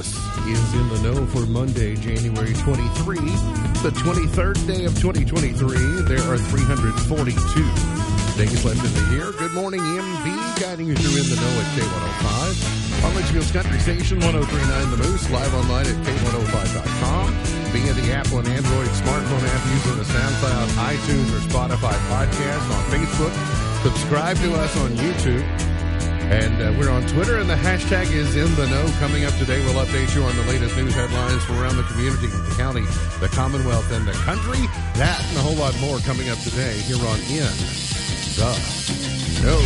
Is 0.00 0.72
In 0.72 0.88
the 0.88 1.00
Know 1.04 1.26
for 1.26 1.44
Monday, 1.44 1.94
January 1.94 2.54
23, 2.54 3.20
the 3.84 3.92
23rd 4.00 4.56
day 4.66 4.84
of 4.86 4.96
2023. 4.96 6.08
There 6.08 6.24
are 6.24 6.38
342 6.40 7.36
days 8.40 8.64
left 8.64 8.80
in 8.80 8.92
the 8.96 9.06
year. 9.12 9.32
Good 9.36 9.52
morning, 9.52 9.80
MB, 9.80 10.60
guiding 10.60 10.86
you 10.88 10.96
through 10.96 11.20
In 11.20 11.28
the 11.28 11.36
Know 11.36 11.52
at 11.60 11.68
K105. 11.76 13.04
On 13.04 13.12
Leitchfield's 13.12 13.52
Country 13.52 13.78
Station, 13.78 14.20
1039 14.20 14.90
The 14.90 14.96
Moose, 15.04 15.28
live 15.28 15.52
online 15.52 15.84
at 15.84 15.96
K105.com. 16.00 17.28
Via 17.68 17.92
the 17.92 18.12
Apple 18.12 18.38
and 18.38 18.48
Android 18.48 18.88
smartphone 18.96 19.44
app 19.44 19.62
using 19.68 19.96
the 20.00 20.08
SoundCloud, 20.08 20.68
iTunes, 20.80 21.28
or 21.36 21.44
Spotify 21.44 21.92
podcast 22.08 22.64
on 22.72 22.82
Facebook. 22.88 23.36
Subscribe 23.84 24.38
to 24.38 24.54
us 24.54 24.74
on 24.78 24.90
YouTube. 24.96 25.44
And 26.30 26.62
uh, 26.62 26.72
we're 26.78 26.90
on 26.90 27.02
Twitter, 27.08 27.38
and 27.38 27.50
the 27.50 27.56
hashtag 27.56 28.12
is 28.12 28.36
in 28.36 28.54
the 28.54 28.64
know. 28.70 28.86
Coming 29.00 29.24
up 29.24 29.34
today, 29.34 29.58
we'll 29.64 29.84
update 29.84 30.14
you 30.14 30.22
on 30.22 30.36
the 30.36 30.44
latest 30.44 30.76
news 30.76 30.94
headlines 30.94 31.42
from 31.42 31.58
around 31.58 31.76
the 31.76 31.82
community, 31.82 32.28
the 32.28 32.54
county, 32.56 32.86
the 33.18 33.26
Commonwealth, 33.34 33.90
and 33.90 34.06
the 34.06 34.12
country. 34.22 34.62
That 34.94 35.18
and 35.28 35.38
a 35.38 35.40
whole 35.40 35.56
lot 35.56 35.74
more 35.80 35.98
coming 36.06 36.28
up 36.28 36.38
today 36.38 36.78
here 36.86 37.02
on 37.02 37.18
In 37.34 37.50
the 38.38 38.50
Know. 39.42 39.58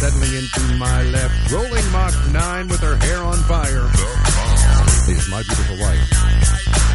Settling 0.00 0.32
into 0.32 0.78
my 0.78 1.02
left, 1.12 1.52
rolling 1.52 1.84
Mach 1.92 2.14
9 2.32 2.68
with 2.68 2.80
her 2.80 2.96
hair 2.96 3.18
on 3.18 3.36
fire, 3.44 3.84
is 5.12 5.28
my 5.28 5.42
beautiful 5.42 5.76
wife, 5.76 6.08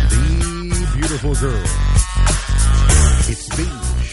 the 0.09 0.90
beautiful 0.98 1.36
girl. 1.36 1.64
It's 3.30 3.45
Beach. 3.56 4.04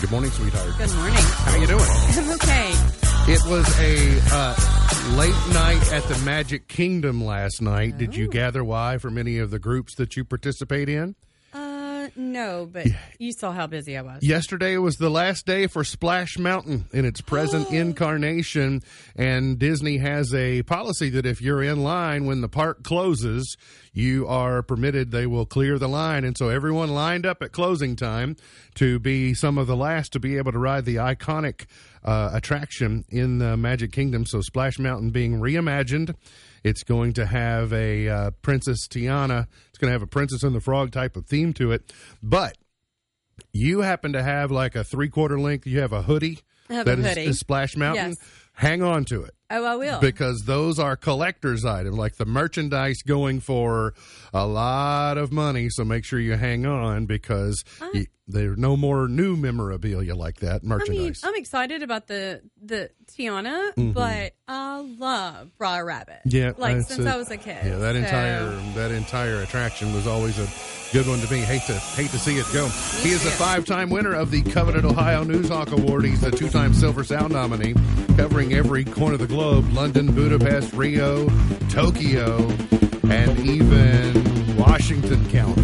Good 0.00 0.10
morning, 0.10 0.30
sweetheart. 0.30 0.76
Good 0.76 0.94
morning. 0.94 1.14
How 1.16 1.52
are 1.52 1.58
you 1.58 1.66
doing? 1.66 1.80
I'm 1.88 2.30
okay. 2.32 3.05
It 3.28 3.44
was 3.44 3.66
a 3.80 4.20
uh, 4.30 5.16
late 5.16 5.34
night 5.52 5.92
at 5.92 6.04
the 6.04 6.16
Magic 6.24 6.68
Kingdom 6.68 7.24
last 7.24 7.60
night. 7.60 7.98
Did 7.98 8.14
you 8.14 8.28
gather 8.28 8.62
why 8.62 8.98
from 8.98 9.18
any 9.18 9.38
of 9.38 9.50
the 9.50 9.58
groups 9.58 9.96
that 9.96 10.16
you 10.16 10.24
participate 10.24 10.88
in? 10.88 11.16
Uh, 11.52 12.06
no, 12.14 12.68
but 12.70 12.86
you 13.18 13.32
saw 13.32 13.50
how 13.50 13.66
busy 13.66 13.96
I 13.96 14.02
was. 14.02 14.22
Yesterday 14.22 14.76
was 14.76 14.94
the 14.94 15.10
last 15.10 15.44
day 15.44 15.66
for 15.66 15.82
Splash 15.82 16.38
Mountain 16.38 16.84
in 16.92 17.04
its 17.04 17.20
present 17.20 17.68
incarnation, 17.72 18.82
and 19.16 19.58
Disney 19.58 19.96
has 19.96 20.32
a 20.32 20.62
policy 20.62 21.10
that 21.10 21.26
if 21.26 21.42
you're 21.42 21.64
in 21.64 21.82
line 21.82 22.26
when 22.26 22.42
the 22.42 22.48
park 22.48 22.84
closes, 22.84 23.56
you 23.92 24.28
are 24.28 24.62
permitted, 24.62 25.10
they 25.10 25.26
will 25.26 25.46
clear 25.46 25.80
the 25.80 25.88
line. 25.88 26.24
And 26.24 26.38
so 26.38 26.48
everyone 26.48 26.90
lined 26.90 27.26
up 27.26 27.42
at 27.42 27.50
closing 27.50 27.96
time 27.96 28.36
to 28.76 29.00
be 29.00 29.34
some 29.34 29.58
of 29.58 29.66
the 29.66 29.76
last 29.76 30.12
to 30.12 30.20
be 30.20 30.36
able 30.36 30.52
to 30.52 30.58
ride 30.58 30.84
the 30.84 30.96
iconic 30.96 31.64
uh, 32.06 32.30
attraction 32.32 33.04
in 33.08 33.38
the 33.38 33.56
Magic 33.56 33.92
Kingdom. 33.92 34.24
So 34.26 34.40
Splash 34.40 34.78
Mountain 34.78 35.10
being 35.10 35.40
reimagined. 35.40 36.14
It's 36.64 36.82
going 36.82 37.12
to 37.14 37.26
have 37.26 37.72
a 37.72 38.08
uh, 38.08 38.30
Princess 38.42 38.88
Tiana. 38.88 39.46
It's 39.68 39.78
going 39.78 39.88
to 39.88 39.92
have 39.92 40.02
a 40.02 40.06
Princess 40.06 40.42
and 40.42 40.54
the 40.54 40.60
Frog 40.60 40.90
type 40.92 41.16
of 41.16 41.26
theme 41.26 41.52
to 41.54 41.72
it. 41.72 41.92
But 42.22 42.56
you 43.52 43.80
happen 43.82 44.12
to 44.14 44.22
have 44.22 44.50
like 44.50 44.74
a 44.74 44.82
three 44.84 45.08
quarter 45.08 45.38
length, 45.38 45.66
you 45.66 45.80
have 45.80 45.92
a 45.92 46.02
hoodie 46.02 46.40
that 46.68 46.88
a 46.88 46.92
is- 46.92 47.06
hoodie. 47.06 47.24
is 47.26 47.38
Splash 47.38 47.76
Mountain. 47.76 48.10
Yes. 48.10 48.18
Hang 48.54 48.82
on 48.82 49.04
to 49.06 49.22
it 49.22 49.35
Oh, 49.50 49.64
I 49.64 49.76
will. 49.76 50.00
because 50.00 50.42
those 50.46 50.78
are 50.78 50.96
collector's 50.96 51.64
items, 51.64 51.96
like 51.96 52.16
the 52.16 52.24
merchandise 52.26 53.02
going 53.02 53.40
for 53.40 53.94
a 54.34 54.46
lot 54.46 55.18
of 55.18 55.32
money. 55.32 55.68
So 55.70 55.84
make 55.84 56.04
sure 56.04 56.18
you 56.18 56.34
hang 56.34 56.66
on 56.66 57.06
because 57.06 57.62
there's 58.28 58.58
no 58.58 58.76
more 58.76 59.06
new 59.06 59.36
memorabilia 59.36 60.14
like 60.16 60.36
that 60.40 60.56
I 60.56 60.58
mean, 60.62 60.68
merchandise. 60.68 61.20
I'm 61.22 61.36
excited 61.36 61.82
about 61.82 62.08
the 62.08 62.42
the 62.60 62.90
Tiana, 63.16 63.72
but 63.94 64.34
I 64.48 64.80
love 64.80 65.50
Br'er 65.58 65.84
Rabbit. 65.86 66.20
Mm-hmm. 66.26 66.36
Yeah, 66.36 66.52
like 66.58 66.76
since 66.82 67.00
it. 67.00 67.06
I 67.06 67.16
was 67.16 67.30
a 67.30 67.36
kid. 67.36 67.58
Yeah, 67.64 67.76
that 67.76 67.94
So, 67.94 68.00
entire 68.00 68.50
that 68.74 68.90
entire 68.90 69.42
attraction 69.42 69.94
was 69.94 70.08
always 70.08 70.38
a 70.40 70.48
good 70.92 71.06
one 71.06 71.20
to 71.20 71.32
me. 71.32 71.38
Hate 71.40 71.62
to 71.62 71.74
hate 71.74 72.10
to 72.10 72.18
see 72.18 72.36
it 72.38 72.46
go. 72.52 72.66
He 73.02 73.10
is 73.10 73.24
a 73.24 73.30
five-time 73.30 73.90
winner 73.90 74.12
of 74.14 74.32
the 74.32 74.42
coveted 74.42 74.84
Ohio 74.84 75.22
Newshawk 75.22 75.70
Award. 75.70 76.04
He's 76.04 76.22
a 76.24 76.30
two-time 76.32 76.74
Silver 76.74 77.04
Sound 77.04 77.32
nominee, 77.32 77.74
covering 78.16 78.52
every 78.54 78.84
corner 78.84 79.14
of 79.14 79.20
the 79.20 79.26
globe: 79.28 79.35
London, 79.36 80.14
Budapest, 80.14 80.72
Rio, 80.72 81.28
Tokyo, 81.68 82.38
and 83.10 83.38
even 83.40 84.56
Washington 84.56 85.28
County. 85.28 85.62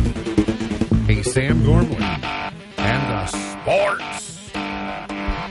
Hey, 1.06 1.22
Sam 1.22 1.64
Gormley 1.64 1.96
and 1.96 3.02
the 3.08 3.26
sports. 3.26 4.52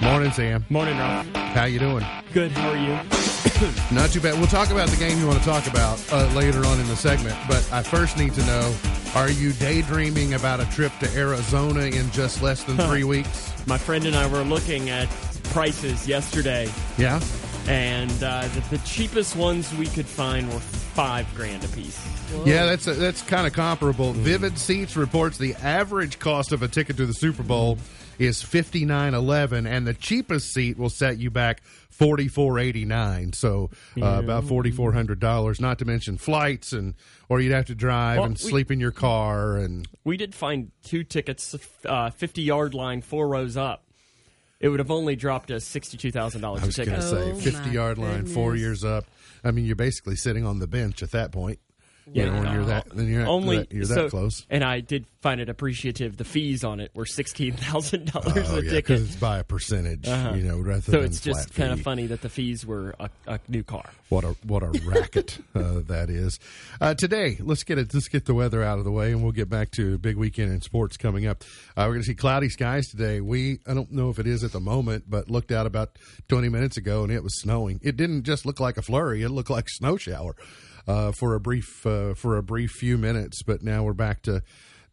Morning, 0.03 0.31
Sam. 0.33 0.63
Morning, 0.69 0.97
Ralph. 0.99 1.27
How 1.33 1.65
you 1.65 1.79
doing? 1.79 2.05
Good. 2.31 2.51
How 2.51 2.69
are 2.69 2.77
you? 2.77 2.93
Not 3.91 4.11
too 4.11 4.21
bad. 4.21 4.35
We'll 4.37 4.45
talk 4.47 4.69
about 4.69 4.89
the 4.89 4.97
game 4.97 5.17
you 5.19 5.25
want 5.25 5.39
to 5.39 5.45
talk 5.45 5.65
about 5.65 5.99
uh, 6.13 6.27
later 6.35 6.63
on 6.63 6.79
in 6.79 6.85
the 6.87 6.95
segment, 6.95 7.35
but 7.47 7.67
I 7.73 7.81
first 7.81 8.17
need 8.19 8.35
to 8.35 8.45
know 8.45 8.75
are 9.15 9.31
you 9.31 9.51
daydreaming 9.53 10.35
about 10.35 10.59
a 10.59 10.65
trip 10.69 10.91
to 10.99 11.09
Arizona 11.17 11.85
in 11.85 12.11
just 12.11 12.43
less 12.43 12.63
than 12.65 12.77
three 12.77 13.03
weeks? 13.03 13.51
My 13.65 13.79
friend 13.79 14.05
and 14.05 14.15
I 14.15 14.27
were 14.27 14.43
looking 14.43 14.91
at 14.91 15.09
prices 15.45 16.07
yesterday, 16.07 16.69
Yeah? 16.99 17.19
And 17.67 18.11
uh, 18.23 18.47
the, 18.49 18.77
the 18.77 18.83
cheapest 18.85 19.35
ones 19.35 19.73
we 19.75 19.88
could 19.88 20.05
find 20.05 20.51
were 20.51 20.59
five 20.59 21.27
grand 21.35 21.63
a 21.63 21.67
piece. 21.69 22.07
Yeah, 22.45 22.66
that's 22.66 22.85
that's 22.85 23.22
kind 23.22 23.45
of 23.47 23.53
comparable. 23.53 24.13
Vivid 24.13 24.57
Seats 24.57 24.95
reports 24.95 25.38
the 25.38 25.55
average 25.55 26.19
cost 26.19 26.51
of 26.51 26.63
a 26.63 26.67
ticket 26.67 26.97
to 26.97 27.05
the 27.05 27.13
Super 27.13 27.44
Bowl 27.44 27.77
is 28.19 28.41
fifty 28.41 28.85
nine 28.85 29.13
eleven, 29.13 29.66
and 29.67 29.85
the 29.85 29.94
cheapest 29.94 30.53
seat 30.53 30.77
will 30.77 30.89
set 30.89 31.17
you 31.17 31.29
back 31.29 31.61
forty 31.89 32.27
four 32.27 32.57
eighty 32.59 32.85
nine. 32.85 33.33
So 33.33 33.69
uh, 34.01 34.05
about 34.05 34.45
forty 34.45 34.72
four 34.72 34.93
hundred 34.93 35.19
dollars. 35.19 35.59
Not 35.59 35.79
to 35.79 35.85
mention 35.85 36.17
flights 36.17 36.72
and 36.73 36.95
or 37.29 37.39
you'd 37.41 37.53
have 37.53 37.66
to 37.66 37.75
drive 37.75 38.17
Well, 38.17 38.25
and 38.28 38.33
we- 38.35 38.49
sleep 38.49 38.72
in 38.72 38.79
your 38.79 38.91
car 38.91 39.57
and 39.57 39.88
We 40.03 40.17
did 40.17 40.33
find 40.35 40.72
two 40.83 41.03
tickets, 41.03 41.55
uh, 41.85 42.09
fifty 42.11 42.41
yard 42.43 42.73
line, 42.73 43.01
four 43.01 43.28
rows 43.28 43.57
up. 43.57 43.83
It 44.61 44.69
would 44.69 44.79
have 44.79 44.91
only 44.91 45.16
dropped 45.16 45.51
us 45.51 45.66
sixty 45.66 45.97
two 45.97 46.11
thousand 46.11 46.41
dollars 46.41 46.61
I 46.61 46.63
a 46.63 46.67
was 46.67 46.77
going 46.77 46.89
ticket. 46.89 47.01
to 47.01 47.09
say 47.09 47.31
Oh, 47.31 47.35
50 47.35 47.67
my 47.67 47.73
yard 47.73 47.97
line, 47.97 48.25
four 48.27 48.55
years 48.55 48.83
up. 48.83 49.05
I 49.44 49.51
mean, 49.51 49.66
you're 49.66 49.75
basically 49.75 50.16
sitting 50.16 50.45
on 50.45 50.59
the 50.59 50.67
bench 50.67 51.01
at 51.01 51.11
that 51.11 51.31
point. 51.31 51.59
You 52.12 52.25
know, 52.25 52.41
when 52.41 52.53
you're 52.53 52.66
that, 52.66 52.94
when 52.95 53.07
you're, 53.07 53.28
only 53.28 53.57
that, 53.57 53.72
you're 53.72 53.85
that 53.85 53.94
so- 53.95 54.09
close. 54.09 54.45
And 54.50 54.63
I 54.63 54.79
did 54.79 55.06
find 55.22 55.39
it 55.39 55.50
appreciative. 55.50 56.17
The 56.17 56.23
fees 56.23 56.63
on 56.63 56.79
it 56.79 56.91
were 56.95 57.06
sixteen 57.06 57.53
thousand 57.53 58.12
dollars 58.12 58.50
Oh, 58.50 58.56
a 58.57 58.63
yeah, 58.63 58.72
ticket. 58.72 58.73
because 58.73 59.01
it's 59.03 59.16
by 59.16 59.38
a 59.38 59.44
percentage, 59.44 60.07
Uh-huh. 60.07 60.34
you 60.34 60.44
know, 60.44 60.59
rather 60.59 60.81
So 60.81 60.91
than 60.94 61.03
it's 61.03 61.22
just 61.22 61.53
kind 61.53 61.72
of 61.72 61.81
funny 61.81 62.07
that 62.07 62.22
the 62.22 62.29
fees 62.29 62.66
were 62.66 62.95
a, 63.00 63.09
a 63.28 63.40
new 63.47 63.63
car. 63.63 63.85
What 64.09 64.23
a 64.23 64.35
what 64.45 64.63
a 64.63 64.67
racket 64.85 65.38
uh, 65.56 65.81
that 65.88 66.09
is. 66.09 66.40
Uh, 66.81 66.95
today, 66.95 67.38
let's 67.40 67.63
get 67.63 67.78
it. 67.78 67.94
Let's 67.94 68.07
get 68.07 68.25
the 68.25 68.34
weather 68.34 68.63
out 68.63 68.79
of 68.79 68.84
the 68.84 68.91
way, 68.91 69.11
and 69.11 69.22
we'll 69.22 69.31
get 69.31 69.50
back 69.50 69.69
to 69.72 69.94
a 69.94 69.97
big 70.00 70.17
weekend 70.17 70.51
in 70.51 70.61
sports 70.61 70.97
coming 70.97 71.28
up. 71.28 71.44
Uh, 71.78 71.84
we're 71.85 71.94
going 71.94 72.01
to 72.01 72.07
see 72.07 72.16
cloudy 72.16 72.50
skies 72.50 72.88
today. 72.90 73.22
We 73.22 73.59
I 73.67 73.73
don't 73.75 73.91
know 73.91 74.09
if 74.09 74.17
it 74.19 74.25
is 74.28 74.44
at 74.44 74.51
the 74.51 74.59
moment, 74.59 75.06
but 75.07 75.29
looked 75.29 75.51
out 75.51 75.66
about 75.67 75.97
twenty 76.28 76.50
minutes 76.50 76.78
ago, 76.78 77.03
and 77.03 77.11
it 77.11 77.22
was 77.23 77.40
snowing. 77.40 77.79
It 77.84 77.95
didn't 77.95 78.23
just 78.23 78.45
look 78.45 78.59
like 78.59 78.78
a 78.78 78.81
flurry; 78.81 79.22
it 79.22 79.29
looked 79.29 79.51
like 79.51 79.69
snow 79.69 79.97
shower 79.97 80.35
uh, 80.87 81.11
for 81.11 81.35
a 81.35 81.39
brief 81.39 81.85
uh, 81.85 82.13
for 82.13 82.37
a 82.37 82.43
brief 82.43 82.71
few 82.71 82.97
minutes. 82.97 83.43
But 83.43 83.63
now 83.63 83.83
we're 83.83 83.93
back 83.93 84.21
to 84.23 84.43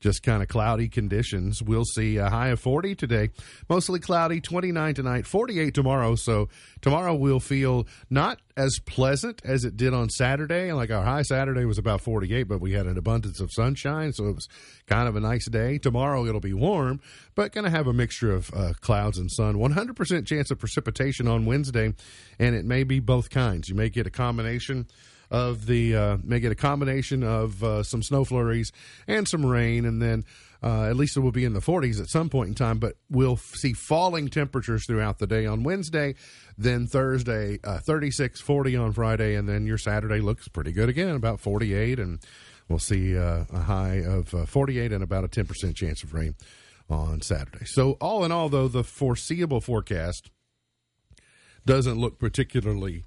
just 0.00 0.22
kind 0.22 0.43
of 0.43 0.49
cloudy 0.49 0.88
conditions. 0.88 1.62
We'll 1.62 1.84
see 1.84 2.16
a 2.19 2.28
high 2.28 2.49
of 2.49 2.60
40 2.60 2.94
today, 2.94 3.31
mostly 3.69 3.99
cloudy, 3.99 4.41
29 4.41 4.94
tonight, 4.94 5.26
48 5.26 5.75
tomorrow. 5.75 6.15
So 6.15 6.49
tomorrow 6.81 7.15
we'll 7.15 7.41
feel 7.41 7.87
not 8.09 8.41
as 8.56 8.78
pleasant 8.87 9.43
as 9.44 9.65
it 9.65 9.76
did 9.76 9.94
on 9.94 10.09
Saturday. 10.10 10.72
Like 10.72 10.91
our 10.91 11.03
high 11.03 11.22
Saturday 11.22 11.65
was 11.65 11.78
about 11.78 12.00
48, 12.00 12.44
but 12.44 12.60
we 12.60 12.72
had 12.72 12.87
an 12.87 12.97
abundance 12.97 13.41
of 13.41 13.50
sunshine, 13.53 14.12
so 14.12 14.26
it 14.28 14.34
was 14.34 14.49
kind 14.87 15.09
of 15.09 15.16
a 15.16 15.20
nice 15.20 15.49
day. 15.49 15.78
Tomorrow 15.78 16.26
it'll 16.26 16.41
be 16.41 16.55
warm, 16.55 17.00
but 17.34 17.53
going 17.53 17.65
to 17.65 17.70
have 17.70 17.87
a 17.87 17.93
mixture 17.93 18.32
of 18.32 18.50
uh, 18.55 18.72
clouds 18.81 19.19
and 19.19 19.31
sun. 19.31 19.55
100% 19.55 20.26
chance 20.26 20.50
of 20.50 20.59
precipitation 20.59 21.26
on 21.26 21.44
Wednesday, 21.44 21.94
and 22.38 22.55
it 22.55 22.65
may 22.65 22.84
be 22.84 23.00
both 23.00 23.31
kinds. 23.31 23.69
You 23.69 23.75
may 23.75 23.88
get 23.88 24.06
a 24.06 24.10
combination 24.10 24.87
of 25.31 25.66
the 25.66 25.94
uh, 25.94 26.16
may 26.23 26.41
get 26.41 26.53
a 26.53 26.56
combination 26.56 27.23
of 27.23 27.62
uh, 27.62 27.82
some 27.82 28.03
snow 28.03 28.25
flurries 28.25 28.73
and 29.06 29.29
some 29.29 29.44
rain, 29.44 29.85
and 29.85 30.00
then 30.00 30.25
uh, 30.62 30.85
at 30.85 30.97
least 30.97 31.17
it 31.17 31.20
will 31.20 31.32
be 31.32 31.44
in 31.44 31.53
the 31.53 31.61
40s 31.61 32.00
at 32.00 32.08
some 32.08 32.29
point 32.29 32.49
in 32.49 32.55
time. 32.55 32.79
But 32.79 32.97
we'll 33.11 33.37
see 33.37 33.73
falling 33.73 34.29
temperatures 34.29 34.87
throughout 34.87 35.19
the 35.19 35.26
day 35.26 35.47
on 35.47 35.62
Wednesday, 35.62 36.14
then 36.56 36.87
Thursday 36.87 37.58
uh, 37.62 37.79
36, 37.79 38.41
40 38.41 38.76
on 38.76 38.93
Friday, 38.93 39.35
and 39.35 39.49
then 39.49 39.67
your 39.67 39.79
Saturday 39.79 40.20
looks 40.20 40.49
pretty 40.49 40.73
good 40.73 40.88
again, 40.88 41.14
about 41.14 41.41
48, 41.41 41.99
and 41.99 42.20
we'll 42.69 42.79
see 42.79 43.17
uh, 43.17 43.44
a 43.53 43.61
high 43.61 44.03
of 44.05 44.35
uh, 44.35 44.47
48 44.47 44.93
and 44.93 45.03
about 45.03 45.25
a 45.25 45.29
10% 45.29 45.75
chance 45.75 46.03
of 46.03 46.14
rain 46.14 46.35
on 46.91 47.20
Saturday. 47.20 47.67
So 47.67 47.93
all 48.00 48.25
in 48.25 48.32
all, 48.32 48.49
though, 48.49 48.69
the 48.69 48.85
foreseeable 48.85 49.61
forecast 49.61 50.31
doesn't 51.67 51.99
look 51.99 52.19
particularly 52.19 53.05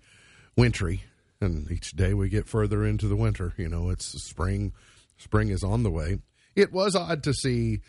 wintry 0.56 1.04
and 1.42 1.70
each 1.72 1.92
day 1.92 2.14
we 2.14 2.30
get 2.30 2.48
further 2.48 2.86
into 2.86 3.08
the 3.08 3.16
winter 3.16 3.54
you 3.58 3.68
know 3.68 3.90
it's 3.90 4.06
spring 4.24 4.74
spring 5.18 5.50
is 5.50 5.64
on 5.64 5.84
the 5.84 5.92
way. 5.92 6.20
It 6.56 6.74
was 6.74 6.96
odd 6.96 7.24
to 7.24 7.34
see 7.34 7.82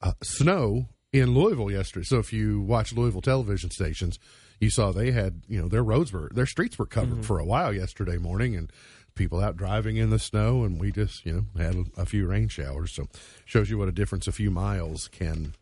uh, 0.00 0.12
snow 0.22 0.88
in 1.12 1.34
louisville 1.34 1.70
yesterday. 1.70 2.04
So 2.04 2.18
if 2.18 2.32
you 2.32 2.60
watch 2.60 2.92
louisville 2.92 3.22
television 3.22 3.70
stations 3.70 4.18
you 4.62 4.70
saw 4.70 4.92
they 4.92 5.10
had 5.10 5.42
you 5.48 5.60
know 5.60 5.66
their 5.66 5.82
roads 5.82 6.12
were 6.12 6.30
their 6.32 6.46
streets 6.46 6.78
were 6.78 6.86
covered 6.86 7.26
for 7.26 7.40
a 7.40 7.44
while 7.44 7.74
yesterday 7.74 8.16
morning, 8.16 8.54
and 8.54 8.72
people 9.16 9.40
out 9.40 9.56
driving 9.56 9.96
in 9.96 10.10
the 10.10 10.20
snow, 10.20 10.62
and 10.62 10.80
we 10.80 10.92
just 10.92 11.26
you 11.26 11.32
know 11.32 11.62
had 11.62 11.76
a 11.96 12.06
few 12.06 12.28
rain 12.28 12.46
showers. 12.46 12.94
So 12.94 13.08
shows 13.44 13.70
you 13.70 13.76
what 13.76 13.88
a 13.88 13.92
difference 13.92 14.28
a 14.28 14.32
few 14.32 14.52
miles 14.52 15.08
can 15.08 15.54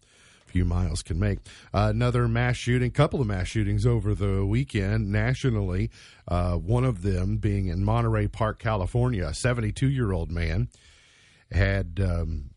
few 0.51 0.65
miles 0.65 1.03
can 1.03 1.19
make. 1.19 1.39
Uh, 1.73 1.89
another 1.91 2.29
mass 2.29 2.57
shooting, 2.57 2.91
couple 2.91 3.21
of 3.21 3.27
mass 3.27 3.47
shootings 3.47 3.87
over 3.87 4.15
the 4.15 4.45
weekend 4.45 5.11
nationally. 5.11 5.91
Uh, 6.27 6.55
one 6.55 6.85
of 6.85 7.03
them 7.03 7.37
being 7.39 7.69
in 7.69 7.85
Monterey 7.85 8.29
Park, 8.29 8.59
California. 8.59 9.27
A 9.27 9.35
72 9.35 9.89
year 9.89 10.13
old 10.13 10.31
man 10.31 10.69
had 11.51 12.01
um, 12.03 12.51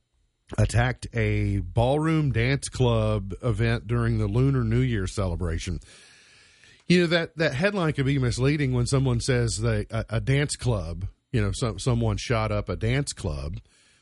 attacked 0.57 1.07
a 1.13 1.59
ballroom 1.59 2.31
dance 2.31 2.69
club 2.69 3.33
event 3.41 3.87
during 3.87 4.17
the 4.17 4.27
Lunar 4.27 4.63
New 4.63 4.79
Year 4.79 5.07
celebration. 5.07 5.79
You 6.87 7.01
know 7.01 7.07
that 7.07 7.37
that 7.37 7.55
headline 7.55 7.93
could 7.93 8.05
be 8.05 8.19
misleading 8.19 8.73
when 8.73 8.85
someone 8.85 9.21
says 9.21 9.57
that 9.59 9.87
a, 9.89 10.17
a 10.17 10.19
dance 10.19 10.55
club. 10.55 11.07
You 11.31 11.41
know, 11.41 11.51
some 11.53 11.79
someone 11.79 12.17
shot 12.17 12.51
up 12.51 12.69
a 12.69 12.75
dance 12.75 13.13
club. 13.13 13.59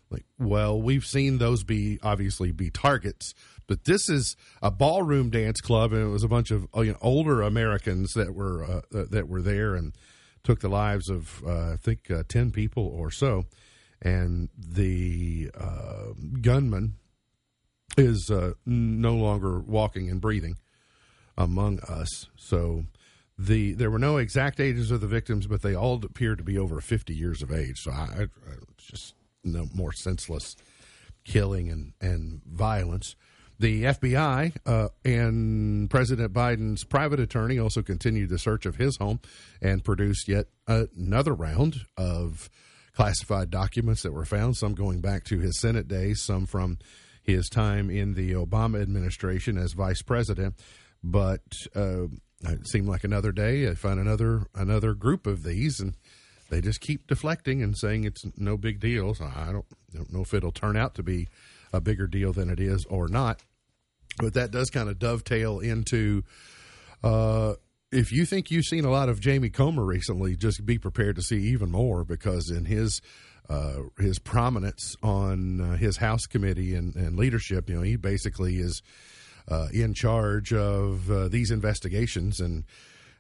Like, 0.10 0.26
well, 0.38 0.82
we've 0.82 1.06
seen 1.06 1.38
those 1.38 1.64
be 1.64 2.00
obviously 2.04 2.52
be 2.52 2.70
targets, 2.70 3.34
but 3.72 3.86
this 3.86 4.10
is 4.10 4.36
a 4.62 4.70
ballroom 4.70 5.30
dance 5.30 5.62
club, 5.62 5.94
and 5.94 6.04
it 6.04 6.10
was 6.10 6.26
a 6.26 6.28
bunch 6.28 6.52
of 6.52 6.68
you 6.76 6.92
know, 6.92 6.98
older 7.02 7.42
Americans 7.42 8.12
that 8.16 8.36
were 8.36 8.66
uh, 8.66 8.82
that 8.92 9.30
were 9.30 9.42
there 9.42 9.76
and 9.76 9.94
took 10.44 10.60
the 10.60 10.68
lives 10.68 11.08
of 11.10 11.42
uh, 11.48 11.72
I 11.72 11.76
think 11.78 12.12
uh, 12.12 12.24
ten 12.28 12.52
people 12.52 12.86
or 12.86 13.12
so, 13.12 13.46
and 14.02 14.50
the 14.58 15.52
uh, 15.58 16.08
gunman 16.42 16.96
is 17.98 18.30
uh, 18.30 18.56
no 18.66 19.14
longer 19.14 19.62
walking 19.62 20.10
and 20.10 20.20
breathing 20.20 20.58
among 21.38 21.80
us. 21.88 22.28
So 22.36 22.84
the 23.40 23.72
there 23.72 23.90
were 23.90 24.00
no 24.00 24.18
exact 24.18 24.60
ages 24.60 24.92
of 24.92 25.00
the 25.00 25.08
victims, 25.08 25.48
but 25.48 25.62
they 25.62 25.76
all 25.76 25.96
appeared 26.04 26.40
to 26.40 26.44
be 26.44 26.58
over 26.58 26.82
fifty 26.82 27.16
years 27.16 27.42
of 27.42 27.54
age. 27.54 27.78
So 27.78 27.92
I, 27.92 28.24
I 28.24 28.28
just 28.78 29.14
no 29.46 29.68
more 29.74 29.94
senseless 29.94 30.58
killing 31.24 31.70
and 31.70 31.94
and 32.02 32.42
violence. 32.46 33.16
The 33.62 33.84
FBI 33.84 34.56
uh, 34.66 34.88
and 35.06 35.88
President 35.88 36.34
Biden's 36.34 36.84
private 36.84 37.20
attorney 37.20 37.60
also 37.60 37.84
continued 37.84 38.30
the 38.30 38.40
search 38.40 38.66
of 38.66 38.78
his 38.78 38.98
home 38.98 39.20
and 39.62 39.84
produced 39.84 40.28
yet 40.28 40.48
another 40.66 41.36
round 41.36 41.86
of 41.96 42.50
classified 42.96 43.52
documents 43.52 44.02
that 44.02 44.14
were 44.14 44.26
found, 44.26 44.58
some 44.58 44.74
going 44.74 45.00
back 45.00 45.26
to 45.26 45.38
his 45.38 45.60
Senate 45.60 45.88
days, 45.88 46.24
some 46.24 46.48
from 46.48 46.80
his 47.22 47.50
time 47.50 47.92
in 47.92 48.16
the 48.16 48.32
Obama 48.32 48.82
administration 48.82 49.60
as 49.60 49.74
vice 49.74 50.02
president. 50.02 50.56
But 51.04 51.44
uh, 51.76 52.06
it 52.42 52.68
seemed 52.68 52.88
like 52.88 53.04
another 53.04 53.32
day. 53.32 53.70
I 53.70 53.76
found 53.76 54.00
another 54.00 54.48
another 54.56 54.96
group 54.96 55.28
of 55.28 55.44
these, 55.44 55.80
and 55.80 55.94
they 56.50 56.62
just 56.62 56.82
keep 56.82 57.06
deflecting 57.06 57.62
and 57.62 57.78
saying 57.78 58.06
it's 58.06 58.26
no 58.36 58.58
big 58.58 58.80
deal. 58.80 59.14
So 59.14 59.26
I 59.26 59.52
don't, 59.52 59.66
don't 59.94 60.12
know 60.12 60.22
if 60.22 60.34
it'll 60.34 60.52
turn 60.52 60.78
out 60.78 60.96
to 60.96 61.04
be 61.04 61.28
a 61.72 61.80
bigger 61.80 62.08
deal 62.08 62.34
than 62.34 62.50
it 62.50 62.60
is 62.60 62.86
or 62.86 63.08
not. 63.08 63.44
But 64.18 64.34
that 64.34 64.52
does 64.52 64.70
kind 64.70 64.90
of 64.90 65.00
dovetail 65.00 65.60
into 65.60 66.24
uh, 67.04 67.54
if 67.92 68.12
you 68.12 68.26
think 68.26 68.52
you've 68.52 68.66
seen 68.66 68.86
a 68.86 68.92
lot 68.92 69.10
of 69.10 69.20
Jamie 69.20 69.50
Comer 69.50 69.84
recently, 69.84 70.36
just 70.36 70.66
be 70.66 70.78
prepared 70.78 71.18
to 71.18 71.22
see 71.22 71.38
even 71.48 71.72
more 71.72 72.04
because 72.04 72.50
in 72.50 72.66
his 72.66 73.02
uh, 73.50 73.82
his 73.98 74.18
prominence 74.18 74.96
on 75.04 75.60
uh, 75.60 75.76
his 75.76 75.98
House 75.98 76.26
committee 76.26 76.74
and, 76.74 76.96
and, 76.96 77.18
leadership, 77.18 77.70
you 77.70 77.76
know, 77.76 77.82
he 77.82 77.98
basically 77.98 78.60
is 78.60 78.82
uh, 79.50 79.68
in 79.74 79.94
charge 79.94 80.54
of 80.54 81.12
uh, 81.12 81.28
these 81.28 81.52
investigations 81.52 82.40
and 82.40 82.64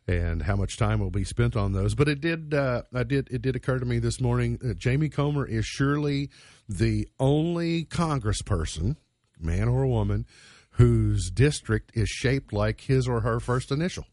and 0.07 0.41
how 0.43 0.55
much 0.55 0.77
time 0.77 0.99
will 0.99 1.11
be 1.11 1.23
spent 1.23 1.55
on 1.55 1.73
those. 1.73 1.95
But 1.95 2.07
it 2.07 2.21
did 2.21 2.53
uh, 2.53 2.83
I 2.93 3.03
did 3.03 3.27
it 3.29 3.41
did 3.41 3.55
occur 3.55 3.79
to 3.79 3.85
me 3.85 3.99
this 3.99 4.21
morning 4.21 4.57
that 4.61 4.77
Jamie 4.77 5.09
Comer 5.09 5.45
is 5.45 5.65
surely 5.65 6.29
the 6.69 7.09
only 7.19 7.83
Congressperson, 7.83 8.95
man 9.37 9.67
or 9.67 9.85
woman, 9.85 10.25
whose 10.71 11.29
district 11.29 11.91
is 11.93 12.09
shaped 12.09 12.53
like 12.53 12.81
his 12.81 13.07
or 13.07 13.21
her 13.21 13.39
first 13.39 13.71
initial. 13.71 14.05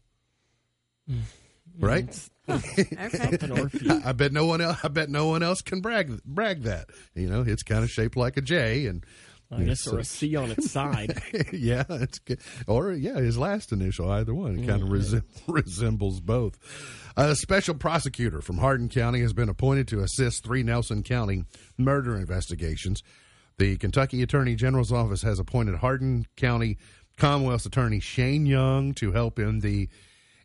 Mm. 1.09 1.21
Right? 1.79 2.29
okay. 2.49 2.85
I 2.99 4.11
bet 4.11 4.31
no 4.33 4.45
one 4.45 4.61
else. 4.61 4.77
I 4.83 4.87
bet 4.87 5.09
no 5.09 5.27
one 5.27 5.43
else 5.43 5.61
can 5.61 5.81
brag 5.81 6.21
brag 6.23 6.63
that. 6.63 6.89
You 7.15 7.29
know, 7.29 7.41
it's 7.41 7.63
kind 7.63 7.83
of 7.83 7.89
shaped 7.89 8.17
like 8.17 8.37
a 8.37 8.41
J, 8.41 8.87
and 8.87 9.05
I 9.51 9.63
guess 9.63 9.87
or 9.87 9.99
a 9.99 10.03
C 10.03 10.35
on 10.35 10.51
its 10.51 10.69
side. 10.71 11.21
yeah, 11.53 11.83
it's 11.89 12.19
good. 12.19 12.39
Or 12.67 12.91
yeah, 12.91 13.15
his 13.15 13.37
last 13.37 13.71
initial, 13.71 14.11
either 14.11 14.33
one, 14.33 14.59
it 14.59 14.67
kind 14.67 14.81
of 14.83 14.89
mm-hmm. 14.89 15.51
resembles 15.51 16.19
both. 16.19 16.59
A 17.17 17.35
special 17.35 17.75
prosecutor 17.75 18.41
from 18.41 18.59
Hardin 18.59 18.89
County 18.89 19.21
has 19.21 19.33
been 19.33 19.49
appointed 19.49 19.87
to 19.89 20.01
assist 20.01 20.43
three 20.43 20.63
Nelson 20.63 21.03
County 21.03 21.45
murder 21.77 22.17
investigations. 22.17 23.01
The 23.59 23.75
Kentucky 23.75 24.21
Attorney 24.21 24.55
General's 24.55 24.93
office 24.93 25.21
has 25.23 25.37
appointed 25.37 25.75
Hardin 25.75 26.25
County 26.37 26.77
Commonwealth's 27.17 27.65
Attorney 27.65 27.99
Shane 27.99 28.45
Young 28.45 28.93
to 28.93 29.11
help 29.11 29.37
in 29.37 29.59
the 29.59 29.89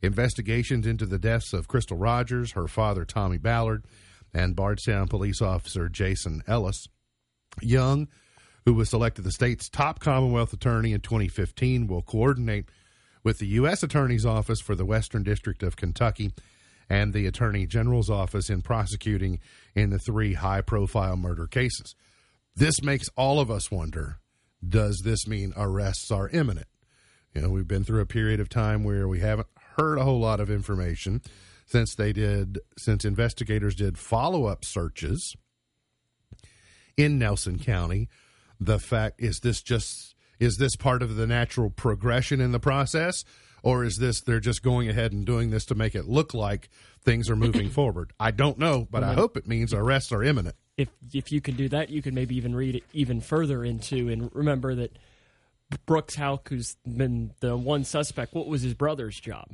investigations 0.03 0.85
into 0.85 1.07
the 1.07 1.21
deaths 1.21 1.53
of 1.53 1.69
Crystal 1.69 1.97
Rogers, 1.97 2.53
her 2.53 2.67
father 2.67 3.05
Tommy 3.05 3.39
Ballard, 3.39 3.85
and 4.35 4.57
Bardstown 4.57 5.07
police 5.07 5.41
officer 5.41 5.89
Jason 5.89 6.43
Ellis. 6.49 6.89
Young, 7.63 8.09
who 8.65 8.75
was 8.75 8.91
selected 8.91 9.23
the 9.23 9.31
state's 9.31 9.69
top 9.69 10.01
Commonwealth 10.01 10.53
attorney 10.53 10.93
in 10.93 11.01
2015, 11.01 11.87
will 11.87 12.03
coordinate 12.03 12.69
with 13.23 13.39
the 13.39 13.47
U.S. 13.47 13.85
Attorney's 13.85 14.27
Office 14.27 14.61
for 14.61 14.75
the 14.75 14.85
Western 14.85 15.23
District 15.23 15.63
of 15.63 15.77
Kentucky 15.77 16.33
and 16.91 17.13
the 17.13 17.29
Attorney 17.29 17.65
General's 17.69 18.11
Office 18.11 18.51
in 18.51 18.61
prosecuting 18.61 19.39
in 19.77 19.91
the 19.91 20.01
three 20.01 20.35
high 20.35 20.63
profile 20.63 21.17
murder 21.17 21.47
cases. 21.47 21.95
This 22.57 22.83
makes 22.83 23.09
all 23.17 23.41
of 23.41 23.51
us 23.51 23.71
wonder 23.71 24.19
does 24.67 25.03
this 25.05 25.27
mean 25.27 25.53
arrests 25.57 26.11
are 26.11 26.29
imminent? 26.31 26.69
You 27.35 27.43
know, 27.43 27.51
we've 27.51 27.69
been 27.69 27.85
through 27.85 28.01
a 28.01 28.07
period 28.07 28.41
of 28.41 28.49
time 28.49 28.85
where 28.85 29.07
we 29.09 29.21
haven't 29.21 29.49
heard 29.77 29.99
a 29.99 30.05
whole 30.05 30.21
lot 30.21 30.41
of 30.41 30.51
information 30.51 31.21
since 31.67 31.95
they 31.95 32.13
did 32.13 32.61
since 32.79 33.05
investigators 33.05 33.75
did 33.75 33.99
follow-up 33.99 34.65
searches 34.65 35.35
in 36.97 37.19
Nelson 37.19 37.59
County. 37.59 38.09
The 38.61 38.79
fact 38.79 39.21
is 39.21 39.41
this 39.41 39.61
just 39.61 40.15
is 40.39 40.57
this 40.57 40.77
part 40.77 41.03
of 41.03 41.17
the 41.17 41.27
natural 41.27 41.71
progression 41.71 42.41
in 42.41 42.53
the 42.53 42.61
process 42.61 43.25
or 43.63 43.83
is 43.83 43.97
this 43.97 44.21
they're 44.21 44.41
just 44.41 44.63
going 44.63 44.89
ahead 44.89 45.13
and 45.13 45.25
doing 45.25 45.51
this 45.51 45.65
to 45.67 45.75
make 45.75 45.95
it 45.95 46.07
look 46.07 46.35
like 46.35 46.69
things 47.03 47.29
are 47.29 47.37
moving 47.37 47.69
forward? 47.71 48.13
I 48.21 48.31
don't 48.31 48.59
know, 48.59 48.87
but 48.89 49.03
I 49.03 49.15
hope 49.15 49.37
it 49.37 49.49
means 49.49 49.75
arrests 49.75 50.13
are 50.13 50.23
imminent. 50.23 50.55
If 50.77 50.89
if 51.13 51.31
you 51.31 51.41
could 51.41 51.57
do 51.57 51.69
that, 51.69 51.91
you 51.91 52.03
could 52.03 52.15
maybe 52.15 52.37
even 52.37 52.55
read 52.55 52.77
it 52.77 52.85
even 52.93 53.21
further 53.21 53.65
into 53.65 54.09
and 54.09 54.31
remember 54.35 54.75
that 54.75 54.97
Brooks 55.87 56.15
Houck, 56.15 56.49
who's 56.49 56.77
been 56.87 57.33
the 57.41 57.57
one 57.57 57.85
suspect, 57.85 58.35
what 58.35 58.47
was 58.47 58.63
his 58.63 58.75
brother's 58.75 59.19
job? 59.19 59.49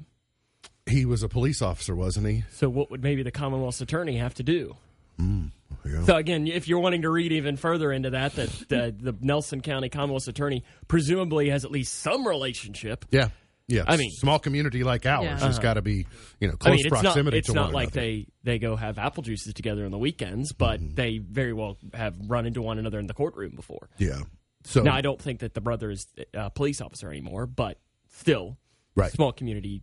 He 0.87 1.05
was 1.05 1.23
a 1.23 1.29
police 1.29 1.63
officer, 1.63 1.95
wasn't 1.95 2.27
he? 2.27 2.45
So, 2.53 2.69
what 2.69 2.91
would 2.91 3.03
maybe 3.03 3.23
the 3.23 3.31
Commonwealth's 3.31 3.81
attorney 3.81 4.17
have 4.17 4.35
to 4.35 4.43
do? 4.43 4.77
Mm, 5.21 5.51
yeah. 5.85 6.05
So 6.05 6.17
again, 6.17 6.47
if 6.47 6.67
you're 6.67 6.79
wanting 6.79 7.03
to 7.03 7.11
read 7.11 7.33
even 7.33 7.57
further 7.57 7.93
into 7.93 8.11
that, 8.11 8.35
that 8.35 8.49
the, 8.69 8.95
the 8.99 9.15
Nelson 9.21 9.61
County 9.61 9.89
Commonwealth's 9.89 10.29
attorney 10.29 10.65
presumably 10.89 11.51
has 11.51 11.65
at 11.65 11.71
least 11.71 11.95
some 12.01 12.27
relationship. 12.27 13.05
Yeah, 13.11 13.29
yeah. 13.71 13.85
I 13.87 13.97
mean, 13.97 14.11
small 14.11 14.39
community 14.39 14.85
like 14.85 15.07
ours 15.07 15.25
Yeah. 15.25 15.33
has 15.39 15.43
Uh-huh. 15.57 15.63
got 15.63 15.75
to 15.75 15.83
be, 15.83 16.07
you 16.41 16.49
know, 16.49 16.57
close 16.57 16.73
I 16.73 16.77
mean, 16.77 16.81
it's 16.87 16.89
proximity 16.89 17.37
not, 17.37 17.39
it's 17.39 17.47
to 17.49 17.55
not 17.55 17.65
one 17.67 17.73
like 17.75 17.89
another. 17.95 18.01
they, 18.01 18.27
they 18.43 18.59
go 18.59 18.77
have 18.77 18.99
apple 18.99 19.23
juices 19.23 19.55
together 19.55 19.85
on 19.85 19.91
the 19.91 19.99
weekends, 19.99 20.53
but 20.53 20.81
Mm-hmm. 20.81 20.95
they 20.95 21.19
very 21.19 21.53
well 21.53 21.79
have 21.95 22.15
run 22.27 22.47
into 22.47 22.61
one 22.63 22.79
another 22.79 22.99
in 22.99 23.07
the 23.07 23.15
courtroom 23.15 23.53
before. 23.57 23.89
Yeah. 23.99 24.21
So 24.65 24.83
Now, 24.83 24.95
I 24.95 25.01
don't 25.01 25.21
think 25.21 25.41
that 25.41 25.55
the 25.55 25.61
brother 25.61 25.91
is 25.91 26.07
a 26.35 26.51
police 26.51 26.81
officer 26.83 27.09
anymore, 27.11 27.47
but 27.47 27.79
still, 28.13 28.59
Right. 28.97 29.11
small 29.13 29.33
community 29.33 29.83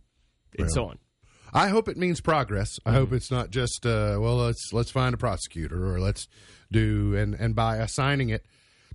and 0.58 0.70
so 0.70 0.86
on. 0.86 0.98
I 1.52 1.68
hope 1.68 1.88
it 1.88 1.96
means 1.96 2.20
progress. 2.20 2.78
I 2.84 2.92
hope 2.92 3.12
it's 3.12 3.30
not 3.30 3.50
just 3.50 3.86
uh, 3.86 4.18
well, 4.20 4.36
let's 4.36 4.70
let's 4.72 4.90
find 4.90 5.14
a 5.14 5.16
prosecutor 5.16 5.92
or 5.94 5.98
let's 5.98 6.28
do 6.70 7.16
and 7.16 7.34
and 7.34 7.54
by 7.54 7.78
assigning 7.78 8.28
it 8.28 8.44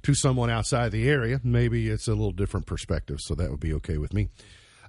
to 0.04 0.14
someone 0.14 0.52
outside 0.52 0.92
the 0.92 1.10
area, 1.10 1.42
maybe 1.44 1.90
it's 1.90 2.08
a 2.08 2.12
little 2.12 2.32
different 2.32 2.68
perspective. 2.68 3.18
So 3.22 3.34
that 3.36 3.50
would 3.50 3.60
be 3.60 3.74
okay 3.74 3.98
with 3.98 4.14
me. 4.14 4.28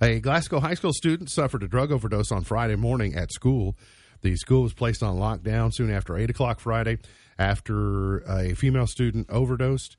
A 0.00 0.18
Glasgow 0.18 0.58
high 0.58 0.74
school 0.74 0.92
student 0.92 1.30
suffered 1.30 1.62
a 1.62 1.68
drug 1.68 1.92
overdose 1.92 2.32
on 2.32 2.42
Friday 2.42 2.74
morning 2.74 3.14
at 3.14 3.32
school. 3.32 3.76
The 4.22 4.34
school 4.36 4.62
was 4.62 4.74
placed 4.74 5.02
on 5.02 5.16
lockdown 5.16 5.72
soon 5.72 5.90
after 5.90 6.16
eight 6.16 6.30
o'clock 6.30 6.58
Friday 6.58 6.98
after 7.38 8.18
a 8.28 8.54
female 8.54 8.88
student 8.88 9.30
overdosed. 9.30 9.96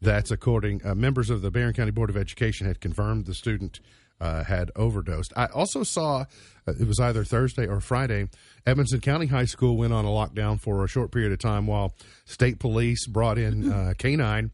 That's 0.00 0.30
according 0.30 0.86
uh, 0.86 0.94
members 0.94 1.28
of 1.28 1.42
the 1.42 1.50
Barren 1.50 1.72
County 1.72 1.90
Board 1.90 2.10
of 2.10 2.16
Education 2.16 2.66
had 2.66 2.80
confirmed 2.80 3.26
the 3.26 3.34
student 3.34 3.80
uh, 4.20 4.44
had 4.44 4.70
overdosed. 4.76 5.32
I 5.36 5.46
also 5.46 5.82
saw 5.82 6.26
uh, 6.68 6.74
it 6.78 6.86
was 6.86 7.00
either 7.00 7.24
Thursday 7.24 7.66
or 7.66 7.80
Friday. 7.80 8.28
Edmonson 8.64 9.00
County 9.00 9.26
High 9.26 9.46
School 9.46 9.76
went 9.76 9.92
on 9.92 10.04
a 10.04 10.08
lockdown 10.08 10.60
for 10.60 10.84
a 10.84 10.88
short 10.88 11.10
period 11.10 11.32
of 11.32 11.40
time 11.40 11.66
while 11.66 11.94
state 12.26 12.60
police 12.60 13.08
brought 13.08 13.38
in 13.38 13.72
uh, 13.72 13.94
canine 13.98 14.52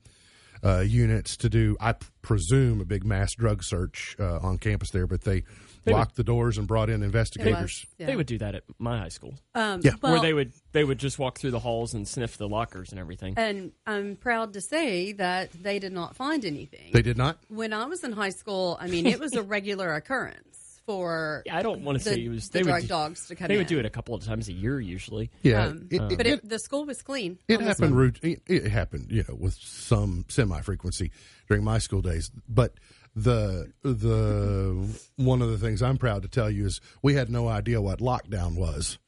uh, 0.64 0.80
units 0.80 1.36
to 1.38 1.48
do, 1.48 1.76
I 1.80 1.92
p- 1.92 2.06
presume, 2.22 2.80
a 2.80 2.84
big 2.84 3.04
mass 3.04 3.34
drug 3.34 3.62
search 3.62 4.16
uh, 4.18 4.38
on 4.38 4.58
campus 4.58 4.90
there. 4.90 5.06
But 5.06 5.22
they 5.22 5.44
They 5.84 5.92
locked 5.92 6.16
the 6.16 6.24
doors 6.24 6.58
and 6.58 6.66
brought 6.66 6.90
in 6.90 7.02
investigators. 7.02 7.86
Yeah. 7.98 8.06
They 8.06 8.16
would 8.16 8.26
do 8.26 8.36
that 8.38 8.54
at 8.54 8.64
my 8.78 8.98
high 8.98 9.08
school, 9.08 9.34
Um, 9.54 9.80
Yeah. 9.82 9.92
well, 10.02 10.12
where 10.12 10.20
they 10.20 10.32
would 10.34 10.52
they 10.72 10.84
would 10.84 10.98
just 10.98 11.18
walk 11.18 11.38
through 11.38 11.52
the 11.52 11.60
halls 11.60 11.94
and 11.94 12.06
sniff 12.06 12.36
the 12.36 12.48
lockers 12.48 12.90
and 12.90 12.98
everything. 13.00 13.34
and 13.36 13.72
I'm 13.86 14.16
proud 14.16 14.52
to 14.54 14.60
say 14.60 15.12
that 15.12 15.50
they 15.52 15.78
did 15.78 15.92
not 15.92 16.14
find 16.16 16.44
anything. 16.44 16.90
They 16.92 17.02
did 17.02 17.16
not. 17.16 17.38
when 17.48 17.72
I 17.72 17.86
was 17.86 18.04
in 18.04 18.12
high 18.12 18.30
school, 18.30 18.76
I 18.80 18.86
mean, 18.88 19.06
it 19.06 19.18
was 19.20 19.32
a 19.34 19.42
regular 19.42 19.94
occurrence 19.94 20.57
for 20.88 21.42
Yeah, 21.44 21.58
I 21.58 21.62
don't 21.62 21.82
want 21.82 21.98
to 21.98 22.04
the, 22.04 22.10
say 22.14 22.24
it 22.24 22.28
was. 22.30 22.48
the 22.48 22.60
They 22.60 22.62
drug 22.62 22.80
would 22.80 22.88
dogs 22.88 23.26
to 23.28 23.36
come 23.36 23.48
they 23.48 23.54
in. 23.54 23.58
would 23.60 23.66
do 23.66 23.78
it 23.78 23.84
a 23.84 23.90
couple 23.90 24.14
of 24.14 24.24
times 24.24 24.48
a 24.48 24.54
year 24.54 24.80
usually. 24.80 25.30
Yeah, 25.42 25.66
Um, 25.66 25.86
it, 25.90 26.00
it- 26.00 26.16
but 26.16 26.26
it- 26.26 26.32
it, 26.42 26.48
the 26.48 26.58
school 26.58 26.86
was 26.86 27.02
clean. 27.02 27.38
It 27.46 27.60
happened. 27.60 27.94
one. 27.94 28.04
rout- 28.06 28.18
It, 28.22 28.40
it 28.46 28.68
happened, 28.68 29.08
you 29.10 29.22
know, 29.28 29.34
with 29.34 29.52
some 29.54 30.24
semi 30.28 30.60
frequency 30.62 31.10
during 31.46 31.62
my 31.62 31.78
school 31.78 32.00
days. 32.00 32.30
But 32.48 32.72
the 33.14 33.70
the 33.82 34.98
one 35.16 35.42
of 35.42 35.50
the 35.50 35.58
things 35.58 35.82
I'm 35.82 35.98
proud 35.98 36.22
to 36.22 36.28
tell 36.28 36.50
you 36.50 36.64
is 36.66 36.80
we 37.02 37.14
had 37.14 37.28
no 37.28 37.48
idea 37.48 37.82
what 37.82 37.98
lockdown 37.98 38.54
was. 38.54 38.98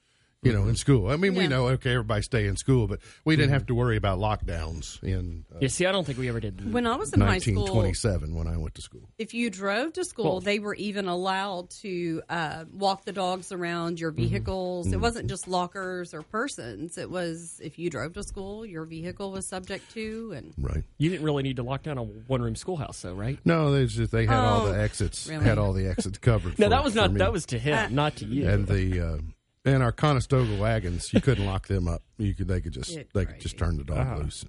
You 0.43 0.55
know, 0.55 0.69
in 0.69 0.75
school. 0.77 1.11
I 1.11 1.17
mean, 1.17 1.35
we 1.35 1.49
know 1.49 1.69
okay, 1.69 1.91
everybody 1.93 2.23
stay 2.23 2.47
in 2.47 2.57
school, 2.57 2.87
but 2.87 3.01
we 3.27 3.37
didn't 3.37 3.51
have 3.53 3.67
to 3.67 3.75
worry 3.75 3.99
about 3.99 4.19
lockdowns 4.19 5.03
in 5.03 5.45
uh, 5.55 5.59
Yeah, 5.61 5.69
see, 5.69 5.85
I 5.85 5.93
don't 5.93 6.07
think 6.07 6.19
we 6.19 6.31
ever 6.31 6.41
did. 6.41 6.73
When 6.73 6.87
I 6.87 6.97
was 6.97 7.13
in 7.13 7.21
high 7.21 7.37
school, 7.41 7.65
1927 7.65 8.35
when 8.35 8.47
I 8.47 8.57
went 8.57 8.75
to 8.77 8.81
school. 8.81 9.03
if 9.19 9.35
you 9.35 9.51
drove 9.51 9.93
to 9.95 10.05
school, 10.05 10.25
Well- 10.25 10.41
they 10.41 10.59
were 10.59 10.75
even 10.77 11.09
allowed 11.09 11.69
to 11.83 12.23
uh, 12.31 12.65
walk 12.73 13.05
the 13.05 13.13
dogs 13.13 13.53
around 13.53 14.01
your 14.01 14.13
vehicles. 14.13 14.91
It 14.91 14.97
wasn't 14.99 15.29
just 15.29 15.47
lockers 15.47 16.15
or 16.15 16.23
persons. 16.23 16.97
It 16.97 17.11
was 17.11 17.61
if 17.63 17.79
you 17.79 17.91
drove 17.91 18.15
to 18.15 18.23
school, 18.23 18.65
your 18.65 18.87
vehicle 18.87 19.33
was 19.33 19.47
subject 19.47 19.93
to. 19.93 20.33
And 20.35 20.55
Right. 20.57 20.85
You 20.97 21.11
didn't 21.11 21.27
really 21.27 21.43
need 21.43 21.57
to 21.57 21.63
lock 21.63 21.83
down 21.83 21.99
a 21.99 22.03
one 22.05 22.41
room 22.41 22.57
schoolhouse, 22.57 23.03
though, 23.03 23.13
right? 23.13 23.39
No, 23.45 23.73
they 23.73 23.85
just 23.85 24.11
they 24.11 24.25
had 24.25 24.39
all 24.39 24.63
Oh, 24.69 24.73
the 24.73 24.81
exits 24.81 25.29
really? 25.29 25.45
had 25.45 25.59
all 25.59 25.75
the 25.75 25.87
exits 25.87 26.17
covered. 26.17 26.59
No, 26.59 26.65
for- 26.65 26.71
that 26.71 26.83
was 26.83 26.95
not. 26.95 27.13
That 27.13 27.31
was 27.31 27.45
to 27.47 27.59
him, 27.59 27.77
Uh, 27.79 27.89
not 27.91 28.17
to 28.17 28.25
you. 28.25 28.49
and 28.49 28.67
the 28.67 29.01
uh, 29.03 29.19
and 29.65 29.83
our 29.83 29.93
Conestoga 29.93 30.57
wagons, 30.57 31.13
you 31.13 31.21
couldn't 31.21 31.47
lock 31.47 31.67
them 31.69 31.87
up. 31.89 32.03
You 32.19 32.35
could 32.35 32.49
they 32.49 32.61
could 32.61 32.73
just 32.73 32.95
Get 32.95 33.13
they 33.13 33.27
could 33.27 33.41
just 33.41 33.59
turn 33.59 33.77
the 33.77 33.85
dog 33.85 33.99
Uh-huh. 33.99 34.17
loose. 34.19 34.45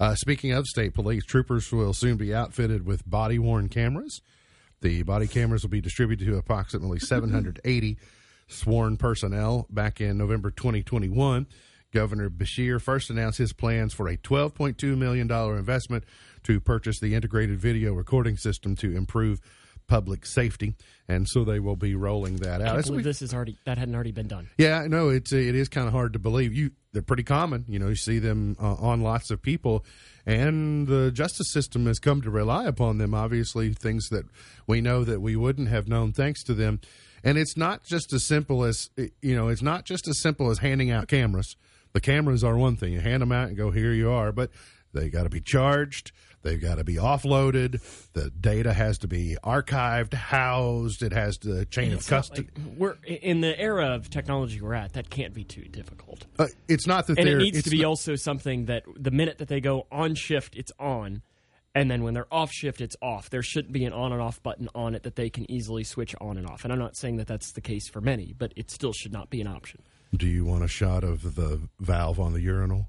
Uh, 0.00 0.14
speaking 0.14 0.52
of 0.52 0.66
state 0.66 0.94
police, 0.94 1.24
troopers 1.24 1.70
will 1.70 1.92
soon 1.94 2.16
be 2.16 2.34
outfitted 2.34 2.84
with 2.84 3.08
body 3.08 3.38
worn 3.38 3.68
cameras. 3.68 4.20
The 4.80 5.02
body 5.02 5.28
cameras 5.28 5.62
will 5.62 5.70
be 5.70 5.80
distributed 5.80 6.26
to 6.26 6.36
approximately 6.36 6.98
780 7.00 7.96
sworn 8.48 8.96
personnel. 8.96 9.66
Back 9.70 10.00
in 10.00 10.18
November 10.18 10.50
2021, 10.50 11.46
Governor 11.92 12.30
Beshear 12.30 12.80
first 12.80 13.10
announced 13.10 13.38
his 13.38 13.52
plans 13.52 13.94
for 13.94 14.08
a 14.08 14.16
12.2 14.16 14.96
million 14.98 15.26
dollar 15.26 15.56
investment 15.56 16.04
to 16.42 16.58
purchase 16.58 16.98
the 16.98 17.14
integrated 17.14 17.58
video 17.60 17.92
recording 17.94 18.36
system 18.36 18.74
to 18.76 18.96
improve 18.96 19.40
public 19.86 20.24
safety, 20.26 20.74
and 21.08 21.28
so 21.28 21.44
they 21.44 21.58
will 21.60 21.76
be 21.76 21.94
rolling 21.94 22.36
that 22.36 22.60
out. 22.60 22.66
can't 22.68 22.78
As 22.78 22.84
we- 22.86 22.90
believe 22.92 23.04
this 23.04 23.22
is 23.22 23.34
already 23.34 23.56
that 23.64 23.78
hadn't 23.78 23.94
already 23.94 24.12
been 24.12 24.28
done. 24.28 24.48
yeah, 24.58 24.80
I 24.80 24.88
know 24.88 25.08
it's 25.10 25.32
it 25.32 25.54
is 25.54 25.68
kind 25.68 25.86
of 25.86 25.92
hard 25.92 26.12
to 26.14 26.18
believe. 26.18 26.52
You 26.54 26.70
they're 26.92 27.02
pretty 27.02 27.22
common. 27.22 27.64
You 27.68 27.78
know, 27.78 27.88
you 27.88 27.96
see 27.96 28.18
them 28.18 28.56
uh, 28.60 28.74
on 28.74 29.00
lots 29.00 29.30
of 29.30 29.40
people, 29.42 29.84
and 30.26 30.86
the 30.86 31.10
justice 31.10 31.50
system 31.52 31.86
has 31.86 31.98
come 31.98 32.22
to 32.22 32.30
rely 32.30 32.66
upon 32.66 32.98
them. 32.98 33.14
Obviously, 33.14 33.72
things 33.72 34.08
that 34.10 34.24
we 34.66 34.80
know 34.80 35.04
that 35.04 35.20
we 35.20 35.36
wouldn't 35.36 35.68
have 35.68 35.88
known 35.88 36.12
thanks 36.12 36.42
to 36.44 36.54
them. 36.54 36.80
And 37.24 37.38
it's 37.38 37.56
not 37.56 37.84
just 37.84 38.12
as 38.12 38.24
simple 38.26 38.64
as 38.64 38.90
you 39.20 39.34
know. 39.36 39.48
It's 39.48 39.62
not 39.62 39.84
just 39.84 40.08
as 40.08 40.20
simple 40.20 40.50
as 40.50 40.58
handing 40.58 40.90
out 40.90 41.08
cameras. 41.08 41.56
The 41.92 42.00
cameras 42.00 42.42
are 42.42 42.56
one 42.56 42.76
thing. 42.76 42.92
You 42.94 43.00
hand 43.00 43.22
them 43.22 43.32
out 43.32 43.48
and 43.48 43.56
go, 43.56 43.70
here 43.70 43.92
you 43.92 44.10
are. 44.10 44.32
But 44.32 44.50
they 44.92 45.08
got 45.08 45.22
to 45.24 45.28
be 45.28 45.40
charged. 45.40 46.10
They've 46.42 46.60
got 46.60 46.76
to 46.76 46.84
be 46.84 46.96
offloaded. 46.96 47.80
The 48.12 48.30
data 48.30 48.72
has 48.72 48.98
to 48.98 49.08
be 49.08 49.36
archived, 49.44 50.12
housed. 50.12 51.02
It 51.02 51.12
has 51.12 51.38
the 51.38 51.64
chain 51.66 51.92
of 51.92 52.06
custody. 52.06 52.48
like- 52.56 52.76
we're 52.76 52.96
in 53.06 53.40
the 53.40 53.58
era 53.58 53.94
of 53.94 54.10
technology 54.10 54.60
we're 54.60 54.74
at. 54.74 54.92
That 54.94 55.08
can't 55.10 55.34
be 55.34 55.44
too 55.44 55.64
difficult. 55.64 56.26
uh, 56.38 56.46
it's 56.68 56.86
not 56.86 57.06
that 57.06 57.18
and 57.18 57.28
it 57.28 57.38
needs 57.38 57.62
to 57.62 57.70
be 57.70 57.78
not- 57.82 57.88
also 57.88 58.14
something 58.16 58.66
that 58.66 58.84
the 58.96 59.10
minute 59.10 59.38
that 59.38 59.48
they 59.48 59.60
go 59.60 59.86
on 59.92 60.14
shift, 60.14 60.56
it's 60.56 60.72
on, 60.78 61.22
and 61.74 61.90
then 61.90 62.02
when 62.02 62.12
they're 62.12 62.32
off 62.32 62.50
shift, 62.52 62.80
it's 62.80 62.96
off. 63.00 63.30
There 63.30 63.42
shouldn't 63.42 63.72
be 63.72 63.84
an 63.84 63.92
on 63.92 64.12
and 64.12 64.20
off 64.20 64.42
button 64.42 64.68
on 64.74 64.94
it 64.94 65.04
that 65.04 65.16
they 65.16 65.30
can 65.30 65.50
easily 65.50 65.84
switch 65.84 66.14
on 66.20 66.36
and 66.36 66.46
off. 66.46 66.64
And 66.64 66.72
I'm 66.72 66.78
not 66.78 66.96
saying 66.96 67.16
that 67.16 67.26
that's 67.26 67.52
the 67.52 67.60
case 67.62 67.88
for 67.88 68.00
many, 68.00 68.34
but 68.36 68.52
it 68.56 68.70
still 68.70 68.92
should 68.92 69.12
not 69.12 69.30
be 69.30 69.40
an 69.40 69.46
option. 69.46 69.80
Do 70.14 70.26
you 70.26 70.44
want 70.44 70.64
a 70.64 70.68
shot 70.68 71.02
of 71.04 71.34
the 71.36 71.62
valve 71.80 72.20
on 72.20 72.34
the 72.34 72.40
urinal? 72.40 72.88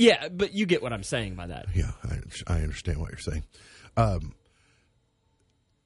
Yeah, 0.00 0.28
but 0.30 0.54
you 0.54 0.64
get 0.64 0.82
what 0.82 0.94
I'm 0.94 1.02
saying 1.02 1.34
by 1.34 1.48
that. 1.48 1.66
Yeah, 1.74 1.90
I, 2.02 2.54
I 2.54 2.60
understand 2.62 3.00
what 3.00 3.10
you're 3.10 3.18
saying. 3.18 3.44
Um, 3.98 4.34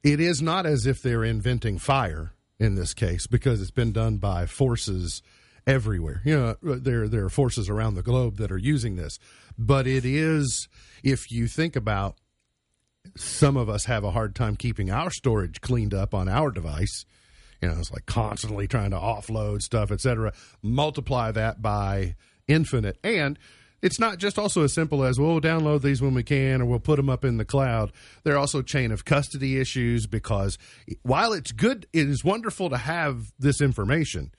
it 0.05 0.21
is 0.21 0.41
not 0.41 0.65
as 0.65 0.85
if 0.85 1.01
they're 1.01 1.25
inventing 1.25 1.79
fire 1.79 2.31
in 2.57 2.75
this 2.75 2.93
case 2.93 3.27
because 3.27 3.61
it's 3.61 3.71
been 3.71 3.91
done 3.91 4.15
by 4.15 4.45
forces 4.45 5.21
everywhere. 5.67 6.21
You 6.23 6.55
know, 6.63 6.77
there 6.77 7.09
there 7.09 7.25
are 7.25 7.29
forces 7.29 7.67
around 7.67 7.95
the 7.95 8.03
globe 8.03 8.37
that 8.37 8.53
are 8.53 8.57
using 8.57 8.95
this, 8.95 9.19
but 9.57 9.85
it 9.85 10.05
is 10.05 10.69
if 11.03 11.29
you 11.29 11.47
think 11.47 11.75
about 11.75 12.15
some 13.17 13.57
of 13.57 13.67
us 13.67 13.83
have 13.83 14.05
a 14.05 14.11
hard 14.11 14.33
time 14.33 14.55
keeping 14.55 14.91
our 14.91 15.11
storage 15.11 15.59
cleaned 15.59 15.93
up 15.93 16.13
on 16.13 16.29
our 16.29 16.51
device. 16.51 17.03
You 17.61 17.67
know, 17.67 17.79
it's 17.79 17.91
like 17.91 18.05
constantly 18.05 18.69
trying 18.69 18.91
to 18.91 18.97
offload 18.97 19.61
stuff, 19.61 19.91
etc. 19.91 20.31
Multiply 20.61 21.31
that 21.31 21.61
by 21.61 22.15
infinite, 22.47 22.97
and 23.03 23.37
it's 23.85 23.99
not 23.99 24.17
just 24.17 24.39
also 24.39 24.63
as 24.63 24.73
simple 24.73 25.03
as 25.03 25.19
well, 25.19 25.39
download 25.39 25.83
these 25.83 26.01
when 26.01 26.15
we 26.15 26.23
can, 26.23 26.59
or 26.59 26.65
we'll 26.65 26.79
put 26.79 26.95
them 26.95 27.07
up 27.07 27.23
in 27.23 27.37
the 27.37 27.45
cloud. 27.45 27.91
There 28.23 28.33
are 28.33 28.39
also 28.39 28.63
chain 28.63 28.91
of 28.91 29.05
custody 29.05 29.59
issues 29.59 30.07
because 30.07 30.57
while 31.03 31.33
it's 31.33 31.51
good, 31.51 31.85
it 31.93 32.09
is 32.09 32.23
wonderful 32.23 32.71
to 32.71 32.77
have 32.77 33.31
this 33.37 33.61
information 33.61 34.31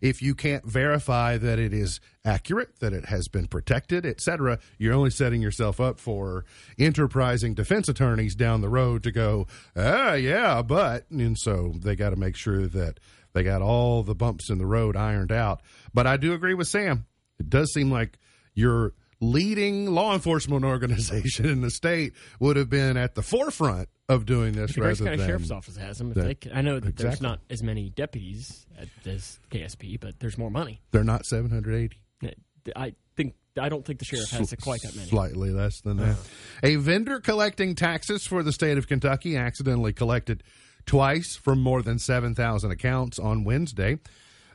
if 0.00 0.22
you 0.22 0.34
can't 0.34 0.64
verify 0.64 1.36
that 1.38 1.58
it 1.58 1.72
is 1.72 2.00
accurate, 2.24 2.78
that 2.80 2.92
it 2.92 3.06
has 3.06 3.28
been 3.28 3.46
protected, 3.46 4.04
etc., 4.04 4.58
you're 4.78 4.94
only 4.94 5.10
setting 5.10 5.40
yourself 5.40 5.80
up 5.80 6.00
for 6.00 6.44
enterprising 6.78 7.54
defense 7.54 7.88
attorneys 7.88 8.34
down 8.34 8.60
the 8.60 8.68
road 8.68 9.02
to 9.02 9.10
go, 9.10 9.46
ah, 9.76 10.14
yeah, 10.14 10.62
but, 10.62 11.10
and 11.10 11.38
so 11.38 11.72
they 11.76 11.94
got 11.94 12.10
to 12.10 12.16
make 12.16 12.36
sure 12.36 12.66
that 12.66 13.00
they 13.32 13.42
got 13.42 13.62
all 13.62 14.02
the 14.02 14.14
bumps 14.14 14.50
in 14.50 14.58
the 14.58 14.66
road 14.66 14.96
ironed 14.96 15.32
out. 15.32 15.62
But 15.92 16.06
I 16.06 16.16
do 16.16 16.32
agree 16.32 16.54
with 16.54 16.68
Sam. 16.68 17.06
It 17.38 17.48
does 17.48 17.72
seem 17.72 17.90
like 17.90 18.18
your 18.54 18.92
leading 19.20 19.86
law 19.86 20.12
enforcement 20.14 20.64
organization 20.64 21.46
in 21.46 21.60
the 21.60 21.70
state 21.70 22.12
would 22.40 22.56
have 22.56 22.68
been 22.68 22.96
at 22.96 23.14
the 23.14 23.22
forefront 23.22 23.88
of 24.08 24.26
doing 24.26 24.52
this 24.52 24.74
The 24.74 24.80
Grace 24.80 25.00
rather 25.00 25.10
County 25.10 25.16
than 25.18 25.26
Sheriff's 25.28 25.50
Office 25.50 25.76
has 25.76 25.98
them. 25.98 26.08
If 26.10 26.14
that- 26.16 26.24
they 26.24 26.34
can, 26.34 26.52
I 26.52 26.60
know 26.60 26.78
that 26.80 26.96
there's 26.96 27.20
not 27.20 27.40
as 27.48 27.62
many 27.62 27.90
deputies 27.90 28.66
at 28.78 28.88
this 29.02 29.38
KSP, 29.50 29.98
but 30.00 30.18
there's 30.20 30.36
more 30.36 30.50
money. 30.50 30.80
they're 30.90 31.04
not 31.04 31.24
780. 31.24 31.96
Eh, 32.22 32.30
I 32.76 32.94
think 33.16 33.34
I 33.58 33.68
don't 33.68 33.84
think 33.84 34.00
the 34.00 34.04
sheriff 34.04 34.30
has 34.30 34.52
quite 34.60 34.82
that 34.82 34.96
many. 34.96 35.08
Slightly 35.08 35.50
less 35.50 35.80
than 35.80 35.98
that. 35.98 36.10
Uh-huh. 36.10 36.22
A 36.64 36.76
vendor 36.76 37.20
collecting 37.20 37.74
taxes 37.76 38.26
for 38.26 38.42
the 38.42 38.52
state 38.52 38.78
of 38.78 38.88
Kentucky 38.88 39.36
accidentally 39.36 39.92
collected 39.92 40.42
twice 40.86 41.36
from 41.36 41.60
more 41.60 41.80
than 41.80 41.98
7,000 41.98 42.70
accounts 42.72 43.18
on 43.18 43.44
Wednesday. 43.44 43.98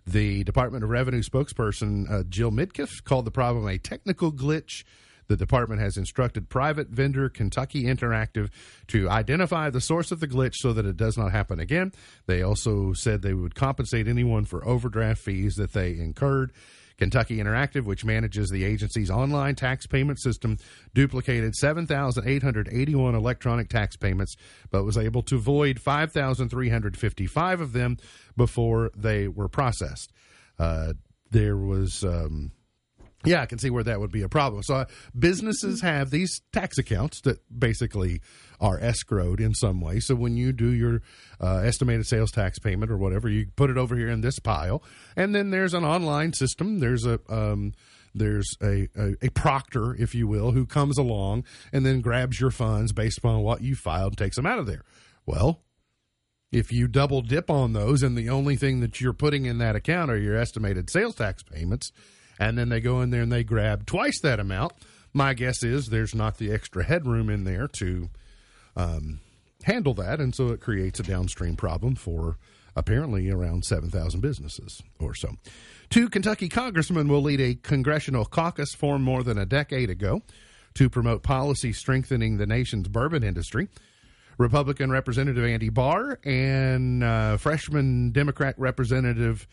The 0.09 0.43
Department 0.43 0.83
of 0.83 0.89
Revenue 0.89 1.21
spokesperson 1.21 2.09
uh, 2.11 2.23
Jill 2.27 2.49
Midkiff 2.49 3.03
called 3.03 3.25
the 3.25 3.31
problem 3.31 3.67
a 3.67 3.77
technical 3.77 4.31
glitch. 4.31 4.83
The 5.27 5.37
department 5.37 5.81
has 5.81 5.97
instructed 5.97 6.49
private 6.49 6.87
vendor 6.87 7.29
Kentucky 7.29 7.83
Interactive 7.83 8.49
to 8.87 9.07
identify 9.07 9.69
the 9.69 9.79
source 9.79 10.11
of 10.11 10.19
the 10.19 10.27
glitch 10.27 10.55
so 10.55 10.73
that 10.73 10.87
it 10.87 10.97
does 10.97 11.15
not 11.15 11.31
happen 11.31 11.59
again. 11.59 11.91
They 12.25 12.41
also 12.41 12.93
said 12.93 13.21
they 13.21 13.35
would 13.35 13.53
compensate 13.53 14.07
anyone 14.07 14.45
for 14.45 14.67
overdraft 14.67 15.21
fees 15.21 15.57
that 15.57 15.73
they 15.73 15.91
incurred. 15.91 16.53
Kentucky 16.99 17.37
Interactive, 17.37 17.85
which 17.85 18.03
manages 18.03 18.49
the 18.49 18.65
agency's 18.65 19.09
online 19.09 19.55
tax 19.55 19.87
payment 19.87 20.19
system, 20.19 20.57
duplicated 20.93 21.55
7,881 21.55 23.15
electronic 23.15 23.69
tax 23.69 23.95
payments, 23.95 24.35
but 24.69 24.83
was 24.83 24.97
able 24.97 25.23
to 25.23 25.37
void 25.37 25.79
5,355 25.79 27.61
of 27.61 27.71
them 27.71 27.97
before 28.35 28.91
they 28.95 29.27
were 29.29 29.47
processed. 29.47 30.11
Uh, 30.59 30.93
there 31.31 31.57
was. 31.57 32.03
Um, 32.03 32.51
yeah, 33.25 33.41
I 33.41 33.47
can 33.47 33.59
see 33.59 33.69
where 33.69 33.83
that 33.83 33.99
would 33.99 34.13
be 34.13 34.21
a 34.21 34.29
problem. 34.29 34.63
So 34.63 34.75
uh, 34.75 34.85
businesses 35.17 35.81
have 35.81 36.09
these 36.09 36.41
tax 36.53 36.77
accounts 36.77 37.19
that 37.21 37.39
basically 37.57 38.21
are 38.59 38.79
escrowed 38.79 39.39
in 39.39 39.53
some 39.53 39.81
way. 39.81 39.99
So 39.99 40.15
when 40.15 40.37
you 40.37 40.51
do 40.51 40.69
your 40.71 41.01
uh, 41.39 41.57
estimated 41.57 42.05
sales 42.05 42.31
tax 42.31 42.59
payment 42.59 42.91
or 42.91 42.97
whatever, 42.97 43.29
you 43.29 43.47
put 43.55 43.69
it 43.69 43.77
over 43.77 43.95
here 43.95 44.09
in 44.09 44.21
this 44.21 44.39
pile, 44.39 44.83
and 45.15 45.33
then 45.33 45.49
there's 45.49 45.73
an 45.73 45.85
online 45.85 46.33
system. 46.33 46.79
There's 46.79 47.05
a 47.05 47.19
um, 47.29 47.73
there's 48.13 48.57
a, 48.61 48.89
a 48.95 49.15
a 49.21 49.29
proctor, 49.29 49.95
if 49.95 50.15
you 50.15 50.27
will, 50.27 50.51
who 50.51 50.65
comes 50.65 50.97
along 50.97 51.45
and 51.71 51.85
then 51.85 52.01
grabs 52.01 52.39
your 52.39 52.51
funds 52.51 52.91
based 52.91 53.19
upon 53.19 53.41
what 53.41 53.61
you 53.61 53.75
filed 53.75 54.13
and 54.13 54.17
takes 54.17 54.35
them 54.35 54.45
out 54.45 54.59
of 54.59 54.65
there. 54.65 54.83
Well, 55.25 55.61
if 56.51 56.71
you 56.71 56.87
double 56.87 57.21
dip 57.21 57.49
on 57.49 57.73
those 57.73 58.01
and 58.01 58.17
the 58.17 58.29
only 58.29 58.55
thing 58.55 58.79
that 58.79 58.99
you're 58.99 59.13
putting 59.13 59.45
in 59.45 59.59
that 59.59 59.75
account 59.75 60.09
are 60.09 60.17
your 60.17 60.35
estimated 60.35 60.89
sales 60.89 61.15
tax 61.15 61.43
payments, 61.43 61.91
and 62.39 62.57
then 62.57 62.69
they 62.69 62.79
go 62.81 63.01
in 63.01 63.11
there 63.11 63.21
and 63.21 63.31
they 63.31 63.43
grab 63.43 63.85
twice 63.85 64.19
that 64.21 64.39
amount, 64.39 64.73
my 65.13 65.33
guess 65.33 65.63
is 65.63 65.87
there's 65.87 66.15
not 66.15 66.37
the 66.37 66.51
extra 66.51 66.83
headroom 66.83 67.29
in 67.29 67.43
there 67.43 67.67
to 67.67 68.09
um, 68.75 69.19
handle 69.63 69.93
that, 69.95 70.19
and 70.19 70.33
so 70.33 70.49
it 70.49 70.61
creates 70.61 70.99
a 70.99 71.03
downstream 71.03 71.55
problem 71.55 71.95
for 71.95 72.37
apparently 72.75 73.29
around 73.29 73.65
7,000 73.65 74.21
businesses 74.21 74.81
or 74.99 75.13
so. 75.13 75.35
Two 75.89 76.09
Kentucky 76.09 76.49
congressmen 76.49 77.07
will 77.07 77.21
lead 77.21 77.41
a 77.41 77.55
congressional 77.55 78.25
caucus 78.25 78.73
formed 78.73 79.03
more 79.03 79.23
than 79.23 79.37
a 79.37 79.45
decade 79.45 79.89
ago 79.89 80.21
to 80.75 80.89
promote 80.89 81.23
policy 81.23 81.73
strengthening 81.73 82.37
the 82.37 82.45
nation's 82.45 82.87
bourbon 82.87 83.23
industry. 83.23 83.69
Republican 84.37 84.89
Representative 84.89 85.43
Andy 85.43 85.69
Barr 85.69 86.19
and 86.23 87.03
uh, 87.03 87.37
freshman 87.37 88.11
Democrat 88.11 88.55
Representative 88.57 89.47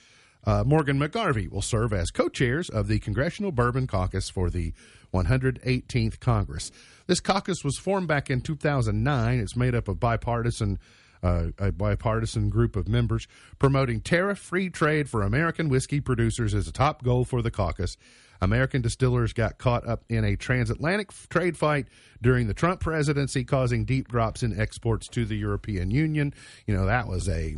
uh, 0.46 0.62
Morgan 0.64 0.98
McGarvey 0.98 1.50
will 1.50 1.62
serve 1.62 1.92
as 1.92 2.10
co 2.10 2.28
chairs 2.28 2.70
of 2.70 2.86
the 2.86 3.00
Congressional 3.00 3.52
Bourbon 3.52 3.86
Caucus 3.86 4.30
for 4.30 4.48
the 4.48 4.72
118th 5.12 6.20
Congress. 6.20 6.70
This 7.06 7.20
caucus 7.20 7.64
was 7.64 7.78
formed 7.78 8.08
back 8.08 8.30
in 8.30 8.40
2009. 8.40 9.38
It's 9.38 9.56
made 9.56 9.74
up 9.74 9.88
of 9.88 10.00
bipartisan. 10.00 10.78
Uh, 11.22 11.46
a 11.58 11.72
bipartisan 11.72 12.50
group 12.50 12.76
of 12.76 12.86
members 12.86 13.26
promoting 13.58 14.00
tariff 14.00 14.38
free 14.38 14.68
trade 14.68 15.08
for 15.08 15.22
American 15.22 15.70
whiskey 15.70 15.98
producers 15.98 16.52
is 16.52 16.68
a 16.68 16.72
top 16.72 17.02
goal 17.02 17.24
for 17.24 17.40
the 17.40 17.50
caucus. 17.50 17.96
American 18.40 18.82
distillers 18.82 19.32
got 19.32 19.56
caught 19.56 19.88
up 19.88 20.04
in 20.10 20.24
a 20.24 20.36
transatlantic 20.36 21.10
trade 21.30 21.56
fight 21.56 21.86
during 22.22 22.46
the 22.46 22.54
Trump 22.54 22.80
presidency, 22.80 23.44
causing 23.44 23.86
deep 23.86 24.08
drops 24.08 24.42
in 24.42 24.60
exports 24.60 25.08
to 25.08 25.24
the 25.24 25.36
European 25.36 25.90
Union. 25.90 26.34
You 26.66 26.76
know, 26.76 26.84
that 26.84 27.08
was 27.08 27.28
a 27.30 27.56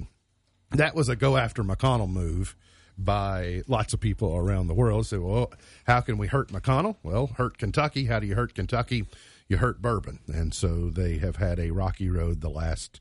that 0.71 0.95
was 0.95 1.09
a 1.09 1.16
go 1.16 1.37
after 1.37 1.64
McConnell 1.64 2.09
move 2.09 2.57
by 2.99 3.62
lots 3.69 3.95
of 3.95 4.00
people 4.00 4.37
around 4.37 4.67
the 4.67 4.75
world. 4.75 5.07
So, 5.07 5.21
well, 5.21 5.52
how 5.87 6.00
can 6.00 6.19
we 6.19 6.26
hurt 6.26 6.49
McConnell? 6.49 6.97
Well, 7.02 7.28
hurt 7.37 7.57
Kentucky. 7.57 8.07
How 8.07 8.19
do 8.19 8.26
you 8.26 8.35
hurt 8.35 8.55
Kentucky? 8.55 9.07
You 9.49 9.59
hurt 9.59 9.81
bourbon. 9.81 10.19
And 10.26 10.52
so 10.52 10.90
they 10.90 11.19
have 11.19 11.37
had 11.37 11.59
a 11.61 11.71
rocky 11.71 12.11
road 12.11 12.40
the 12.40 12.50
last 12.50 13.00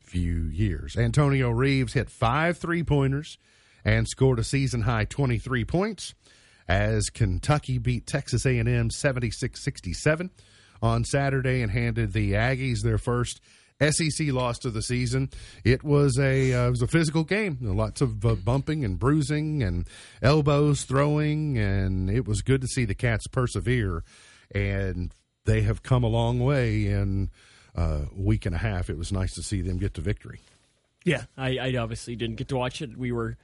few 0.00 0.44
years. 0.44 0.96
Antonio 0.96 1.50
Reeves 1.50 1.94
hit 1.94 2.10
five 2.10 2.58
three 2.58 2.82
pointers 2.82 3.38
and 3.84 4.06
scored 4.06 4.38
a 4.38 4.44
season 4.44 4.82
high 4.82 5.06
23 5.06 5.64
points 5.64 6.14
as 6.68 7.10
Kentucky 7.10 7.78
beat 7.78 8.06
Texas 8.06 8.46
A&M 8.46 8.66
76-67 8.66 10.30
on 10.80 11.04
Saturday 11.04 11.62
and 11.62 11.70
handed 11.70 12.12
the 12.12 12.32
Aggies 12.32 12.82
their 12.82 12.98
first 12.98 13.40
SEC 13.90 14.28
loss 14.28 14.64
of 14.64 14.74
the 14.74 14.82
season. 14.82 15.30
It 15.64 15.82
was 15.82 16.18
a 16.18 16.52
uh, 16.52 16.66
it 16.66 16.70
was 16.70 16.82
a 16.82 16.86
physical 16.86 17.24
game. 17.24 17.58
Lots 17.60 18.00
of 18.00 18.24
uh, 18.24 18.34
bumping 18.34 18.84
and 18.84 18.98
bruising 18.98 19.62
and 19.62 19.86
elbows 20.22 20.84
throwing, 20.84 21.58
and 21.58 22.10
it 22.10 22.26
was 22.26 22.42
good 22.42 22.60
to 22.60 22.66
see 22.68 22.84
the 22.84 22.94
Cats 22.94 23.26
persevere. 23.26 24.04
And 24.54 25.12
they 25.44 25.62
have 25.62 25.82
come 25.82 26.04
a 26.04 26.08
long 26.08 26.40
way 26.40 26.86
in 26.86 27.30
a 27.74 28.02
week 28.14 28.46
and 28.46 28.54
a 28.54 28.58
half. 28.58 28.90
It 28.90 28.98
was 28.98 29.12
nice 29.12 29.34
to 29.34 29.42
see 29.42 29.62
them 29.62 29.78
get 29.78 29.94
to 29.94 30.00
victory. 30.00 30.40
Yeah, 31.04 31.24
I, 31.36 31.58
I 31.58 31.76
obviously 31.76 32.14
didn't 32.16 32.36
get 32.36 32.48
to 32.48 32.56
watch 32.56 32.80
it. 32.80 32.96
We 32.96 33.12
were 33.12 33.36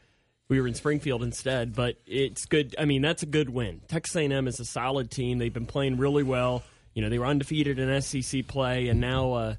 we 0.49 0.61
were 0.61 0.67
in 0.67 0.75
Springfield 0.75 1.23
instead, 1.23 1.75
but 1.75 1.97
it's 2.07 2.47
good. 2.47 2.75
I 2.79 2.85
mean, 2.85 3.03
that's 3.03 3.23
a 3.23 3.27
good 3.27 3.51
win. 3.51 3.81
Texas 3.89 4.17
A&M 4.17 4.49
is 4.49 4.61
a 4.61 4.65
solid 4.65 5.11
team. 5.11 5.39
They've 5.39 5.53
been 5.53 5.67
playing 5.67 5.99
really 5.99 6.23
well. 6.23 6.63
You 6.95 7.03
know, 7.03 7.11
they 7.11 7.19
were 7.19 7.27
undefeated 7.27 7.79
in 7.79 8.01
SEC 8.01 8.47
play, 8.47 8.89
and 8.89 9.01
now, 9.01 9.33
uh, 9.33 9.55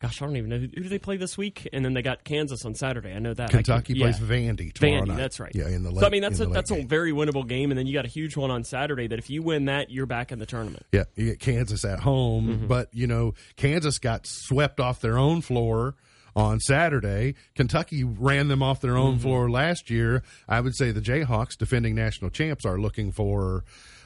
gosh, 0.00 0.22
I 0.22 0.26
don't 0.26 0.36
even 0.36 0.48
know 0.50 0.58
who, 0.58 0.68
who 0.74 0.82
do 0.84 0.88
they 0.88 0.98
play 0.98 1.16
this 1.16 1.36
week. 1.36 1.68
And 1.72 1.84
then 1.84 1.92
they 1.94 2.02
got 2.02 2.22
Kansas 2.24 2.64
on 2.64 2.74
Saturday. 2.74 3.12
I 3.12 3.18
know 3.18 3.34
that 3.34 3.50
Kentucky 3.50 3.94
I 3.96 3.98
plays 4.12 4.18
Vandy 4.20 4.72
tomorrow 4.72 5.02
Vandy, 5.02 5.08
night. 5.08 5.16
that's 5.16 5.40
right. 5.40 5.52
Yeah, 5.54 5.68
in 5.68 5.82
the 5.82 5.90
late, 5.90 6.00
so 6.00 6.06
I 6.06 6.10
mean, 6.10 6.22
that's 6.22 6.40
a 6.40 6.46
that's 6.46 6.70
a 6.70 6.82
very 6.84 7.12
winnable 7.12 7.46
game, 7.46 7.70
and 7.70 7.78
then 7.78 7.86
you 7.86 7.94
got 7.94 8.04
a 8.04 8.08
huge 8.08 8.36
one 8.36 8.50
on 8.50 8.64
Saturday. 8.64 9.06
That 9.08 9.18
if 9.18 9.28
you 9.30 9.42
win 9.42 9.64
that, 9.66 9.90
you're 9.90 10.06
back 10.06 10.30
in 10.32 10.38
the 10.38 10.46
tournament. 10.46 10.86
Yeah, 10.92 11.04
you 11.16 11.26
get 11.26 11.40
Kansas 11.40 11.84
at 11.84 12.00
home, 12.00 12.46
Mm-hmm. 12.48 12.66
but 12.68 12.88
you 12.92 13.06
know 13.06 13.34
Kansas 13.56 13.98
got 13.98 14.26
swept 14.26 14.78
off 14.80 15.00
their 15.00 15.18
own 15.18 15.40
floor 15.40 15.94
on 16.36 16.60
Saturday. 16.60 17.34
Kentucky 17.56 18.04
ran 18.04 18.46
them 18.48 18.62
off 18.62 18.80
their 18.80 18.96
own 18.96 19.14
Mm-hmm. 19.14 19.22
floor 19.22 19.50
last 19.50 19.90
year. 19.90 20.22
I 20.48 20.60
would 20.60 20.76
say 20.76 20.92
the 20.92 21.00
Jayhawks, 21.00 21.56
defending 21.58 21.94
national 21.96 22.30
champs, 22.30 22.64
are 22.64 22.78
looking 22.78 23.10
for 23.10 23.64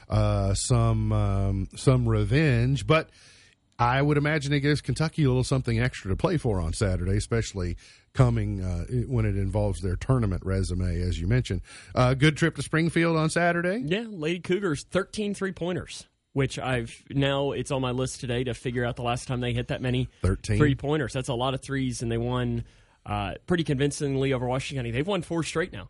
uh, 0.09 0.53
some 0.55 1.11
um, 1.11 1.67
some 1.75 2.07
revenge, 2.09 2.87
but. 2.87 3.09
I 3.79 4.01
would 4.01 4.17
imagine 4.17 4.53
it 4.53 4.59
gives 4.59 4.81
Kentucky 4.81 5.23
a 5.23 5.27
little 5.27 5.43
something 5.43 5.79
extra 5.79 6.09
to 6.09 6.15
play 6.15 6.37
for 6.37 6.59
on 6.59 6.73
Saturday, 6.73 7.17
especially 7.17 7.75
coming 8.13 8.61
uh, 8.61 8.85
when 9.07 9.25
it 9.25 9.35
involves 9.35 9.81
their 9.81 9.95
tournament 9.95 10.43
resume, 10.45 11.01
as 11.01 11.19
you 11.19 11.27
mentioned. 11.27 11.61
Uh, 11.95 12.13
good 12.13 12.37
trip 12.37 12.55
to 12.55 12.61
Springfield 12.61 13.17
on 13.17 13.29
Saturday. 13.29 13.83
Yeah, 13.85 14.05
Lady 14.07 14.39
Cougars 14.39 14.83
13 14.83 15.33
three 15.33 15.51
pointers, 15.51 16.07
which 16.33 16.59
I've 16.59 17.03
now 17.09 17.51
it's 17.51 17.71
on 17.71 17.81
my 17.81 17.91
list 17.91 18.19
today 18.19 18.43
to 18.43 18.53
figure 18.53 18.85
out 18.85 18.95
the 18.95 19.03
last 19.03 19.27
time 19.27 19.39
they 19.41 19.53
hit 19.53 19.69
that 19.69 19.81
many 19.81 20.09
13. 20.21 20.57
three 20.57 20.75
pointers. 20.75 21.13
That's 21.13 21.29
a 21.29 21.33
lot 21.33 21.53
of 21.53 21.61
threes, 21.61 22.01
and 22.01 22.11
they 22.11 22.17
won 22.17 22.65
uh, 23.05 23.33
pretty 23.47 23.63
convincingly 23.63 24.33
over 24.33 24.47
Washington 24.47 24.83
County. 24.83 24.91
They've 24.91 25.07
won 25.07 25.23
four 25.23 25.43
straight 25.43 25.73
now. 25.73 25.89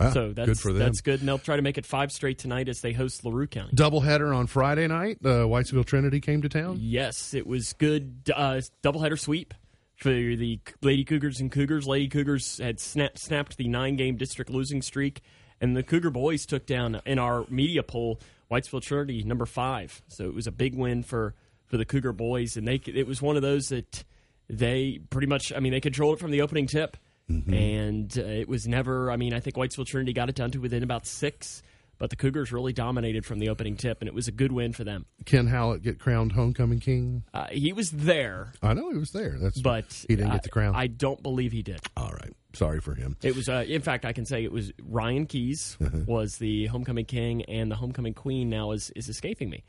Ah, 0.00 0.10
So 0.10 0.32
that's 0.32 0.46
good 0.48 0.58
for 0.58 0.72
them. 0.72 0.78
That's 0.80 1.00
good, 1.00 1.20
and 1.20 1.28
they'll 1.28 1.38
try 1.38 1.56
to 1.56 1.62
make 1.62 1.78
it 1.78 1.86
five 1.86 2.10
straight 2.12 2.38
tonight 2.38 2.68
as 2.68 2.80
they 2.80 2.92
host 2.92 3.24
Larue 3.24 3.46
County. 3.46 3.72
doubleheader 3.74 4.34
on 4.34 4.46
Friday 4.46 4.86
night. 4.86 5.18
Uh, 5.24 5.44
Whitesville 5.46 5.84
Trinity 5.84 6.20
came 6.20 6.42
to 6.42 6.48
town. 6.48 6.78
Yes, 6.80 7.34
it 7.34 7.46
was 7.46 7.72
good. 7.74 8.30
Uh, 8.34 8.60
doubleheader 8.82 9.18
sweep 9.18 9.54
for 9.96 10.08
the 10.10 10.58
Lady 10.82 11.04
Cougars 11.04 11.40
and 11.40 11.52
Cougars. 11.52 11.86
Lady 11.86 12.08
Cougars 12.08 12.58
had 12.58 12.80
snap, 12.80 13.18
snapped 13.18 13.56
the 13.58 13.68
nine 13.68 13.96
game 13.96 14.16
district 14.16 14.50
losing 14.50 14.80
streak, 14.82 15.20
and 15.60 15.76
the 15.76 15.82
Cougar 15.82 16.10
boys 16.10 16.46
took 16.46 16.64
down 16.66 17.00
in 17.04 17.18
our 17.18 17.44
media 17.50 17.82
poll 17.82 18.18
Whitesville 18.50 18.82
Trinity 18.82 19.22
number 19.22 19.44
five. 19.46 20.00
So 20.08 20.24
it 20.24 20.34
was 20.34 20.46
a 20.46 20.52
big 20.52 20.74
win 20.74 21.02
for 21.02 21.34
for 21.66 21.76
the 21.76 21.84
Cougar 21.84 22.14
boys, 22.14 22.56
and 22.56 22.66
they 22.66 22.80
it 22.86 23.06
was 23.06 23.20
one 23.20 23.36
of 23.36 23.42
those 23.42 23.66
that 23.68 24.04
they 24.48 25.00
pretty 25.10 25.26
much. 25.26 25.52
I 25.54 25.60
mean, 25.60 25.72
they 25.72 25.80
controlled 25.80 26.16
it 26.16 26.20
from 26.20 26.30
the 26.30 26.40
opening 26.42 26.66
tip. 26.66 26.96
And 27.54 28.18
uh, 28.18 28.22
it 28.22 28.48
was 28.48 28.66
never, 28.66 29.10
I 29.10 29.16
mean, 29.16 29.32
I 29.32 29.40
think 29.40 29.56
Whitesville 29.56 29.86
Trinity 29.86 30.12
got 30.12 30.28
it 30.28 30.34
down 30.34 30.50
to 30.52 30.58
within 30.58 30.82
about 30.82 31.06
six, 31.06 31.62
but 31.98 32.10
the 32.10 32.16
Cougars 32.16 32.50
really 32.50 32.72
dominated 32.72 33.24
from 33.24 33.38
the 33.38 33.48
opening 33.50 33.76
tip, 33.76 34.00
and 34.00 34.08
it 34.08 34.14
was 34.14 34.26
a 34.26 34.32
good 34.32 34.52
win 34.52 34.72
for 34.72 34.84
them. 34.84 35.06
Ken 35.26 35.46
Hallett 35.46 35.82
get 35.82 35.98
crowned 35.98 36.32
homecoming 36.32 36.80
king. 36.80 37.24
Uh, 37.32 37.46
he 37.50 37.72
was 37.72 37.90
there, 37.90 38.52
I 38.62 38.74
know 38.74 38.90
he 38.90 38.98
was 38.98 39.12
there. 39.12 39.36
That's 39.38 39.60
but 39.60 40.04
he 40.08 40.16
didn't 40.16 40.30
I, 40.30 40.34
get 40.34 40.42
the 40.42 40.48
crown. 40.48 40.74
I 40.74 40.86
don't 40.86 41.22
believe 41.22 41.52
he 41.52 41.62
did. 41.62 41.80
All 41.96 42.10
right, 42.10 42.32
sorry 42.54 42.80
for 42.80 42.94
him. 42.94 43.16
It 43.22 43.36
was, 43.36 43.48
uh, 43.48 43.64
in 43.68 43.82
fact, 43.82 44.04
I 44.04 44.12
can 44.12 44.24
say 44.24 44.42
it 44.44 44.52
was 44.52 44.72
Ryan 44.82 45.26
Keys 45.26 45.76
was 46.06 46.38
the 46.38 46.66
homecoming 46.66 47.04
king, 47.04 47.42
and 47.44 47.70
the 47.70 47.76
homecoming 47.76 48.14
queen 48.14 48.48
now 48.50 48.72
is 48.72 48.90
is 48.96 49.08
escaping 49.08 49.50
me. 49.50 49.64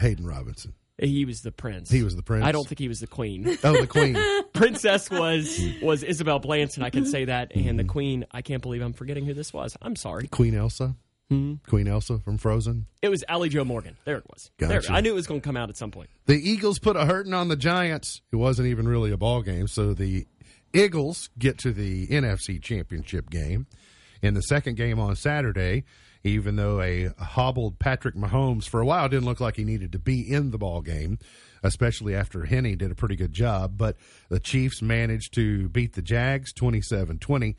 Hayden 0.00 0.26
Robinson. 0.26 0.74
He 1.00 1.24
was 1.24 1.42
the 1.42 1.52
prince. 1.52 1.90
He 1.90 2.02
was 2.02 2.16
the 2.16 2.22
prince? 2.22 2.44
I 2.44 2.52
don't 2.52 2.66
think 2.66 2.78
he 2.78 2.88
was 2.88 3.00
the 3.00 3.06
queen. 3.06 3.56
Oh, 3.64 3.80
the 3.80 3.86
queen. 3.86 4.16
Princess 4.52 5.08
was 5.10 5.60
was 5.82 6.02
Isabel 6.02 6.38
Blanton. 6.40 6.82
I 6.82 6.90
can 6.90 7.06
say 7.06 7.26
that, 7.26 7.52
and 7.54 7.64
Mm-hmm. 7.64 7.76
the 7.76 7.84
queen. 7.84 8.24
I 8.32 8.42
can't 8.42 8.62
believe 8.62 8.82
I'm 8.82 8.92
forgetting 8.92 9.24
who 9.24 9.34
this 9.34 9.52
was. 9.52 9.76
I'm 9.80 9.94
sorry. 9.96 10.26
queen 10.28 10.54
Elsa. 10.54 10.96
Hmm? 11.30 11.54
Queen 11.68 11.86
Elsa 11.86 12.18
from 12.20 12.38
Frozen. 12.38 12.86
It 13.02 13.10
was 13.10 13.22
Allie 13.28 13.50
Joe 13.50 13.62
Morgan. 13.64 13.98
There 14.06 14.16
it 14.16 14.24
was. 14.32 14.50
There, 14.58 14.80
I 14.88 15.02
knew 15.02 15.10
it 15.10 15.14
was 15.14 15.26
going 15.26 15.42
to 15.42 15.44
come 15.46 15.58
out 15.58 15.68
at 15.68 15.76
some 15.76 15.90
point. 15.90 16.08
The 16.24 16.34
Eagles 16.36 16.78
put 16.78 16.96
a 16.96 17.04
hurting 17.04 17.34
on 17.34 17.48
the 17.48 17.56
Giants. 17.56 18.22
It 18.32 18.36
wasn't 18.36 18.68
even 18.68 18.88
really 18.88 19.12
a 19.12 19.18
ball 19.18 19.42
game. 19.42 19.68
So 19.68 19.92
the 19.92 20.26
Eagles 20.72 21.28
get 21.38 21.58
to 21.58 21.72
the 21.72 22.06
NFC 22.08 22.62
Championship 22.62 23.28
game. 23.30 23.66
In 24.22 24.34
the 24.34 24.40
second 24.42 24.76
game 24.76 24.98
on 24.98 25.14
Saturday, 25.16 25.84
even 26.24 26.56
though 26.56 26.80
a 26.80 27.12
hobbled 27.18 27.78
Patrick 27.78 28.14
Mahomes 28.14 28.68
for 28.68 28.80
a 28.80 28.86
while 28.86 29.08
didn't 29.08 29.26
look 29.26 29.40
like 29.40 29.56
he 29.56 29.64
needed 29.64 29.92
to 29.92 29.98
be 29.98 30.20
in 30.20 30.50
the 30.50 30.58
ball 30.58 30.80
game, 30.80 31.18
especially 31.62 32.14
after 32.14 32.44
Henne 32.44 32.76
did 32.76 32.90
a 32.90 32.94
pretty 32.94 33.16
good 33.16 33.32
job. 33.32 33.76
But 33.76 33.96
the 34.28 34.40
Chiefs 34.40 34.82
managed 34.82 35.34
to 35.34 35.68
beat 35.68 35.94
the 35.94 36.02
Jags 36.02 36.52
27 36.52 37.18
20. 37.18 37.56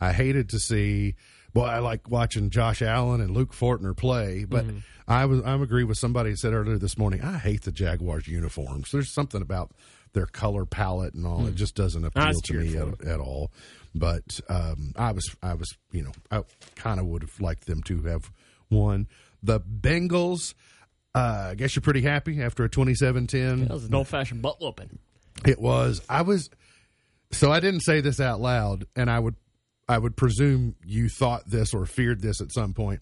I 0.00 0.12
hated 0.12 0.48
to 0.50 0.58
see. 0.58 1.14
Boy, 1.54 1.66
I 1.66 1.80
like 1.80 2.08
watching 2.10 2.48
Josh 2.48 2.80
Allen 2.80 3.20
and 3.20 3.32
Luke 3.32 3.52
Fortner 3.52 3.94
play, 3.94 4.46
but 4.48 4.64
mm-hmm. 4.64 4.78
I 5.06 5.26
was 5.26 5.42
I'm 5.44 5.60
agree 5.60 5.84
with 5.84 5.98
somebody 5.98 6.30
who 6.30 6.36
said 6.36 6.54
earlier 6.54 6.78
this 6.78 6.96
morning. 6.96 7.20
I 7.20 7.36
hate 7.36 7.62
the 7.62 7.72
Jaguars 7.72 8.26
uniforms. 8.26 8.90
There's 8.90 9.10
something 9.10 9.42
about 9.42 9.72
their 10.14 10.26
color 10.26 10.64
palette 10.64 11.14
and 11.14 11.26
all. 11.26 11.46
It 11.46 11.52
mm. 11.52 11.56
just 11.56 11.74
doesn't 11.74 12.04
appeal 12.04 12.40
to 12.40 12.54
me 12.54 12.76
at, 12.76 13.04
at 13.06 13.20
all. 13.20 13.50
But 13.94 14.40
um, 14.48 14.92
I 14.96 15.12
was 15.12 15.34
I 15.42 15.54
was 15.54 15.68
you 15.90 16.02
know 16.02 16.12
I 16.30 16.42
kind 16.76 16.98
of 16.98 17.06
would 17.06 17.22
have 17.22 17.40
liked 17.40 17.66
them 17.66 17.82
to 17.84 18.02
have 18.02 18.30
won. 18.70 19.06
The 19.42 19.60
Bengals. 19.60 20.54
Uh, 21.14 21.48
I 21.50 21.54
guess 21.56 21.76
you're 21.76 21.82
pretty 21.82 22.00
happy 22.00 22.40
after 22.40 22.64
a 22.64 22.70
27-10. 22.70 23.68
That 23.68 23.74
was 23.74 23.84
an 23.84 23.94
old 23.94 24.08
fashioned 24.08 24.40
butt 24.40 24.62
whooping. 24.62 24.98
It 25.46 25.60
was. 25.60 26.00
I 26.08 26.22
was. 26.22 26.48
So 27.32 27.52
I 27.52 27.60
didn't 27.60 27.80
say 27.80 28.00
this 28.00 28.18
out 28.18 28.40
loud, 28.40 28.86
and 28.96 29.10
I 29.10 29.18
would, 29.18 29.36
I 29.88 29.98
would 29.98 30.16
presume 30.16 30.74
you 30.86 31.10
thought 31.10 31.42
this 31.46 31.74
or 31.74 31.84
feared 31.84 32.22
this 32.22 32.40
at 32.40 32.50
some 32.52 32.72
point. 32.72 33.00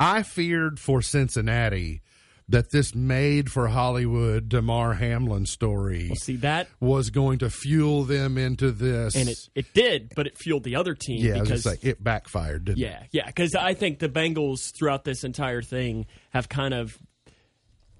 I 0.00 0.22
feared 0.22 0.78
for 0.78 1.02
Cincinnati 1.02 2.00
that 2.48 2.70
this 2.70 2.94
made 2.94 3.50
for 3.50 3.68
Hollywood 3.68 4.48
Damar 4.48 4.94
Hamlin 4.94 5.46
story 5.46 6.14
See 6.14 6.36
that, 6.36 6.68
was 6.80 7.10
going 7.10 7.40
to 7.40 7.50
fuel 7.50 8.04
them 8.04 8.38
into 8.38 8.70
this, 8.70 9.16
and 9.16 9.28
it 9.28 9.38
it 9.54 9.74
did, 9.74 10.12
but 10.14 10.26
it 10.26 10.38
fueled 10.38 10.64
the 10.64 10.76
other 10.76 10.94
team 10.94 11.24
yeah, 11.24 11.36
I 11.36 11.40
was 11.40 11.48
because 11.48 11.66
like 11.66 11.84
it 11.84 12.02
backfired. 12.02 12.66
Didn't 12.66 12.78
it? 12.78 12.82
yeah, 12.82 13.02
yeah, 13.10 13.26
because 13.26 13.54
I 13.54 13.74
think 13.74 13.98
the 13.98 14.08
Bengals 14.08 14.72
throughout 14.76 15.04
this 15.04 15.24
entire 15.24 15.62
thing 15.62 16.06
have 16.30 16.48
kind 16.48 16.74
of 16.74 16.96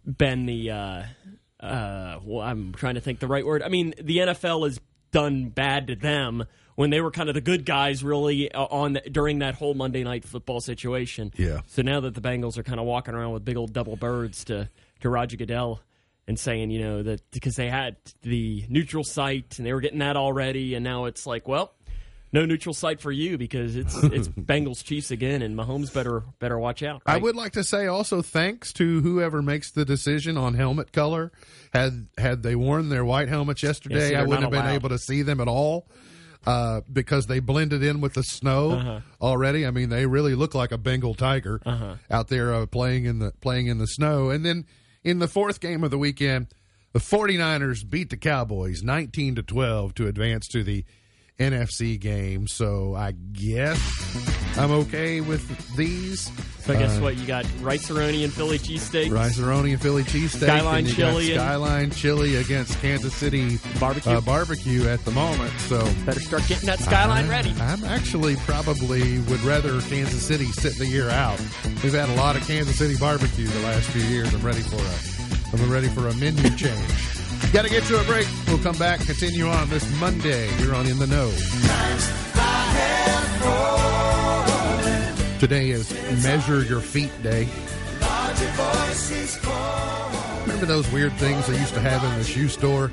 been 0.04 0.46
the 0.46 0.70
uh, 0.70 1.02
uh, 1.60 2.20
well, 2.24 2.46
I'm 2.46 2.72
trying 2.74 2.94
to 2.94 3.00
think 3.00 3.18
the 3.18 3.28
right 3.28 3.44
word. 3.44 3.62
I 3.62 3.68
mean, 3.68 3.94
the 4.00 4.18
NFL 4.18 4.64
has 4.64 4.80
done 5.10 5.48
bad 5.48 5.88
to 5.88 5.96
them 5.96 6.44
when 6.76 6.90
they 6.90 7.00
were 7.00 7.10
kind 7.10 7.28
of 7.28 7.34
the 7.34 7.40
good 7.40 7.64
guys, 7.64 8.04
really, 8.04 8.52
uh, 8.52 8.64
on 8.64 8.98
during 9.10 9.40
that 9.40 9.54
whole 9.54 9.74
Monday 9.74 10.04
night 10.04 10.24
football 10.24 10.60
situation. 10.60 11.32
Yeah. 11.36 11.62
So 11.66 11.82
now 11.82 12.00
that 12.00 12.14
the 12.14 12.20
Bengals 12.20 12.56
are 12.56 12.62
kind 12.62 12.78
of 12.78 12.86
walking 12.86 13.14
around 13.14 13.32
with 13.32 13.44
big 13.44 13.56
old 13.56 13.72
double 13.72 13.96
birds 13.96 14.44
to 14.44 14.70
to 15.00 15.10
Roger 15.10 15.36
Goodell 15.36 15.80
and 16.28 16.38
saying, 16.38 16.70
you 16.70 16.80
know, 16.80 17.02
that 17.02 17.28
because 17.30 17.56
they 17.56 17.68
had 17.68 17.96
the 18.22 18.64
neutral 18.68 19.04
site 19.04 19.58
and 19.58 19.66
they 19.66 19.72
were 19.72 19.80
getting 19.80 19.98
that 19.98 20.16
already, 20.16 20.74
and 20.74 20.84
now 20.84 21.06
it's 21.06 21.26
like, 21.26 21.48
well, 21.48 21.72
no 22.32 22.44
neutral 22.44 22.74
site 22.74 23.00
for 23.00 23.12
you 23.12 23.38
because 23.38 23.74
it's 23.74 23.96
it's 24.04 24.28
Bengals 24.28 24.84
Chiefs 24.84 25.10
again, 25.10 25.40
and 25.40 25.56
Mahomes 25.56 25.92
better 25.94 26.24
better 26.40 26.58
watch 26.58 26.82
out. 26.82 27.00
I 27.06 27.16
would 27.16 27.36
like 27.36 27.52
to 27.52 27.64
say 27.64 27.86
also 27.86 28.20
thanks 28.20 28.74
to 28.74 29.00
whoever 29.00 29.40
makes 29.40 29.70
the 29.70 29.86
decision 29.86 30.36
on 30.36 30.52
helmet 30.52 30.92
color. 30.92 31.32
Had 31.72 32.08
had 32.18 32.42
they 32.42 32.54
worn 32.54 32.90
their 32.90 33.04
white 33.04 33.28
helmets 33.28 33.62
yesterday, 33.62 34.10
they're 34.10 34.18
I 34.18 34.22
wouldn't 34.24 34.42
have 34.42 34.50
been 34.50 34.74
able 34.74 34.90
to 34.90 34.98
see 34.98 35.22
them 35.22 35.40
at 35.40 35.48
all 35.48 35.88
uh, 36.46 36.80
because 36.92 37.26
they 37.26 37.40
blended 37.40 37.82
in 37.82 38.00
with 38.00 38.14
the 38.14 38.22
snow 38.22 38.70
Uh-huh. 38.72 39.00
already. 39.20 39.66
I 39.66 39.70
mean, 39.70 39.88
they 39.88 40.06
really 40.06 40.34
look 40.34 40.54
like 40.54 40.72
a 40.72 40.78
Bengal 40.78 41.14
tiger 41.14 41.60
Uh-huh. 41.66 41.96
out 42.10 42.28
there 42.28 42.54
uh, 42.54 42.66
playing 42.66 43.04
in 43.04 43.18
the 43.18 43.32
playing 43.40 43.66
in 43.66 43.78
the 43.78 43.86
snow. 43.86 44.30
And 44.30 44.44
then 44.44 44.64
in 45.04 45.18
the 45.18 45.28
fourth 45.28 45.60
game 45.60 45.82
of 45.84 45.90
the 45.90 45.98
weekend, 45.98 46.46
the 46.92 47.00
49ers 47.00 47.88
beat 47.88 48.10
the 48.10 48.16
Cowboys 48.16 48.82
19 48.82 49.34
to 49.36 49.42
12 49.42 49.94
to 49.94 50.06
advance 50.06 50.46
to 50.48 50.62
the 50.62 50.84
NFC 51.38 51.98
game. 52.00 52.46
So 52.46 52.94
I 52.94 53.12
guess 53.32 53.78
I'm 54.58 54.70
okay 54.70 55.20
with 55.20 55.76
these. 55.76 56.30
So 56.60 56.72
I 56.74 56.78
guess 56.78 56.96
Uh, 56.98 57.02
what 57.02 57.16
you 57.16 57.26
got: 57.26 57.46
Rice-A-Roni 57.60 58.24
and 58.24 58.32
Philly 58.32 58.58
cheesesteak, 58.58 59.12
Rice-A-Roni 59.12 59.72
and 59.72 59.80
Philly 59.80 60.02
cheesesteak. 60.02 60.46
Skyline 60.46 60.86
chili 60.86 60.96
got 61.28 61.32
and- 61.32 61.40
Skyline 61.40 61.90
chili 61.90 62.36
against 62.36 62.80
Kansas 62.80 63.14
City 63.14 63.58
Barbecue. 63.78 64.12
uh, 64.12 64.20
barbecue 64.22 64.88
at 64.88 65.04
the 65.04 65.10
moment. 65.12 65.52
So 65.60 65.86
Better 66.04 66.18
start 66.20 66.46
getting 66.48 66.66
that 66.66 66.80
skyline 66.80 67.26
I- 67.26 67.28
ready. 67.28 67.54
I'm 67.60 67.84
actually 67.84 68.34
probably 68.36 69.18
would 69.20 69.42
rather 69.42 69.80
Kansas 69.82 70.26
City 70.26 70.46
sit 70.46 70.76
the 70.78 70.86
year 70.86 71.08
out. 71.10 71.38
We've 71.84 71.92
had 71.92 72.08
a 72.08 72.14
lot 72.14 72.34
of 72.36 72.44
Kansas 72.46 72.76
City 72.76 72.96
barbecue 72.96 73.46
the 73.46 73.60
last 73.60 73.88
few 73.90 74.02
years. 74.02 74.32
I'm 74.34 74.42
ready 74.42 74.62
for 74.62 74.76
a 74.76 75.62
I'm 75.62 75.70
ready 75.70 75.88
for 75.88 76.08
a 76.08 76.14
menu 76.16 76.50
change. 76.56 77.15
Got 77.52 77.64
to 77.64 77.70
get 77.70 77.84
to 77.84 77.98
a 78.00 78.04
break. 78.04 78.26
We'll 78.48 78.58
come 78.58 78.76
back, 78.76 79.00
continue 79.00 79.46
on 79.46 79.68
this 79.70 79.88
Monday. 79.98 80.48
You're 80.60 80.74
on 80.74 80.86
In 80.86 80.98
the 80.98 81.06
Know. 81.06 81.30
Today 85.38 85.70
is 85.70 85.90
Measure 86.22 86.62
Your 86.64 86.80
Feet 86.80 87.10
Day. 87.22 87.48
Remember 90.42 90.66
those 90.66 90.90
weird 90.92 91.12
things 91.14 91.46
they 91.46 91.58
used 91.58 91.74
to 91.74 91.80
have 91.80 92.04
in 92.04 92.18
the 92.18 92.24
shoe 92.24 92.48
store? 92.48 92.90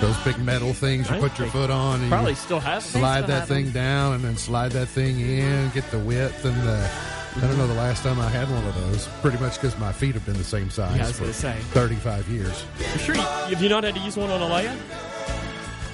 Those 0.00 0.16
big 0.24 0.38
metal 0.38 0.72
things 0.72 1.08
you 1.10 1.18
put 1.18 1.38
your 1.38 1.48
foot 1.48 1.70
on 1.70 2.00
and 2.00 2.10
Probably 2.10 2.32
you 2.32 2.36
still 2.36 2.60
have. 2.60 2.82
them. 2.82 3.00
slide 3.00 3.24
still 3.24 3.28
that 3.28 3.40
have 3.40 3.48
thing 3.48 3.70
down 3.70 4.14
and 4.14 4.24
then 4.24 4.36
slide 4.36 4.72
that 4.72 4.86
thing 4.86 5.20
in, 5.20 5.70
get 5.70 5.88
the 5.90 5.98
width 5.98 6.44
and 6.44 6.56
the. 6.62 6.90
I 7.36 7.40
don't 7.42 7.56
know 7.58 7.66
the 7.68 7.74
last 7.74 8.02
time 8.02 8.18
I 8.20 8.28
had 8.28 8.50
one 8.50 8.64
of 8.66 8.74
those. 8.74 9.06
Pretty 9.22 9.38
much 9.38 9.54
because 9.54 9.78
my 9.78 9.92
feet 9.92 10.14
have 10.14 10.26
been 10.26 10.36
the 10.36 10.44
same 10.44 10.68
size 10.68 10.96
Yeah, 10.96 11.06
I 11.08 11.12
for 11.12 11.20
gonna 11.22 11.32
say. 11.32 11.56
35 11.70 12.28
years. 12.28 12.62
For 12.62 12.98
sure. 12.98 13.14
You, 13.14 13.20
have 13.22 13.62
you 13.62 13.68
not 13.68 13.84
had 13.84 13.94
to 13.94 14.00
use 14.00 14.16
one 14.16 14.30
on 14.30 14.42
a 14.42 14.46
layup? 14.46 14.76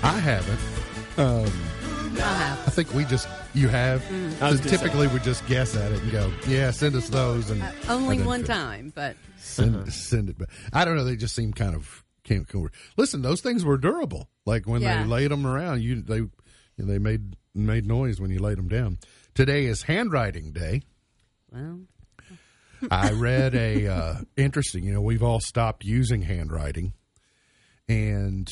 I 0.02 0.18
haven't. 0.18 0.58
Um, 1.18 1.52
I 2.16 2.20
have. 2.34 2.58
I 2.66 2.70
think 2.70 2.92
we 2.94 3.04
just 3.04 3.28
you 3.54 3.68
have. 3.68 4.02
Mm. 4.02 4.40
I 4.42 4.50
was 4.50 4.60
gonna 4.60 4.70
typically, 4.76 5.06
we 5.08 5.18
just 5.20 5.46
guess 5.46 5.76
at 5.76 5.92
it 5.92 6.02
and 6.02 6.10
go, 6.12 6.32
"Yeah, 6.46 6.70
send 6.70 6.94
us 6.94 7.08
those." 7.08 7.50
And 7.50 7.62
Only 7.88 8.16
and 8.18 8.26
one 8.26 8.44
time, 8.44 8.92
but 8.94 9.16
Send, 9.38 9.76
Uh-huh. 9.76 9.90
send 9.90 10.30
it. 10.30 10.38
But 10.38 10.48
I 10.72 10.84
don't 10.84 10.96
know. 10.96 11.04
They 11.04 11.16
just 11.16 11.34
seem 11.34 11.52
kind 11.52 11.74
of 11.74 12.02
can't 12.24 12.48
come. 12.48 12.68
Listen, 12.96 13.22
those 13.22 13.40
things 13.40 13.64
were 13.64 13.76
durable. 13.78 14.28
Like 14.44 14.66
when 14.66 14.82
Yeah. 14.82 15.02
they 15.02 15.08
laid 15.08 15.30
them 15.30 15.46
around, 15.46 15.82
you 15.82 16.00
they 16.02 16.22
they 16.78 16.98
made 16.98 17.36
made 17.54 17.86
noise 17.86 18.20
when 18.20 18.30
you 18.30 18.38
laid 18.38 18.58
them 18.58 18.68
down. 18.68 18.98
Today 19.34 19.66
is 19.66 19.82
handwriting 19.82 20.52
day. 20.52 20.82
Well, 21.56 21.80
I 22.90 23.12
read 23.12 23.54
a 23.54 23.86
uh, 23.86 24.14
interesting. 24.36 24.84
You 24.84 24.92
know, 24.92 25.00
we've 25.00 25.22
all 25.22 25.40
stopped 25.40 25.84
using 25.84 26.22
handwriting, 26.22 26.92
and 27.88 28.48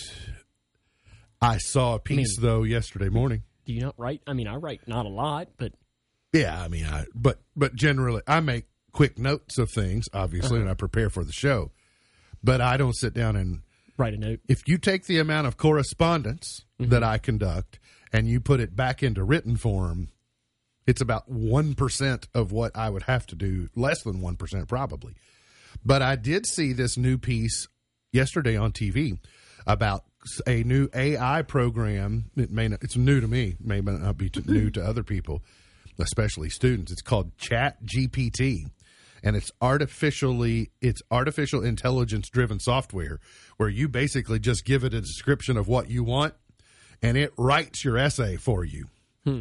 I 1.41 1.59
saw 1.59 1.95
a 1.95 1.99
piece 1.99 2.39
though 2.39 2.63
yesterday 2.63 3.09
morning. 3.09 3.43
Do 3.67 3.73
you 3.73 3.81
not 3.81 3.95
write? 3.99 4.23
I 4.27 4.33
mean, 4.33 4.47
I 4.49 4.57
write 4.57 4.87
not 4.87 5.07
a 5.07 5.11
lot, 5.11 5.49
but 5.57 5.73
Yeah, 6.33 6.61
I 6.61 6.69
mean, 6.69 6.87
I 6.87 7.05
but 7.15 7.41
but 7.57 7.75
generally, 7.75 8.23
I 8.27 8.41
make 8.41 8.65
quick 8.93 9.19
notes 9.19 9.59
of 9.59 9.71
things, 9.71 10.07
obviously, 10.13 10.61
and 10.61 10.69
I 10.71 10.75
prepare 10.75 11.11
for 11.11 11.25
the 11.25 11.33
show. 11.33 11.73
But 12.43 12.61
I 12.61 12.77
don't 12.77 12.97
sit 12.97 13.15
down 13.15 13.37
and 13.37 13.61
write 13.97 14.15
a 14.15 14.19
note. 14.19 14.41
if 14.49 14.67
you 14.67 14.79
take 14.79 15.07
the 15.07 15.19
amount 15.19 15.47
of 15.47 15.57
correspondence 15.57 16.61
that 16.79 17.03
I 17.03 17.19
conduct 17.19 17.79
and 18.13 18.29
you 18.29 18.41
put 18.41 18.61
it 18.61 18.77
back 18.77 19.03
into 19.03 19.25
written 19.25 19.57
form, 19.57 20.09
it's 20.87 21.01
about 21.01 21.31
1% 21.31 22.27
of 22.35 22.53
what 22.53 22.77
I 22.77 22.91
would 22.91 23.05
have 23.05 23.27
to 23.29 23.35
do, 23.35 23.69
less 23.75 24.03
than 24.03 24.21
1% 24.21 24.69
probably. 24.69 25.15
But 25.85 26.03
I 26.03 26.17
did 26.17 26.47
see 26.47 26.73
this 26.73 26.97
new 26.97 27.19
piece 27.19 27.69
yesterday 28.13 28.57
on 28.57 28.73
TV 28.73 29.19
about 29.67 30.05
a 30.47 30.63
new 30.63 30.89
AI 30.95 31.43
program. 31.43 32.31
It 32.37 32.51
may 32.51 32.69
not, 32.69 32.83
it's 32.83 32.97
new 32.97 33.21
to 33.21 33.29
me, 33.29 33.57
may 33.61 33.81
not 33.81 34.17
be 34.17 34.31
new 34.47 34.71
to 34.71 34.85
other 34.85 35.03
people, 35.03 35.43
especially 35.99 36.51
students. 36.51 36.93
It's 36.93 37.03
called 37.03 37.37
Chat 37.39 37.79
GPT 37.85 38.67
and 39.25 39.35
it's 39.35 39.51
artificially 39.61 40.71
it's 40.81 41.03
artificial 41.11 41.65
intelligence 41.65 42.29
driven 42.29 42.61
software 42.61 43.19
where 43.57 43.69
you 43.69 43.89
basically 43.89 44.39
just 44.39 44.65
give 44.65 44.85
it 44.85 44.95
a 44.95 45.01
description 45.01 45.57
of 45.57 45.67
what 45.67 45.89
you 45.89 46.05
want 46.05 46.35
and 47.03 47.17
it 47.17 47.33
writes 47.39 47.85
your 47.85 47.97
essay 47.97 48.37
for 48.37 48.65
you 48.65 48.87
hmm. 49.25 49.41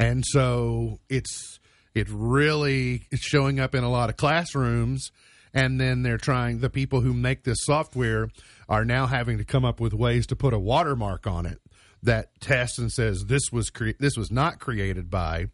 And 0.00 0.24
so 0.26 0.98
it's 1.10 1.60
it 1.94 2.08
really 2.10 3.06
is 3.10 3.20
showing 3.20 3.60
up 3.60 3.74
in 3.74 3.84
a 3.84 3.90
lot 3.90 4.08
of 4.08 4.16
classrooms. 4.16 5.12
And 5.52 5.80
then 5.80 6.02
they're 6.02 6.16
trying 6.16 6.60
the 6.60 6.70
people 6.70 7.00
who 7.00 7.12
make 7.12 7.42
this 7.42 7.58
software 7.62 8.28
are 8.68 8.84
now 8.84 9.06
having 9.06 9.38
to 9.38 9.44
come 9.44 9.64
up 9.64 9.80
with 9.80 9.92
ways 9.92 10.26
to 10.28 10.36
put 10.36 10.54
a 10.54 10.58
watermark 10.58 11.26
on 11.26 11.44
it 11.44 11.60
that 12.02 12.40
tests 12.40 12.78
and 12.78 12.90
says 12.90 13.24
this 13.26 13.50
was 13.52 13.68
cre- 13.68 13.90
this 13.98 14.16
was 14.16 14.30
not 14.30 14.58
created 14.60 15.10
by 15.10 15.46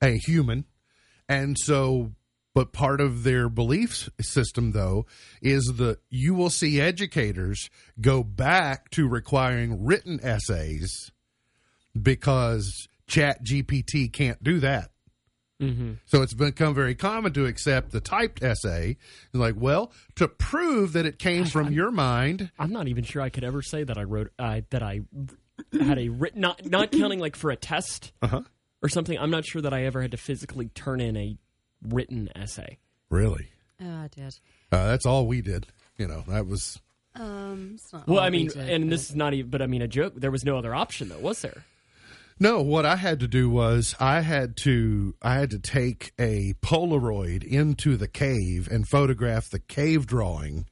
a 0.00 0.16
human. 0.24 0.64
And 1.28 1.58
so, 1.58 2.12
but 2.54 2.72
part 2.72 3.00
of 3.00 3.24
their 3.24 3.48
belief 3.48 4.08
system, 4.20 4.70
though, 4.70 5.04
is 5.42 5.64
that 5.76 5.98
you 6.08 6.32
will 6.34 6.50
see 6.50 6.80
educators 6.80 7.68
go 8.00 8.22
back 8.22 8.88
to 8.90 9.08
requiring 9.08 9.84
written 9.84 10.20
essays 10.22 11.10
because 12.00 12.88
Chat 13.06 13.44
GPT 13.44 14.12
can't 14.12 14.42
do 14.42 14.60
that. 14.60 14.90
Mm-hmm. 15.62 15.92
So 16.06 16.22
it's 16.22 16.34
become 16.34 16.74
very 16.74 16.94
common 16.94 17.32
to 17.34 17.46
accept 17.46 17.92
the 17.92 18.00
typed 18.00 18.42
essay. 18.42 18.96
Like, 19.32 19.54
well, 19.56 19.92
to 20.16 20.26
prove 20.26 20.92
that 20.94 21.06
it 21.06 21.18
came 21.18 21.44
from 21.44 21.72
your 21.72 21.90
mind, 21.92 22.50
I'm 22.58 22.72
not 22.72 22.88
even 22.88 23.04
sure 23.04 23.22
I 23.22 23.28
could 23.28 23.44
ever 23.44 23.62
say 23.62 23.84
that 23.84 23.96
I 23.96 24.02
wrote 24.02 24.32
uh, 24.38 24.62
that 24.70 24.82
I 24.82 25.02
had 25.72 25.98
a 25.98 26.08
written 26.08 26.40
not 26.40 26.64
not 26.68 26.90
counting 26.90 27.20
like 27.20 27.36
for 27.36 27.50
a 27.50 27.56
test 27.56 28.12
Uh-huh. 28.20 28.42
or 28.82 28.88
something. 28.88 29.16
I'm 29.18 29.30
not 29.30 29.44
sure 29.44 29.62
that 29.62 29.72
I 29.72 29.84
ever 29.84 30.02
had 30.02 30.10
to 30.10 30.16
physically 30.16 30.68
turn 30.68 31.00
in 31.00 31.16
a 31.16 31.36
written 31.86 32.30
essay. 32.34 32.78
really, 33.10 33.50
oh, 33.80 33.86
I 34.04 34.08
did. 34.08 34.34
uh, 34.72 34.86
that's 34.88 35.06
all 35.06 35.26
we 35.26 35.40
did. 35.40 35.68
You 35.98 36.08
know, 36.08 36.24
that 36.26 36.46
was 36.48 36.80
Um, 37.14 37.72
it's 37.76 37.92
not 37.92 38.08
Well, 38.08 38.18
all 38.18 38.24
I 38.24 38.30
we 38.30 38.38
mean, 38.38 38.48
did, 38.48 38.68
and 38.68 38.84
but- 38.84 38.90
this 38.90 39.08
is 39.08 39.14
not 39.14 39.34
even, 39.34 39.50
but 39.50 39.62
I 39.62 39.66
mean, 39.66 39.82
a 39.82 39.88
joke. 39.88 40.14
There 40.16 40.32
was 40.32 40.44
no 40.44 40.58
other 40.58 40.74
option, 40.74 41.10
though, 41.10 41.20
was 41.20 41.40
there? 41.42 41.62
No, 42.40 42.62
what 42.62 42.84
I 42.84 42.96
had 42.96 43.20
to 43.20 43.28
do 43.28 43.48
was 43.48 43.94
I 44.00 44.20
had 44.20 44.56
to 44.58 45.14
I 45.22 45.34
had 45.34 45.50
to 45.50 45.58
take 45.58 46.12
a 46.18 46.54
Polaroid 46.62 47.44
into 47.44 47.96
the 47.96 48.08
cave 48.08 48.68
and 48.70 48.88
photograph 48.88 49.48
the 49.48 49.60
cave 49.60 50.06
drawing. 50.06 50.66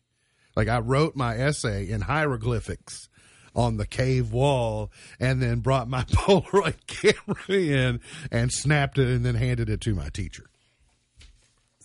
Like 0.56 0.68
I 0.68 0.80
wrote 0.80 1.14
my 1.14 1.36
essay 1.36 1.88
in 1.88 2.02
hieroglyphics 2.02 3.08
on 3.54 3.76
the 3.76 3.86
cave 3.86 4.32
wall 4.32 4.90
and 5.20 5.40
then 5.40 5.60
brought 5.60 5.88
my 5.88 6.02
Polaroid 6.10 6.86
camera 6.88 7.44
in 7.48 8.00
and 8.30 8.50
snapped 8.50 8.98
it 8.98 9.08
and 9.08 9.24
then 9.24 9.36
handed 9.36 9.68
it 9.68 9.80
to 9.82 9.94
my 9.94 10.08
teacher. 10.08 10.46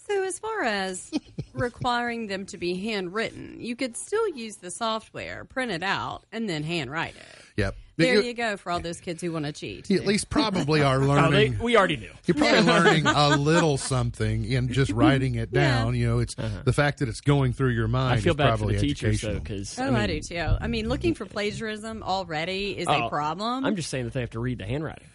So, 0.08 0.24
as 0.24 0.40
far 0.40 0.64
as 0.64 1.12
requiring 1.54 2.28
them 2.28 2.46
to 2.48 2.58
be 2.58 2.76
handwritten, 2.76 3.58
you 3.60 3.76
could 3.76 3.98
still 3.98 4.28
use 4.30 4.58
the 4.58 4.72
software, 4.72 5.44
print 5.46 5.72
it 5.72 5.84
out, 5.84 6.24
and 6.32 6.50
then 6.50 6.64
handwrite 6.64 7.16
it. 7.16 7.26
Yep. 7.58 7.76
There 7.98 8.14
you, 8.14 8.22
you 8.22 8.34
go 8.36 8.56
for 8.58 8.72
all 8.72 8.80
those 8.80 9.02
kids 9.02 9.22
who 9.24 9.32
want 9.32 9.46
to 9.46 9.52
cheat. 9.52 9.90
you 9.90 9.98
at 9.98 10.06
least 10.06 10.30
probably 10.30 10.84
are 10.84 10.98
Oh, 11.02 11.02
they, 11.02 11.08
learning 11.08 11.60
we 11.60 11.76
already 11.76 11.98
knew. 11.98 12.12
You're 12.28 12.36
probably 12.36 12.62
learning 12.62 13.08
a 13.08 13.30
little 13.38 13.78
something 13.78 14.46
in 14.46 14.72
just 14.72 14.92
writing 14.92 15.36
it 15.36 15.50
Yeah. 15.52 15.80
down. 15.84 15.96
You 15.96 16.08
know, 16.08 16.20
it's 16.20 16.36
the 16.36 16.74
fact 16.74 17.00
that 17.00 17.10
it's 17.10 17.22
going 17.22 17.54
through 17.54 17.72
your 17.72 17.88
mind. 17.88 18.12
Uh-huh. 18.12 18.18
I 18.20 18.22
feel 18.22 18.34
is 18.34 18.38
bad 18.38 18.60
for 18.60 18.68
the 18.68 18.78
teachers 18.78 19.22
though, 19.22 19.40
because 19.40 19.80
Oh, 19.80 19.96
I, 19.96 20.06
do 20.06 20.22
too. 20.22 20.38
I 20.62 20.68
mean, 20.68 20.88
looking 20.88 21.16
for 21.16 21.26
plagiarism 21.26 22.04
already 22.04 22.78
is 22.78 22.88
Oh, 22.88 23.08
a 23.08 23.10
problem. 23.10 23.66
I'm 23.66 23.76
just 23.76 23.90
saying 23.90 24.06
that 24.06 24.14
they 24.14 24.22
have 24.22 24.30
to 24.32 24.40
read 24.40 24.60
the 24.60 24.66
handwriting. 24.66 25.08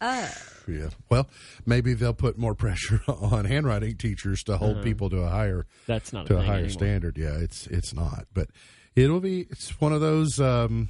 oh, 0.00 0.32
Yeah. 0.68 0.88
Well, 1.08 1.28
maybe 1.66 1.94
they'll 1.94 2.14
put 2.14 2.38
more 2.38 2.54
pressure 2.54 3.02
on 3.08 3.44
handwriting 3.44 3.96
teachers 3.96 4.42
to 4.44 4.56
hold 4.56 4.82
people 4.82 5.10
to 5.10 5.18
a 5.18 5.28
higher 5.28 5.66
That's 5.86 6.12
not 6.12 6.26
to 6.26 6.36
a 6.36 6.38
thing 6.38 6.46
higher 6.46 6.56
anymore. 6.58 6.70
standard. 6.70 7.18
Yeah, 7.18 7.36
it's 7.38 7.66
it's 7.66 7.94
not, 7.94 8.26
but 8.32 8.48
it'll 8.94 9.20
be. 9.20 9.42
It's 9.50 9.80
one 9.80 9.92
of 9.92 10.00
those. 10.00 10.40
Um, 10.40 10.88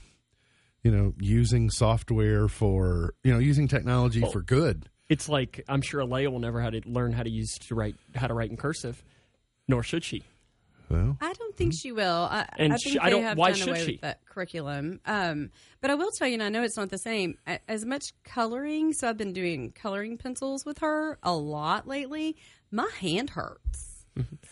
you 0.83 0.91
know, 0.91 1.13
using 1.19 1.71
software 1.71 2.49
for 2.49 3.15
you 3.23 3.33
know 3.33 3.39
using 3.39 3.69
technology 3.69 4.23
for 4.33 4.41
good. 4.41 4.89
It's 5.09 5.29
like 5.29 5.65
I'm 5.69 5.83
sure 5.83 6.01
Alea 6.01 6.31
will 6.31 6.39
never 6.39 6.61
how 6.61 6.71
to 6.71 6.81
learn 6.87 7.13
how 7.13 7.23
to 7.23 7.31
use 7.31 7.59
to 7.67 7.75
write 7.75 7.97
how 8.15 8.27
to 8.29 8.35
write 8.35 8.51
in 8.51 8.57
cursive, 8.57 9.03
nor 9.69 9.83
should 9.83 10.05
she. 10.05 10.23
Well, 10.91 11.17
I 11.21 11.33
don't 11.35 11.57
think 11.57 11.73
she 11.73 11.93
will. 11.93 12.29
I, 12.31 12.47
And 12.59 12.73
I 12.73 12.77
she- 12.77 12.91
think 12.91 13.03
I 13.03 13.05
they 13.07 13.11
don't- 13.11 13.23
have 13.23 13.39
why 13.39 13.51
done 13.51 13.59
should 13.59 13.69
away 13.69 13.85
she? 13.87 13.93
with 13.93 14.01
that 14.01 14.25
curriculum. 14.27 15.01
Um, 15.07 15.51
but 15.81 15.91
I 15.91 15.95
will 15.95 16.11
tell 16.11 16.27
you, 16.27 16.35
and 16.35 16.43
I 16.43 16.49
know 16.49 16.63
it's 16.63 16.77
not 16.77 16.91
the 16.91 16.99
same. 16.99 17.39
As 17.69 17.85
much 17.87 18.13
coloring, 18.25 18.93
so 18.93 19.09
I've 19.09 19.17
been 19.17 19.33
doing 19.33 19.71
coloring 19.73 20.19
pencils 20.19 20.65
with 20.67 20.79
her 20.79 21.19
a 21.23 21.33
lot 21.35 21.87
lately. 21.87 22.37
My 22.73 22.91
hand 23.01 23.31
hurts. 23.31 23.87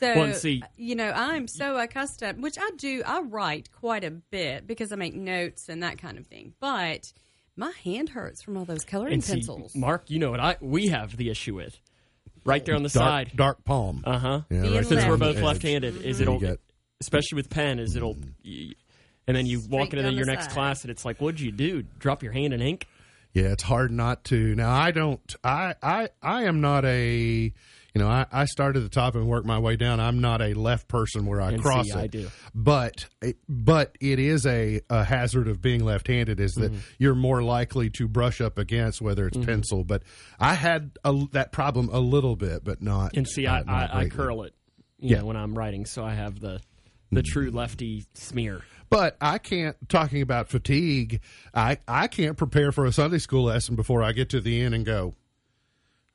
So 0.00 0.14
Well, 0.14 0.34
see- 0.34 0.62
you 0.76 0.94
know, 0.94 1.10
I'm 1.10 1.48
so 1.48 1.76
accustomed, 1.76 2.42
which 2.42 2.56
I 2.58 2.70
do. 2.76 3.02
I 3.04 3.20
write 3.20 3.70
quite 3.72 4.04
a 4.04 4.10
bit 4.12 4.66
because 4.66 4.92
I 4.92 4.96
make 4.96 5.14
notes 5.14 5.68
and 5.68 5.82
that 5.82 5.98
kind 5.98 6.16
of 6.16 6.26
thing. 6.28 6.54
But 6.60 7.12
my 7.56 7.72
hand 7.84 8.10
hurts 8.10 8.40
from 8.40 8.56
all 8.56 8.64
those 8.64 8.84
coloring 8.84 9.14
And 9.14 9.24
see, 9.24 9.32
pencils. 9.34 9.74
Mark, 9.74 10.08
you 10.08 10.20
know 10.20 10.30
what 10.30 10.38
I 10.40 10.56
we 10.60 10.86
have 10.88 11.16
the 11.16 11.28
issue 11.28 11.56
with, 11.56 11.80
right 12.44 12.64
there 12.64 12.74
on 12.76 12.82
the 12.82 12.88
dark 12.88 13.28
side. 13.28 13.32
dark 13.36 13.64
palm. 13.64 14.02
Uh 14.06 14.18
huh. 14.18 14.40
Yeah, 14.50 14.74
right 14.76 14.86
Since 14.86 15.04
we're 15.06 15.16
both 15.16 15.40
left-handed, 15.40 16.02
is 16.04 16.20
it'll 16.20 16.38
get- 16.40 16.60
especially 17.00 17.36
with 17.36 17.48
pen 17.50 17.78
is 17.78 17.94
it'll, 17.96 18.16
and 19.26 19.36
then 19.36 19.46
you 19.46 19.60
walk 19.68 19.92
into 19.92 20.02
down 20.02 20.14
your 20.14 20.24
the 20.24 20.32
next 20.32 20.46
side. 20.46 20.52
class 20.54 20.82
and 20.82 20.90
it's 20.90 21.04
like, 21.04 21.20
what'd 21.20 21.40
you 21.40 21.52
do? 21.52 21.82
Drop 21.98 22.22
your 22.22 22.32
hand 22.32 22.52
in 22.54 22.60
ink? 22.60 22.86
Yeah, 23.34 23.52
it's 23.52 23.62
hard 23.62 23.90
not 23.92 24.24
to. 24.24 24.54
Now, 24.54 24.72
I 24.72 24.90
don't. 24.90 25.34
I 25.44 25.74
I 25.82 26.08
I 26.22 26.44
am 26.44 26.60
not 26.60 26.84
a. 26.84 27.52
You 27.98 28.04
know, 28.04 28.10
I, 28.10 28.26
I 28.30 28.44
start 28.44 28.76
at 28.76 28.84
the 28.84 28.88
top 28.88 29.16
and 29.16 29.26
work 29.26 29.44
my 29.44 29.58
way 29.58 29.74
down. 29.74 29.98
I'm 29.98 30.20
not 30.20 30.40
a 30.40 30.54
left 30.54 30.86
person 30.86 31.26
where 31.26 31.40
I 31.40 31.50
And 31.50 31.60
cross 31.60 31.86
see, 31.86 31.90
it. 31.90 31.96
I 31.96 32.06
do. 32.06 32.30
But 32.54 33.06
but 33.48 33.96
it 34.00 34.20
is 34.20 34.46
a, 34.46 34.80
a 34.88 35.02
hazard 35.02 35.48
of 35.48 35.60
being 35.60 35.84
left-handed 35.84 36.38
is 36.38 36.52
that 36.52 36.70
Mm-hmm. 36.70 36.80
you're 36.98 37.16
more 37.16 37.42
likely 37.42 37.90
to 37.90 38.06
brush 38.06 38.40
up 38.40 38.56
against 38.56 39.00
whether 39.00 39.26
it's 39.26 39.36
pencil. 39.38 39.82
But 39.82 40.04
I 40.38 40.54
had 40.54 40.92
a, 41.04 41.26
that 41.32 41.50
problem 41.50 41.88
a 41.92 41.98
little 41.98 42.36
bit, 42.36 42.62
but 42.62 42.80
not. 42.80 43.16
And 43.16 43.26
see, 43.26 43.48
uh, 43.48 43.64
I, 43.66 43.86
I, 43.86 43.98
I 44.02 44.08
curl 44.08 44.44
it, 44.44 44.54
you 45.00 45.08
Yeah. 45.08 45.16
Mm-hmm. 45.16 45.20
know, 45.22 45.26
when 45.26 45.36
I'm 45.36 45.58
writing, 45.58 45.84
so 45.84 46.04
I 46.04 46.14
have 46.14 46.38
the 46.38 46.60
the 47.10 47.22
true 47.24 47.50
lefty 47.50 48.04
smear. 48.14 48.62
But 48.90 49.16
I 49.20 49.38
can't. 49.38 49.76
Talking 49.88 50.22
about 50.22 50.48
fatigue, 50.48 51.20
I 51.52 51.78
I 51.88 52.06
can't 52.06 52.36
prepare 52.36 52.70
for 52.70 52.84
a 52.86 52.92
Sunday 52.92 53.18
school 53.18 53.44
lesson 53.44 53.74
before 53.74 54.04
I 54.04 54.12
get 54.12 54.28
to 54.30 54.40
the 54.40 54.60
end 54.62 54.74
and 54.76 54.86
go. 54.86 55.16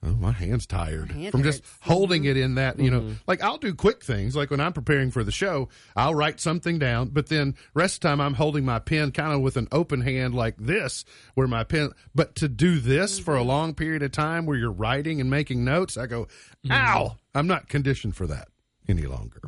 Oh, 0.06 0.16
my 0.16 0.34
hand's 0.34 0.66
tired 0.68 1.12
hand 1.12 1.32
from 1.32 1.44
just 1.44 1.60
hurts. 1.64 1.78
holding 1.80 2.26
it 2.26 2.36
in 2.36 2.56
that. 2.56 2.78
You 2.78 2.92
Mm-hmm. 2.92 3.08
know, 3.10 3.16
like 3.26 3.42
I'll 3.42 3.58
do 3.58 3.74
quick 3.74 4.04
things. 4.04 4.36
Like 4.36 4.52
when 4.52 4.60
I'm 4.60 4.74
preparing 4.74 5.12
for 5.12 5.24
the 5.24 5.32
show, 5.32 5.70
I'll 5.96 6.14
write 6.14 6.42
something 6.42 6.78
down. 6.78 7.10
But 7.10 7.28
then 7.30 7.56
rest 7.74 7.96
of 7.96 8.02
the 8.02 8.08
time, 8.10 8.20
I'm 8.20 8.34
holding 8.34 8.66
my 8.66 8.80
pen 8.80 9.12
kind 9.12 9.32
of 9.34 9.40
with 9.40 9.56
an 9.56 9.70
open 9.72 10.02
hand 10.02 10.36
like 10.36 10.58
this, 10.58 11.06
where 11.36 11.48
my 11.48 11.64
pen. 11.64 11.92
But 12.14 12.36
to 12.36 12.50
do 12.50 12.80
this 12.80 13.18
for 13.18 13.36
Mm-hmm. 13.36 13.42
a 13.42 13.44
long 13.46 13.74
period 13.76 14.04
of 14.04 14.12
time, 14.12 14.46
where 14.46 14.58
you're 14.58 14.72
writing 14.74 15.22
and 15.22 15.30
making 15.30 15.64
notes, 15.64 15.96
I 15.98 16.08
go, 16.08 16.28
Mm-hmm. 16.66 16.72
"Ow!" 16.74 17.16
I'm 17.34 17.48
not 17.48 17.70
conditioned 17.70 18.18
for 18.18 18.28
that 18.28 18.50
any 18.90 19.04
longer. 19.04 19.42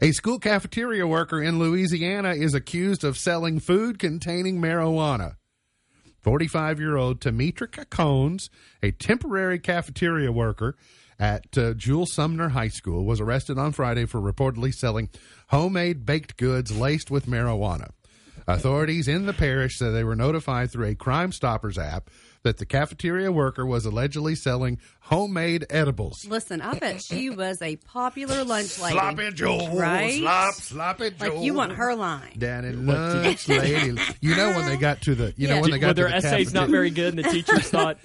A 0.00 0.12
school 0.12 0.38
cafeteria 0.38 1.06
worker 1.06 1.42
in 1.42 1.58
Louisiana 1.58 2.34
is 2.34 2.52
accused 2.54 3.02
of 3.02 3.16
selling 3.18 3.58
food 3.60 3.98
containing 3.98 4.60
marijuana. 4.60 5.36
45 6.20 6.80
year 6.80 6.96
old 6.96 7.20
Tametra 7.20 7.88
Cones, 7.90 8.50
a 8.82 8.90
temporary 8.90 9.58
cafeteria 9.58 10.32
worker 10.32 10.76
at 11.18 11.58
uh, 11.58 11.74
Jewel 11.74 12.06
Sumner 12.06 12.50
High 12.50 12.68
School, 12.68 13.04
was 13.04 13.20
arrested 13.20 13.58
on 13.58 13.72
Friday 13.72 14.04
for 14.04 14.20
reportedly 14.20 14.72
selling 14.72 15.08
homemade 15.48 16.04
baked 16.06 16.36
goods 16.36 16.76
laced 16.76 17.10
with 17.10 17.26
marijuana. 17.26 17.90
Authorities 18.46 19.08
in 19.08 19.26
the 19.26 19.34
parish 19.34 19.76
said 19.76 19.90
they 19.90 20.04
were 20.04 20.16
notified 20.16 20.70
through 20.70 20.86
a 20.86 20.94
Crime 20.94 21.32
Stoppers 21.32 21.76
app 21.76 22.08
that 22.42 22.58
the 22.58 22.66
cafeteria 22.66 23.32
worker 23.32 23.66
was 23.66 23.84
allegedly 23.84 24.34
selling 24.34 24.78
homemade 25.00 25.66
edibles. 25.70 26.24
Listen, 26.26 26.60
I 26.60 26.78
bet 26.78 27.02
she 27.02 27.30
was 27.30 27.60
a 27.62 27.76
popular 27.76 28.44
lunch 28.44 28.78
lady. 28.78 28.94
Sloppy 28.94 29.30
Joe, 29.32 29.68
Right? 29.74 30.18
slop, 30.20 30.54
sloppy 30.54 31.10
Joe. 31.10 31.26
Like 31.34 31.42
you 31.44 31.54
want 31.54 31.72
her 31.72 31.94
line. 31.94 32.34
Danny 32.38 32.72
lunch 32.72 33.48
lady. 33.48 34.00
You 34.20 34.36
know 34.36 34.50
when 34.50 34.66
they 34.66 34.76
got 34.76 35.02
to 35.02 35.14
the, 35.14 35.34
you 35.36 35.48
know 35.48 35.60
when 35.60 35.70
they 35.70 35.78
got 35.78 35.88
Were 35.88 35.94
to 35.94 36.00
their 36.02 36.08
the 36.20 36.26
essays 36.28 36.52
not 36.54 36.68
very 36.68 36.90
good, 36.90 37.16
and 37.16 37.24
the 37.24 37.30
teachers 37.30 37.68
thought, 37.70 37.98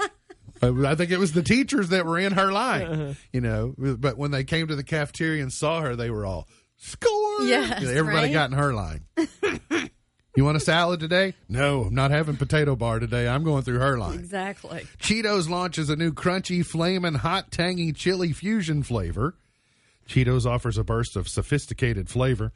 Uh, 0.61 0.85
I 0.87 0.95
think 0.95 1.11
it 1.11 1.19
was 1.19 1.33
the 1.33 1.43
teachers 1.43 1.89
that 1.89 2.05
were 2.05 2.17
in 2.19 2.33
her 2.33 2.51
line, 2.51 2.87
Uh-huh. 2.87 3.13
you 3.33 3.41
know. 3.41 3.75
But 3.77 4.17
when 4.17 4.31
they 4.31 4.43
came 4.45 4.67
to 4.67 4.75
the 4.75 4.83
cafeteria 4.83 5.43
and 5.43 5.51
saw 5.51 5.81
her, 5.81 5.95
they 5.95 6.09
were 6.09 6.25
all 6.25 6.47
score. 6.77 7.41
Yes, 7.43 7.81
You 7.81 7.87
know, 7.87 7.93
everybody 7.93 8.27
right? 8.27 8.33
got 8.33 8.49
in 8.51 8.57
her 8.57 8.73
line. 8.73 9.05
you 10.35 10.45
want 10.45 10.57
a 10.57 10.59
salad 10.59 10.99
today? 10.99 11.35
No, 11.47 11.83
I'm 11.83 11.95
not 11.95 12.11
having 12.11 12.37
potato 12.37 12.75
bar 12.75 12.99
today. 12.99 13.27
I'm 13.27 13.43
going 13.43 13.63
through 13.63 13.79
her 13.79 13.97
line. 13.97 14.19
Exactly. 14.19 14.87
Cheetos 14.99 15.49
launches 15.49 15.89
a 15.89 15.95
new 15.95 16.11
crunchy, 16.11 16.65
flaming, 16.65 17.15
hot, 17.15 17.51
tangy 17.51 17.91
chili 17.91 18.33
fusion 18.33 18.83
flavor. 18.83 19.35
Cheetos 20.07 20.45
offers 20.45 20.77
a 20.77 20.83
burst 20.83 21.15
of 21.15 21.27
sophisticated 21.27 22.09
flavor 22.09 22.51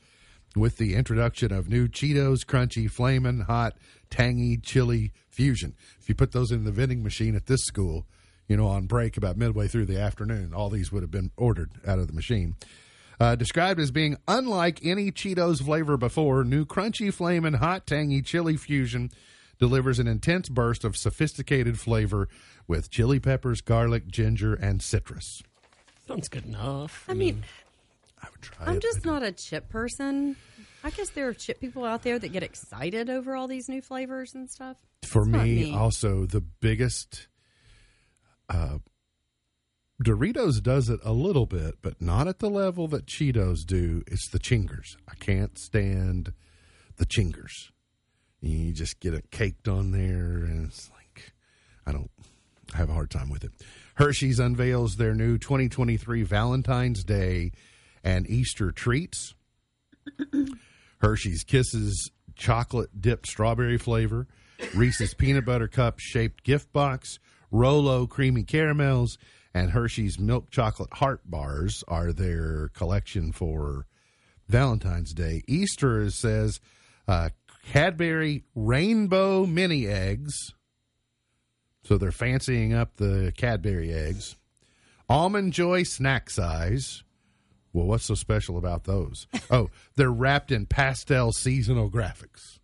with 0.56 0.78
the 0.78 0.96
introduction 0.96 1.52
of 1.52 1.70
new 1.70 1.88
Cheetos 1.88 2.46
crunchy, 2.46 2.90
flamin' 2.90 3.42
hot, 3.42 3.76
tangy 4.10 4.58
chili 4.58 5.12
fusion. 5.30 5.76
If 6.00 6.10
you 6.10 6.16
put 6.16 6.32
those 6.32 6.52
in 6.52 6.64
the 6.64 6.72
vending 6.72 7.04
machine 7.04 7.36
at 7.36 7.46
this 7.46 7.64
school, 7.64 8.06
you 8.48 8.58
know, 8.58 8.68
on 8.68 8.88
break 8.88 9.18
about 9.18 9.38
midway 9.38 9.68
through 9.68 9.86
the 9.86 10.00
afternoon, 10.00 10.54
all 10.54 10.70
these 10.70 10.92
would 10.92 11.04
have 11.04 11.12
been 11.12 11.32
ordered 11.38 11.72
out 11.86 12.00
of 12.00 12.08
the 12.08 12.14
machine. 12.14 12.56
Uh, 13.20 13.36
described 13.36 13.80
as 13.80 13.90
being 13.90 14.16
unlike 14.28 14.86
any 14.86 15.12
Cheetos 15.12 15.64
flavor 15.64 15.98
before, 15.98 16.44
new 16.44 16.66
crunchy, 16.66 17.12
flamin' 17.12 17.56
hot, 17.56 17.88
tangy 17.88 18.22
chili 18.22 18.58
fusion 18.58 19.10
delivers 19.60 19.98
an 19.98 20.08
intense 20.08 20.50
burst 20.50 20.84
of 20.84 20.96
sophisticated 20.96 21.80
flavor 21.80 22.30
with 22.68 22.92
chili 22.92 23.20
peppers, 23.20 23.62
garlic, 23.62 24.08
ginger, 24.08 24.54
and 24.54 24.82
citrus. 24.84 25.42
sounds 26.08 26.28
good 26.30 26.46
enough. 26.46 27.06
I 27.10 27.16
mean, 27.16 27.44
I 28.22 28.28
would 28.32 28.42
try 28.42 28.68
I'm 28.68 28.78
it. 28.78 28.84
just 28.84 29.04
not 29.04 29.24
a 29.24 29.32
chip 29.32 29.68
person. 29.70 30.36
I 30.84 30.92
guess 30.92 31.10
there 31.10 31.28
are 31.28 31.34
chip 31.34 31.60
people 31.60 31.86
out 31.86 32.04
there 32.04 32.20
that 32.20 32.32
get 32.32 32.44
excited 32.44 33.10
over 33.10 33.36
all 33.36 33.48
these 33.48 33.68
new 33.68 33.82
flavors 33.82 34.36
and 34.36 34.50
stuff. 34.50 34.78
For 35.04 35.26
me, 35.26 35.56
me. 35.56 35.74
also 35.74 36.26
the 36.26 36.42
biggest. 36.42 37.28
Uh, 38.48 38.78
Doritos 40.04 40.62
does 40.62 40.90
it 40.90 41.00
a 41.04 41.12
little 41.12 41.48
bit, 41.48 41.76
but 41.82 42.02
not 42.02 42.28
at 42.28 42.40
the 42.40 42.50
level 42.50 42.88
that 42.90 43.08
Cheetos 43.08 43.66
do. 43.66 44.04
It's 44.06 44.30
the 44.30 44.38
chingers. 44.38 44.96
I 45.08 45.16
can't 45.16 45.58
stand 45.58 46.34
the 46.98 47.06
chingers. 47.06 47.72
You 48.42 48.72
just 48.74 49.00
get 49.00 49.16
it 49.16 49.32
caked 49.32 49.68
on 49.68 49.92
there, 49.92 50.46
and 50.46 50.68
it's 50.68 50.92
like 50.92 51.34
I 51.86 51.92
don't. 51.92 52.12
I 52.74 52.78
have 52.78 52.90
a 52.90 52.94
hard 52.94 53.10
time 53.10 53.30
with 53.30 53.44
it. 53.44 53.52
Hershey's 53.96 54.40
unveils 54.40 54.98
their 54.98 55.16
new 55.16 55.38
2023 55.38 56.22
Valentine's 56.24 57.04
Day 57.04 57.52
and 58.04 58.30
Easter 58.30 58.72
treats. 58.72 59.34
Hershey's 61.00 61.44
Kisses 61.44 62.12
chocolate 62.36 63.02
dipped 63.02 63.28
strawberry 63.28 63.78
flavor, 63.78 64.28
Reese's 64.76 65.14
peanut 65.16 65.46
butter 65.46 65.68
cup 65.68 66.00
shaped 66.00 66.44
gift 66.44 66.72
box, 66.72 67.18
Rolo 67.52 68.06
creamy 68.06 68.44
caramels, 68.44 69.18
and 69.54 69.72
Hershey's 69.72 70.20
milk 70.20 70.50
chocolate 70.52 70.94
heart 70.94 71.22
bars 71.26 71.84
are 71.88 72.14
their 72.14 72.70
collection 72.70 73.32
for 73.32 73.86
Valentine's 74.48 75.14
Day. 75.14 75.44
Easter 75.48 76.10
says 76.10 76.60
uh, 77.08 77.30
Cadbury 77.72 78.44
rainbow 78.56 79.46
mini 79.46 79.88
eggs. 79.88 80.54
So 81.84 81.98
they're 81.98 82.12
fancying 82.12 82.74
up 82.74 82.96
the 82.98 83.34
Cadbury 83.36 83.94
eggs. 83.94 84.36
Almond 85.10 85.54
Joy 85.54 85.84
snack 85.84 86.30
size. 86.30 87.04
Well, 87.74 87.86
what's 87.86 88.06
so 88.06 88.16
special 88.16 88.58
about 88.58 88.86
those? 88.86 89.28
Oh, 89.50 89.70
they're 89.96 90.12
wrapped 90.12 90.52
in 90.52 90.66
pastel 90.66 91.32
seasonal 91.32 91.90
graphics. 91.90 92.60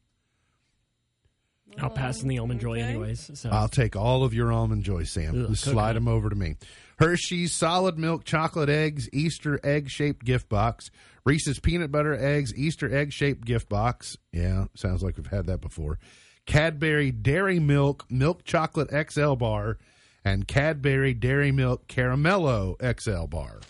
I'll 1.81 1.89
pass 1.89 2.21
in 2.21 2.27
the 2.27 2.39
almond 2.39 2.59
joy 2.59 2.79
okay. 2.79 2.81
anyways. 2.81 3.31
So 3.33 3.49
I'll 3.49 3.67
take 3.67 3.95
all 3.95 4.23
of 4.23 4.33
your 4.33 4.51
almond 4.51 4.83
joy, 4.83 5.03
Sam. 5.03 5.43
Ugh, 5.43 5.49
Just 5.49 5.63
slide 5.63 5.95
them 5.95 6.07
over 6.07 6.29
to 6.29 6.35
me. 6.35 6.55
Hershey's 6.99 7.53
solid 7.53 7.97
milk 7.97 8.23
chocolate 8.23 8.69
eggs 8.69 9.09
Easter 9.11 9.59
egg 9.63 9.89
shaped 9.89 10.25
gift 10.25 10.49
box. 10.49 10.91
Reese's 11.25 11.59
peanut 11.59 11.91
butter 11.91 12.13
eggs 12.13 12.53
Easter 12.55 12.93
egg 12.93 13.11
shaped 13.11 13.45
gift 13.45 13.69
box. 13.69 14.17
Yeah, 14.31 14.65
sounds 14.75 15.03
like 15.03 15.17
we've 15.17 15.27
had 15.27 15.47
that 15.47 15.61
before. 15.61 15.99
Cadbury 16.45 17.11
dairy 17.11 17.59
milk 17.59 18.05
milk 18.09 18.43
chocolate 18.43 18.89
XL 19.11 19.33
bar 19.35 19.77
and 20.25 20.47
Cadbury 20.47 21.13
dairy 21.13 21.51
milk 21.51 21.87
caramello 21.87 22.75
XL 22.99 23.27
bar. 23.27 23.61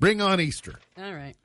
Bring 0.00 0.20
on 0.20 0.40
Easter. 0.40 0.78
All 0.96 1.12
right. 1.14 1.36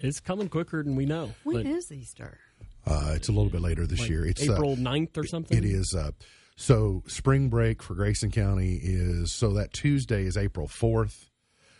It's 0.00 0.20
coming 0.20 0.48
quicker 0.48 0.82
than 0.82 0.96
we 0.96 1.06
know. 1.06 1.32
When 1.44 1.56
but 1.56 1.66
is 1.66 1.90
Easter? 1.92 2.38
Uh, 2.86 3.12
it's 3.14 3.28
a 3.28 3.32
little 3.32 3.50
bit 3.50 3.60
later 3.60 3.86
this 3.86 4.08
year. 4.08 4.24
It's 4.24 4.48
uh, 4.48 4.54
April 4.54 4.76
9th 4.76 5.16
or 5.18 5.26
something. 5.26 5.56
It 5.56 5.64
is. 5.64 5.94
Uh, 5.94 6.12
so 6.56 7.02
spring 7.06 7.48
break 7.48 7.82
for 7.82 7.94
Grayson 7.94 8.30
County 8.30 8.80
is 8.82 9.32
so 9.32 9.52
that 9.54 9.72
Tuesday 9.72 10.24
is 10.24 10.36
April 10.36 10.66
fourth. 10.66 11.30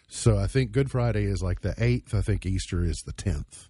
So 0.09 0.39
I 0.39 0.47
think 0.47 0.73
Good 0.73 0.91
Friday 0.91 1.25
is 1.25 1.43
like 1.43 1.61
the 1.61 1.75
eighth. 1.79 2.15
I 2.15 2.21
think 2.23 2.47
Easter 2.47 2.85
is 2.85 3.03
the 3.05 3.13
tenth, 3.13 3.69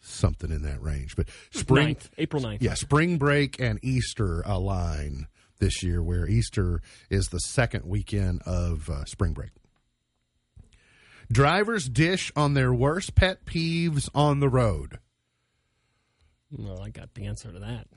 something 0.00 0.50
in 0.50 0.62
that 0.62 0.82
range. 0.82 1.16
But 1.16 1.26
spring, 1.50 1.96
9th, 1.96 2.10
April 2.18 2.42
9th. 2.42 2.58
yeah, 2.60 2.74
spring 2.74 3.18
break 3.18 3.60
and 3.60 3.78
Easter 3.82 4.42
align 4.42 5.26
this 5.58 5.82
year, 5.82 6.02
where 6.02 6.28
Easter 6.28 6.80
is 7.10 7.28
the 7.28 7.38
second 7.38 7.84
weekend 7.86 8.42
of 8.42 8.88
uh, 8.90 9.04
spring 9.04 9.32
break. 9.32 9.50
Drivers 11.34 11.88
dish 11.88 12.30
on 12.36 12.54
their 12.54 12.72
worst 12.72 13.16
pet 13.16 13.44
peeves 13.44 14.08
on 14.14 14.38
the 14.38 14.48
road. 14.48 15.00
Well, 16.56 16.80
I 16.80 16.90
got 16.90 17.12
the 17.14 17.26
answer 17.26 17.50
to 17.50 17.58
that. 17.58 17.88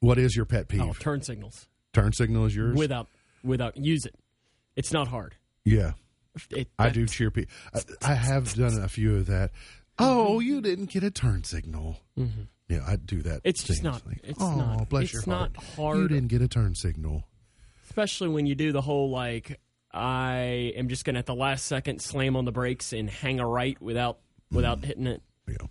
What 0.00 0.18
is 0.18 0.34
your 0.34 0.44
pet 0.44 0.66
peeve? 0.66 0.80
Oh, 0.82 0.92
turn 0.98 1.22
signals 1.22 1.68
Turn 1.92 2.12
signal 2.12 2.46
is 2.46 2.56
yours. 2.56 2.76
without 2.76 3.06
without 3.44 3.76
use 3.76 4.06
it. 4.06 4.14
It's 4.76 4.92
not 4.92 5.06
hard. 5.08 5.36
yeah. 5.64 5.92
It, 6.50 6.68
I 6.78 6.90
do 6.90 7.06
cheer 7.06 7.30
people. 7.32 7.52
I, 7.74 8.12
I 8.12 8.14
have 8.14 8.54
done 8.54 8.80
a 8.80 8.88
few 8.88 9.16
of 9.16 9.26
that. 9.26 9.50
Oh, 9.98 10.34
mm-hmm. 10.38 10.42
you 10.42 10.60
didn't 10.60 10.86
get 10.90 11.02
a 11.02 11.10
turn 11.10 11.42
signal. 11.42 11.96
Mm-hmm. 12.16 12.42
Yeah, 12.68 12.84
I 12.86 12.94
do 12.96 13.20
that. 13.22 13.40
It's 13.42 13.64
just 13.64 13.82
not- 13.82 14.02
it's 14.22 14.40
oh, 14.40 14.54
not- 14.54 14.88
bless 14.88 15.04
it's 15.04 15.12
your 15.14 15.22
not 15.26 15.56
heart. 15.56 15.76
hard. 15.76 15.98
You 15.98 16.08
didn't 16.08 16.28
get 16.28 16.40
a 16.40 16.46
turn 16.48 16.74
signal. 16.76 17.24
especially 17.86 18.28
when 18.28 18.46
you 18.46 18.54
do 18.54 18.70
the 18.72 18.80
whole 18.80 19.10
like 19.10 19.58
I 19.92 20.72
am 20.76 20.88
just 20.88 21.04
gonna 21.04 21.18
at 21.18 21.26
the 21.26 21.34
last 21.34 21.66
second 21.66 22.00
slam 22.00 22.36
on 22.36 22.44
the 22.44 22.52
brakes 22.52 22.92
and 22.92 23.10
hang 23.10 23.40
a 23.40 23.46
right 23.46 23.80
without 23.80 24.18
without 24.50 24.84
hitting 24.84 25.06
it. 25.06 25.22
You 25.46 25.56
know, 25.60 25.68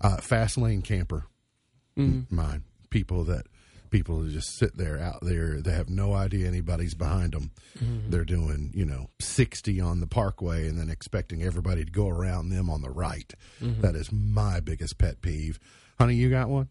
uh, 0.00 0.16
fast 0.16 0.58
lane 0.58 0.82
camper. 0.82 1.26
Mm-hmm. 1.96 2.34
Mine 2.34 2.64
people 2.90 3.24
that 3.24 3.46
people 3.90 4.16
who 4.18 4.30
just 4.30 4.56
sit 4.56 4.76
there 4.76 4.98
out 4.98 5.20
there. 5.22 5.60
They 5.60 5.72
have 5.72 5.88
no 5.88 6.12
idea 6.12 6.46
anybody's 6.46 6.94
behind 6.94 7.32
them. 7.32 7.50
Mm-hmm. 7.78 8.10
They're 8.10 8.24
doing 8.24 8.72
you 8.74 8.84
know 8.84 9.10
sixty 9.20 9.80
on 9.80 10.00
the 10.00 10.06
parkway 10.06 10.68
and 10.68 10.78
then 10.78 10.90
expecting 10.90 11.42
everybody 11.42 11.84
to 11.84 11.90
go 11.90 12.08
around 12.08 12.50
them 12.50 12.68
on 12.70 12.82
the 12.82 12.90
right. 12.90 13.32
Mm-hmm. 13.62 13.80
That 13.80 13.94
is 13.94 14.10
my 14.12 14.60
biggest 14.60 14.98
pet 14.98 15.22
peeve. 15.22 15.58
Honey, 15.98 16.14
you 16.14 16.30
got 16.30 16.48
one? 16.48 16.68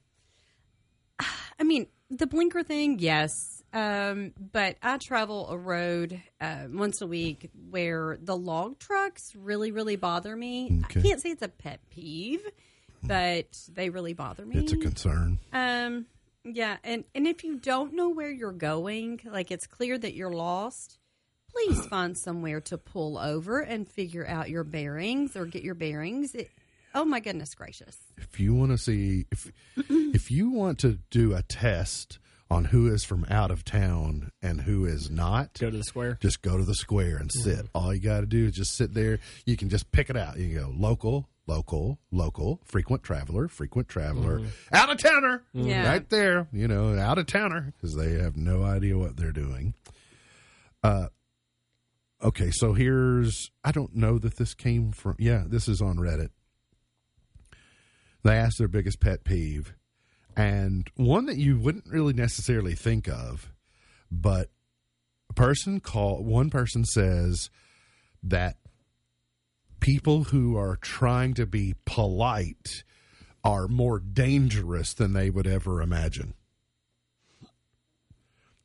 I 1.60 1.64
mean, 1.64 1.88
the 2.10 2.28
blinker 2.28 2.64
thing, 2.64 3.00
yes. 3.00 3.57
Um, 3.74 4.34
but 4.52 4.78
I 4.82 4.98
travel 4.98 5.50
a 5.50 5.58
road 5.58 6.22
uh, 6.40 6.66
once 6.72 7.02
a 7.02 7.08
week 7.08 7.50
where 7.70 8.18
the 8.22 8.36
log 8.36 8.80
trucks 8.80 9.36
really, 9.36 9.72
really 9.72 9.98
bother 9.98 10.36
me. 10.36 10.82
Okay. 10.86 11.00
I 11.00 11.04
can't 11.04 11.22
say 11.22 11.30
it's 11.32 11.42
a 11.42 11.50
pet 11.50 11.82
peeve, 11.90 12.46
but 13.04 13.48
they 13.72 13.90
really 13.90 14.14
bother 14.14 14.46
me. 14.46 14.58
It's 14.58 14.72
a 14.72 14.78
concern. 14.78 15.40
Um, 15.52 16.06
yeah, 16.44 16.78
and 16.84 17.04
and 17.14 17.28
if 17.28 17.44
you 17.44 17.58
don't 17.58 17.94
know 17.94 18.10
where 18.10 18.32
you're 18.32 18.52
going, 18.52 19.20
like 19.26 19.52
it's 19.52 19.68
clear 19.68 19.98
that 19.98 20.14
you're 20.14 20.32
lost, 20.32 20.98
please 21.52 21.86
find 21.90 22.18
somewhere 22.18 22.62
to 22.62 22.78
pull 22.78 23.18
over 23.18 23.60
and 23.60 23.88
figure 23.88 24.26
out 24.26 24.50
your 24.50 24.64
bearings 24.64 25.36
or 25.36 25.46
get 25.46 25.64
your 25.64 25.76
bearings. 25.76 26.36
It, 26.36 26.50
oh 26.96 27.04
my 27.04 27.20
goodness 27.20 27.54
gracious! 27.54 27.98
if 28.18 28.40
you 28.40 28.54
want 28.54 28.72
to 28.72 28.78
see 28.78 29.26
if 29.30 29.52
if 29.76 30.32
you 30.32 30.52
want 30.52 30.80
to 30.80 31.00
do 31.10 31.34
a 31.36 31.42
test 31.42 32.20
on 32.50 32.66
who 32.66 32.88
is 32.88 33.04
from 33.04 33.26
out 33.30 33.52
of 33.52 33.64
town 33.64 34.32
and 34.42 34.62
who 34.62 34.86
is 34.86 35.10
not. 35.10 35.54
Go 35.60 35.70
to 35.70 35.78
the 35.78 35.84
square. 35.84 36.18
just 36.22 36.42
go 36.42 36.58
to 36.58 36.64
the 36.64 36.76
square 36.76 37.18
and 37.18 37.30
mm-hmm. 37.30 37.50
sit. 37.50 37.68
All 37.74 37.94
you 37.94 38.00
got 38.00 38.22
to 38.22 38.26
do 38.26 38.46
is 38.46 38.54
just 38.54 38.76
sit 38.76 38.94
there. 38.94 39.20
You 39.46 39.58
can 39.58 39.70
just 39.70 39.92
pick 39.92 40.10
it 40.10 40.18
out. 40.18 40.38
You 40.38 40.48
can 40.48 40.66
go 40.66 40.74
local 40.76 41.30
local 41.48 41.98
local 42.12 42.60
frequent 42.66 43.02
traveler 43.04 43.48
frequent 43.48 43.88
traveler 43.88 44.40
mm-hmm. 44.40 44.76
out 44.76 44.90
of 44.90 44.98
towner. 44.98 45.44
Mm-hmm. 45.56 45.68
Yeah. 45.68 45.90
right 45.90 46.10
there 46.10 46.48
you 46.52 46.68
know 46.68 46.98
out 46.98 47.18
of 47.18 47.26
towner 47.26 47.74
because 47.76 47.96
they 47.96 48.16
have 48.16 48.36
no 48.36 48.64
idea 48.64 48.98
what 48.98 49.16
they're 49.16 49.32
doing. 49.32 49.74
Uh 50.84 51.08
okay 52.22 52.50
so 52.52 52.74
here's 52.74 53.52
i 53.64 53.72
don't 53.72 53.96
know 53.96 54.18
that 54.18 54.38
this 54.38 54.56
came 54.56 54.92
from 54.92 55.16
yeah 55.20 55.44
this 55.48 55.68
is 55.68 55.82
on 55.82 55.98
reddit. 55.98 56.30
They 58.24 58.36
asked 58.36 58.58
their 58.58 58.68
biggest 58.68 59.00
pet 59.00 59.24
peeve 59.24 59.74
and 60.38 60.88
one 60.96 61.26
that 61.26 61.38
you 61.38 61.58
wouldn't 61.58 61.88
really 61.88 62.14
necessarily 62.14 62.76
think 62.76 63.10
of 63.10 63.52
but 64.12 64.50
a 65.30 65.34
person 65.34 65.80
call 65.82 66.24
one 66.24 66.50
person 66.50 66.86
says 66.86 67.50
that 68.24 68.56
people 69.80 70.26
who 70.26 70.56
are 70.58 70.76
trying 70.78 71.34
to 71.34 71.46
be 71.46 71.74
polite 71.86 72.84
are 73.44 73.68
more 73.68 74.00
dangerous 74.00 74.94
than 74.94 75.14
they 75.14 75.30
would 75.30 75.48
ever 75.48 75.82
imagine 75.82 76.34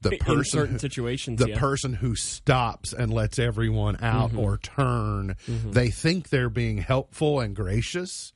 the 0.01 0.13
In 0.15 0.19
person 0.19 0.45
certain 0.51 0.73
who- 0.75 0.79
situations, 0.81 1.39
the 1.39 1.51
yeah. 1.51 1.59
person 1.61 1.93
who 1.95 2.17
stops 2.17 2.93
and 2.93 3.13
lets 3.15 3.39
everyone 3.39 3.97
out 4.03 4.31
Mm-hmm. 4.31 4.39
or 4.41 4.59
turn 4.59 5.37
they 5.47 5.91
think 5.91 6.29
they're 6.29 6.51
being 6.51 6.79
helpful 6.79 7.39
and 7.41 7.55
gracious 7.55 8.33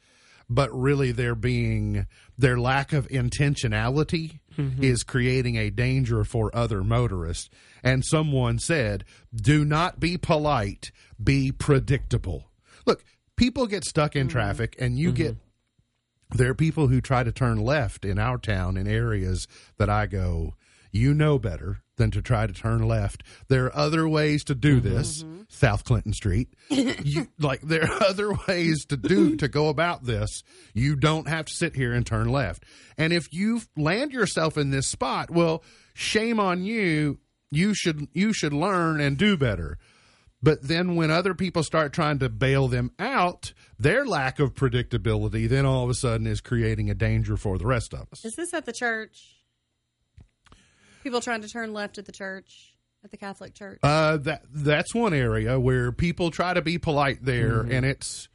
but 0.49 0.73
really 0.73 1.13
they're 1.13 1.35
being 1.35 2.07
their 2.39 2.59
lack 2.59 2.93
of 2.93 3.09
intentionality 3.09 4.41
Mm-hmm. 4.59 4.85
is 4.85 5.03
creating 5.03 5.57
a 5.57 5.69
danger 5.69 6.25
for 6.25 6.55
other 6.57 6.83
motorists. 6.83 7.51
And 7.83 8.03
someone 8.03 8.59
said 8.59 9.05
do 9.35 9.67
not 9.67 10.01
be 10.01 10.17
polite 10.17 10.91
be 11.23 11.53
predictable. 11.53 12.47
Look 12.87 13.05
people 13.37 13.67
get 13.67 13.85
stuck 13.85 14.17
in 14.17 14.29
traffic 14.29 14.75
and 14.79 14.99
you 14.99 15.13
get 15.13 15.37
there 16.31 16.51
are 16.51 16.55
people 16.55 16.89
who 16.89 17.03
try 17.03 17.23
to 17.23 17.33
turn 17.33 17.59
left 17.59 18.05
in 18.05 18.19
our 18.19 18.39
town 18.39 18.79
in 18.79 18.89
areas 18.89 19.47
that 19.77 19.91
I 19.91 20.07
go, 20.07 20.55
you 20.91 21.15
know 21.15 21.39
better 21.39 21.83
than 21.97 22.11
to 22.11 22.23
try 22.23 22.47
to 22.47 22.53
turn 22.53 22.87
left. 22.87 23.23
There 23.49 23.67
are 23.67 23.77
other 23.77 24.09
ways 24.09 24.45
to 24.45 24.55
do 24.55 24.81
mm-hmm. 24.81 24.95
this. 24.95 25.25
South 25.49 25.85
Clinton 25.85 26.13
Street. 26.13 26.49
you 26.69 27.29
like 27.39 27.61
there 27.63 27.85
are 27.85 28.03
other 28.03 28.33
ways 28.49 28.85
to 28.87 28.97
do 28.97 29.37
to 29.37 29.49
go 29.49 29.69
about 29.69 30.05
this. 30.05 30.43
You 30.75 30.97
don't 30.97 31.29
have 31.29 31.47
to 31.47 31.55
sit 31.55 31.77
here 31.77 31.93
and 31.93 32.05
turn 32.05 32.29
left. 32.29 32.65
And 32.99 33.13
if 33.13 33.33
you 33.33 33.63
land 33.77 34.13
yourself 34.13 34.57
in 34.57 34.71
this 34.71 34.89
spot, 34.89 35.31
well, 35.31 35.63
shame 35.95 36.41
on 36.41 36.65
you. 36.65 37.19
You 37.51 37.75
should 37.75 38.09
you 38.13 38.33
should 38.33 38.53
learn 38.53 39.01
and 39.01 39.17
do 39.17 39.37
better. 39.37 39.79
But 40.43 40.63
then 40.63 40.97
when 40.97 41.11
other 41.11 41.35
people 41.35 41.63
start 41.63 41.93
trying 41.93 42.19
to 42.19 42.29
bail 42.29 42.69
them 42.69 42.93
out, 42.99 43.53
their 43.79 44.05
lack 44.05 44.39
of 44.39 44.55
predictability 44.55 45.49
then 45.49 45.65
all 45.65 45.85
of 45.85 45.91
a 45.91 45.95
sudden 45.95 46.27
is 46.27 46.41
creating 46.41 46.91
a 46.91 46.95
danger 46.95 47.37
for 47.37 47.57
the 47.57 47.67
rest 47.67 47.95
of 47.95 48.09
us. 48.13 48.25
Is 48.25 48.35
this 48.35 48.53
at 48.53 48.67
the 48.67 48.73
church? 48.73 49.36
People 51.07 51.21
trying 51.21 51.43
to 51.43 51.49
turn 51.49 51.73
left 51.73 51.99
at 51.99 52.05
the 52.07 52.11
church, 52.11 52.75
at 53.05 53.13
the 53.13 53.17
Catholic 53.17 53.55
church. 53.55 53.79
Uh, 53.81 54.17
that 54.17 54.43
that's 54.53 54.93
one 54.93 55.15
area 55.15 55.61
where 55.61 55.93
people 55.93 56.33
try 56.33 56.53
to 56.53 56.61
be 56.61 56.79
polite 56.79 57.25
there, 57.25 57.63
mm-hmm. 57.63 57.71
and 57.71 57.87
it's 57.87 58.29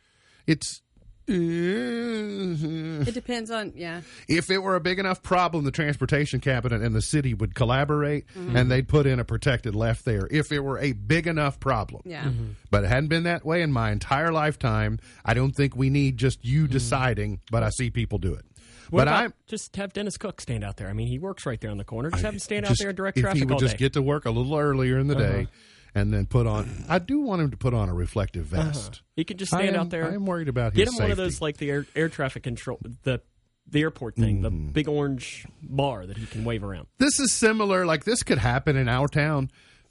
it's. 0.48 0.82
Uh, 1.28 1.34
it 1.34 3.14
depends 3.14 3.52
on 3.52 3.74
yeah. 3.76 4.02
if 4.30 4.50
it 4.50 4.60
were 4.60 4.76
a 4.76 4.80
big 4.80 5.00
enough 5.00 5.22
problem, 5.22 5.66
the 5.66 5.72
transportation 5.72 6.40
cabinet 6.40 6.82
and 6.82 6.96
the 6.96 7.02
city 7.02 7.34
would 7.34 7.56
collaborate 7.56 8.26
mm-hmm. 8.28 8.56
and 8.56 8.72
they'd 8.72 8.88
put 8.88 9.06
in 9.06 9.20
a 9.20 9.26
protected 9.26 9.76
left 9.76 10.06
there. 10.06 10.28
If 10.32 10.54
it 10.54 10.62
were 10.62 10.80
a 10.80 10.94
big 10.94 11.28
enough 11.28 11.60
problem, 11.60 12.04
Yeah. 12.06 12.24
Mm-hmm. 12.24 12.52
but 12.70 12.86
it 12.86 12.88
hadn't 12.88 13.10
been 13.10 13.24
that 13.24 13.46
way 13.46 13.62
in 13.62 13.72
my 13.72 13.92
entire 13.92 14.32
lifetime. 14.32 15.00
I 15.24 15.34
don't 15.34 15.56
think 15.56 15.76
we 15.76 15.90
need 15.90 16.18
just 16.18 16.44
you 16.44 16.68
deciding, 16.68 17.42
but 17.52 17.64
I 17.64 17.70
see 17.70 17.90
people 17.92 18.18
do 18.18 18.34
it. 18.34 18.46
What 18.92 19.06
but 19.06 19.08
I'm 19.08 19.34
just 19.48 19.76
have 19.78 19.94
Dennis 19.94 20.18
Cook 20.18 20.40
stand 20.42 20.64
out 20.64 20.78
there. 20.78 20.88
I 20.90 20.94
mean, 20.94 21.08
he 21.08 21.18
works 21.18 21.46
right 21.46 21.60
there 21.60 21.72
on 21.72 21.78
the 21.78 21.84
corner. 21.84 22.12
Just 22.12 22.22
have 22.24 22.34
him 22.34 22.40
stand 22.40 22.66
out 22.66 22.78
there 22.78 22.90
and 22.90 22.98
direct 22.98 23.18
if 23.18 23.24
traffic 23.24 23.40
he 23.40 23.46
would 23.46 23.54
all 23.54 23.60
just 23.60 23.72
day. 23.72 23.76
Uh-huh. 23.78 23.86
get 23.86 23.94
to 23.94 24.02
work 24.02 24.26
a 24.26 24.32
little 24.32 24.56
earlier 24.56 25.00
in 25.00 25.08
the 25.08 25.16
day 25.16 25.48
and 25.96 26.14
then 26.14 26.26
put 26.26 26.46
on. 26.48 26.86
I 26.88 27.00
do 27.00 27.20
want 27.22 27.42
him 27.42 27.52
to 27.52 27.58
put 27.58 27.74
on 27.74 27.90
a 27.90 27.94
reflective 27.94 28.46
vest. 28.46 29.02
he 29.16 29.24
could 29.24 29.40
just 29.40 29.52
stand 29.52 29.76
am- 29.76 29.82
out 29.82 29.90
there. 29.90 30.10
I 30.10 30.14
am 30.14 30.26
worried 30.26 30.48
about 30.50 30.74
Get 30.74 30.88
his 30.88 30.98
him 30.98 31.04
one 31.04 31.12
of 31.12 31.18
those 31.18 31.42
like 31.42 31.58
the 31.58 31.70
air, 31.72 31.86
air 31.96 32.10
traffic 32.10 32.44
control 32.44 32.80
the 33.04 33.22
the 33.68 33.82
airport 33.82 34.16
thing, 34.16 34.42
the 34.42 34.52
Mm-hmm. 34.52 34.70
big 34.72 34.90
orange 34.90 35.46
bar 35.62 36.06
that 36.06 36.18
he 36.18 36.26
can 36.26 36.44
wave 36.44 36.64
around. 36.64 36.88
this 36.98 37.20
is 37.20 37.32
similar. 37.32 37.86
Like 37.86 38.04
this 38.04 38.24
could 38.24 38.40
happen 38.40 38.76
in 38.76 38.90
our 38.90 39.08
town. 39.08 39.50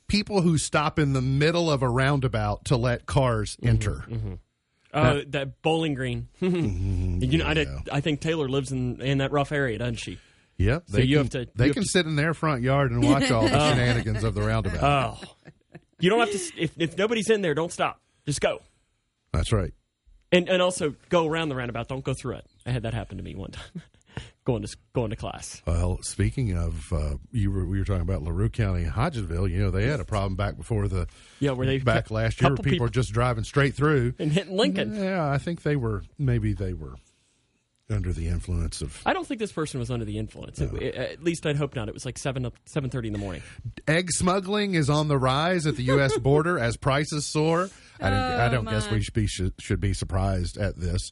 People 0.08 0.42
who 0.42 0.58
stop 0.58 0.98
in 0.98 1.12
the 1.14 1.22
middle 1.22 1.70
of 1.70 1.82
a 1.82 1.88
roundabout 1.88 2.64
to 2.66 2.76
let 2.76 3.06
cars 3.06 3.56
Mm-hmm, 3.56 3.68
enter. 3.68 4.04
Uh, 4.92 5.20
that 5.28 5.62
bowling 5.62 5.94
green. 5.94 6.28
You 6.40 7.38
know, 7.38 7.46
I, 7.46 7.54
did, 7.54 7.68
I 7.92 8.00
think 8.00 8.20
Taylor 8.20 8.48
lives 8.48 8.72
in 8.72 9.00
in 9.00 9.18
that 9.18 9.30
rough 9.30 9.52
area, 9.52 9.78
doesn't 9.78 9.96
she? 9.96 10.18
Yep. 10.58 10.84
So 10.88 10.96
they 10.96 11.04
you 11.04 11.16
can, 11.18 11.24
have 11.24 11.30
to- 11.30 11.48
They 11.54 11.66
have 11.66 11.74
can 11.74 11.82
to- 11.84 11.88
sit 11.88 12.06
in 12.06 12.16
their 12.16 12.34
front 12.34 12.62
yard 12.62 12.90
and 12.90 13.02
watch 13.04 13.30
all 13.30 13.42
the 13.42 13.48
shenanigans 13.70 14.24
of 14.24 14.34
the 14.34 14.42
roundabout. 14.42 14.82
Oh, 15.22 15.28
you 16.00 16.10
don't 16.10 16.18
have 16.20 16.30
to. 16.32 16.38
If 16.62 16.72
if 16.78 16.98
nobody's 16.98 17.30
in 17.30 17.40
there, 17.42 17.54
don't 17.54 17.72
stop. 17.72 18.00
Just 18.26 18.40
go. 18.40 18.60
That's 19.32 19.52
right. 19.52 19.72
And 20.32 20.48
and 20.48 20.60
also 20.62 20.94
go 21.08 21.26
around 21.26 21.50
the 21.50 21.54
roundabout. 21.56 21.88
Don't 21.88 22.04
go 22.04 22.14
through 22.14 22.36
it. 22.36 22.46
I 22.66 22.70
had 22.70 22.82
that 22.82 22.94
happen 22.94 23.16
to 23.18 23.22
me 23.22 23.34
one 23.34 23.50
time, 23.52 23.82
going 24.44 24.62
to 24.62 24.76
going 24.94 25.10
to 25.10 25.16
class. 25.16 25.62
Well, 25.66 25.98
speaking 26.02 26.56
of, 26.56 26.92
uh, 26.92 27.16
you 27.30 27.50
were 27.50 27.66
we 27.66 27.78
were 27.78 27.84
talking 27.84 28.02
about 28.02 28.22
Larue 28.22 28.48
County 28.48 28.84
Hodgenville. 28.84 29.50
You 29.50 29.58
know, 29.60 29.70
they 29.70 29.86
had 29.86 30.00
a 30.00 30.04
problem 30.04 30.36
back 30.36 30.56
before 30.56 30.88
the 30.88 31.06
Yeah, 31.40 31.52
where 31.52 31.66
they 31.66 31.78
back 31.78 32.04
kept- 32.04 32.10
last 32.10 32.40
year. 32.40 32.50
Where 32.50 32.56
people 32.56 32.70
people- 32.72 32.86
were 32.86 32.90
just 32.90 33.12
driving 33.12 33.44
straight 33.44 33.74
through. 33.74 34.14
And 34.18 34.32
hitting 34.32 34.56
Lincoln. 34.56 34.94
Yeah, 34.94 35.28
I 35.30 35.38
think 35.38 35.62
they 35.62 35.76
were 35.76 36.02
maybe 36.18 36.52
they 36.52 36.72
were 36.72 36.94
under 37.90 38.12
the 38.12 38.28
influence 38.28 38.80
of 38.82 39.02
I 39.04 39.12
don't 39.12 39.26
think 39.26 39.40
this 39.40 39.50
person 39.50 39.80
was 39.80 39.90
under 39.90 40.04
the 40.04 40.16
influence. 40.16 40.60
It- 40.60 40.72
it- 40.74 40.94
at 40.94 41.22
least 41.24 41.44
I'd 41.44 41.56
hope 41.56 41.74
not. 41.74 41.88
It 41.88 41.94
was 41.94 42.04
like 42.06 42.18
seven 42.18 42.46
up 42.46 42.54
seven 42.66 42.88
thirty 42.88 43.08
in 43.08 43.12
the 43.12 43.18
morning. 43.18 43.42
egg 43.88 44.10
smuggling 44.12 44.74
is 44.74 44.88
on 44.88 45.08
the 45.08 45.18
rise 45.18 45.66
at 45.66 45.74
the 45.76 45.82
U.S. 45.84 46.16
border 46.18 46.58
as 46.58 46.76
prices 46.76 47.26
soar. 47.26 47.68
I 48.00 48.08
don't, 48.10 48.18
I 48.18 48.48
don't 48.48 48.64
guess 48.64 48.90
we 48.90 49.02
should 49.02 49.12
be, 49.12 49.26
should, 49.26 49.52
should 49.60 49.80
be 49.80 49.92
surprised 49.92 50.56
at 50.56 50.78
this. 50.78 51.10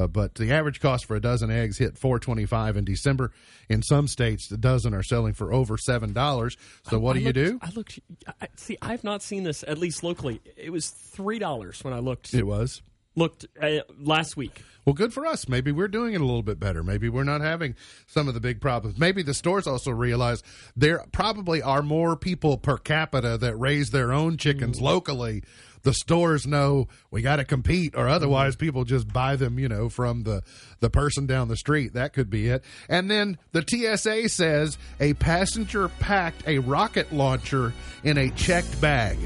Uh, 0.00 0.06
but 0.06 0.34
the 0.36 0.50
average 0.52 0.80
cost 0.80 1.04
for 1.04 1.14
a 1.16 1.20
dozen 1.20 1.50
eggs 1.50 1.76
hit 1.78 1.98
four 1.98 2.18
twenty 2.18 2.46
five 2.46 2.76
in 2.76 2.84
December. 2.84 3.32
In 3.68 3.82
some 3.82 4.08
states, 4.08 4.48
the 4.48 4.56
dozen 4.56 4.94
are 4.94 5.02
selling 5.02 5.34
for 5.34 5.52
over 5.52 5.76
seven 5.76 6.12
dollars. 6.12 6.56
So 6.88 6.98
what 6.98 7.12
do 7.14 7.18
I 7.18 7.20
you 7.20 7.26
looked- 7.26 7.34
do? 7.34 7.58
I 7.62 7.70
looked. 7.70 8.00
I, 8.40 8.48
see, 8.56 8.78
I've 8.80 9.04
not 9.04 9.22
seen 9.22 9.42
this 9.44 9.62
at 9.66 9.78
least 9.78 10.02
locally. 10.02 10.40
It 10.56 10.70
was 10.70 10.88
three 10.88 11.38
dollars 11.38 11.84
when 11.84 11.92
I 11.92 11.98
looked 11.98 12.32
It 12.32 12.46
was 12.46 12.82
looked 13.16 13.44
uh, 13.60 13.80
last 13.98 14.36
week. 14.36 14.62
well, 14.86 14.94
good 14.94 15.12
for 15.12 15.26
us. 15.26 15.48
Maybe 15.48 15.72
we're 15.72 15.88
doing 15.88 16.14
it 16.14 16.20
a 16.20 16.24
little 16.24 16.44
bit 16.44 16.60
better. 16.60 16.82
Maybe 16.84 17.08
we're 17.08 17.24
not 17.24 17.40
having 17.40 17.74
some 18.06 18.28
of 18.28 18.34
the 18.34 18.40
big 18.40 18.60
problems. 18.60 18.98
Maybe 18.98 19.22
the 19.22 19.34
stores 19.34 19.66
also 19.66 19.90
realize 19.90 20.42
there 20.76 21.04
probably 21.12 21.60
are 21.60 21.82
more 21.82 22.16
people 22.16 22.56
per 22.56 22.78
capita 22.78 23.36
that 23.38 23.56
raise 23.56 23.90
their 23.90 24.12
own 24.12 24.36
chickens 24.36 24.80
locally. 24.80 25.42
The 25.82 25.94
stores 25.94 26.46
know 26.46 26.88
we 27.10 27.22
got 27.22 27.36
to 27.36 27.44
compete, 27.44 27.94
or 27.96 28.08
otherwise 28.08 28.54
mm-hmm. 28.54 28.66
people 28.66 28.84
just 28.84 29.12
buy 29.12 29.36
them, 29.36 29.58
you 29.58 29.68
know, 29.68 29.88
from 29.88 30.24
the 30.24 30.42
the 30.80 30.90
person 30.90 31.26
down 31.26 31.48
the 31.48 31.56
street. 31.56 31.94
That 31.94 32.12
could 32.12 32.30
be 32.30 32.48
it. 32.48 32.64
And 32.88 33.10
then 33.10 33.38
the 33.52 33.64
TSA 33.66 34.28
says 34.28 34.78
a 34.98 35.14
passenger 35.14 35.88
packed 35.88 36.46
a 36.46 36.58
rocket 36.58 37.12
launcher 37.12 37.72
in 38.04 38.18
a 38.18 38.30
checked 38.30 38.80
bag. 38.80 39.18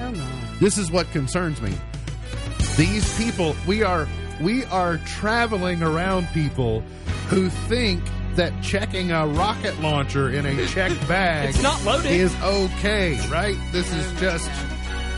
Oh 0.00 0.12
my. 0.12 0.30
This 0.60 0.78
is 0.78 0.90
what 0.90 1.10
concerns 1.12 1.60
me. 1.62 1.72
These 2.76 3.16
people, 3.16 3.54
we 3.66 3.82
are 3.82 4.08
we 4.40 4.64
are 4.66 4.98
traveling 4.98 5.82
around 5.82 6.28
people 6.32 6.80
who 7.28 7.48
think 7.48 8.02
that 8.36 8.52
checking 8.62 9.10
a 9.10 9.26
rocket 9.26 9.80
launcher 9.80 10.30
in 10.30 10.46
a 10.46 10.66
checked 10.66 11.06
bag 11.08 11.50
It's 11.50 11.62
not 11.62 11.82
loaded. 11.84 12.10
is 12.10 12.34
okay, 12.40 13.18
right? 13.28 13.56
This 13.72 13.92
is 13.92 14.20
just 14.20 14.48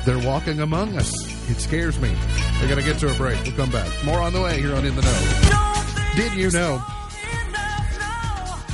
they're 0.05 0.25
walking 0.27 0.61
among 0.61 0.97
us. 0.97 1.11
It 1.51 1.61
scares 1.61 1.99
me. 2.01 2.15
We're 2.61 2.69
gonna 2.69 2.83
get 2.83 2.99
to 3.01 3.11
a 3.11 3.15
break. 3.15 3.43
We'll 3.45 3.57
come 3.57 3.71
back. 3.71 3.89
More 4.05 4.21
on 4.21 4.33
the 4.33 4.41
way 4.41 4.61
here 4.61 4.75
on 4.75 4.85
In 4.85 4.95
the 4.97 5.03
Know. 5.03 6.15
Did 6.17 6.33
you 6.35 6.51
know 6.51 6.83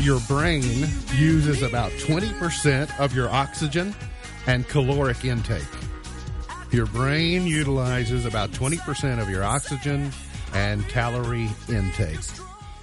your 0.01 0.21
brain 0.29 0.87
uses 1.15 1.63
about 1.63 1.91
20% 1.93 2.99
of 3.01 3.15
your 3.15 3.29
oxygen 3.31 3.95
and 4.47 4.67
caloric 4.69 5.25
intake? 5.25 5.65
Your 6.71 6.87
brain 6.87 7.47
utilizes 7.47 8.27
about 8.27 8.51
20% 8.51 9.21
of 9.21 9.31
your 9.31 9.43
oxygen 9.45 10.11
and 10.53 10.87
calorie 10.89 11.49
intake. 11.69 12.19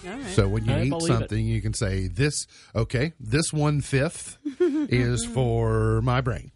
Right. 0.05 0.25
So 0.27 0.47
when 0.47 0.65
you 0.65 0.73
I 0.73 0.83
eat 0.83 0.89
believe 0.89 1.11
it. 1.11 1.17
something, 1.19 1.45
you 1.45 1.61
can 1.61 1.73
say, 1.73 2.07
This, 2.07 2.47
okay, 2.75 3.13
this 3.19 3.53
one 3.53 3.81
fifth 3.81 4.37
is 4.59 5.25
for 5.25 6.01
my 6.01 6.21
brain. 6.21 6.51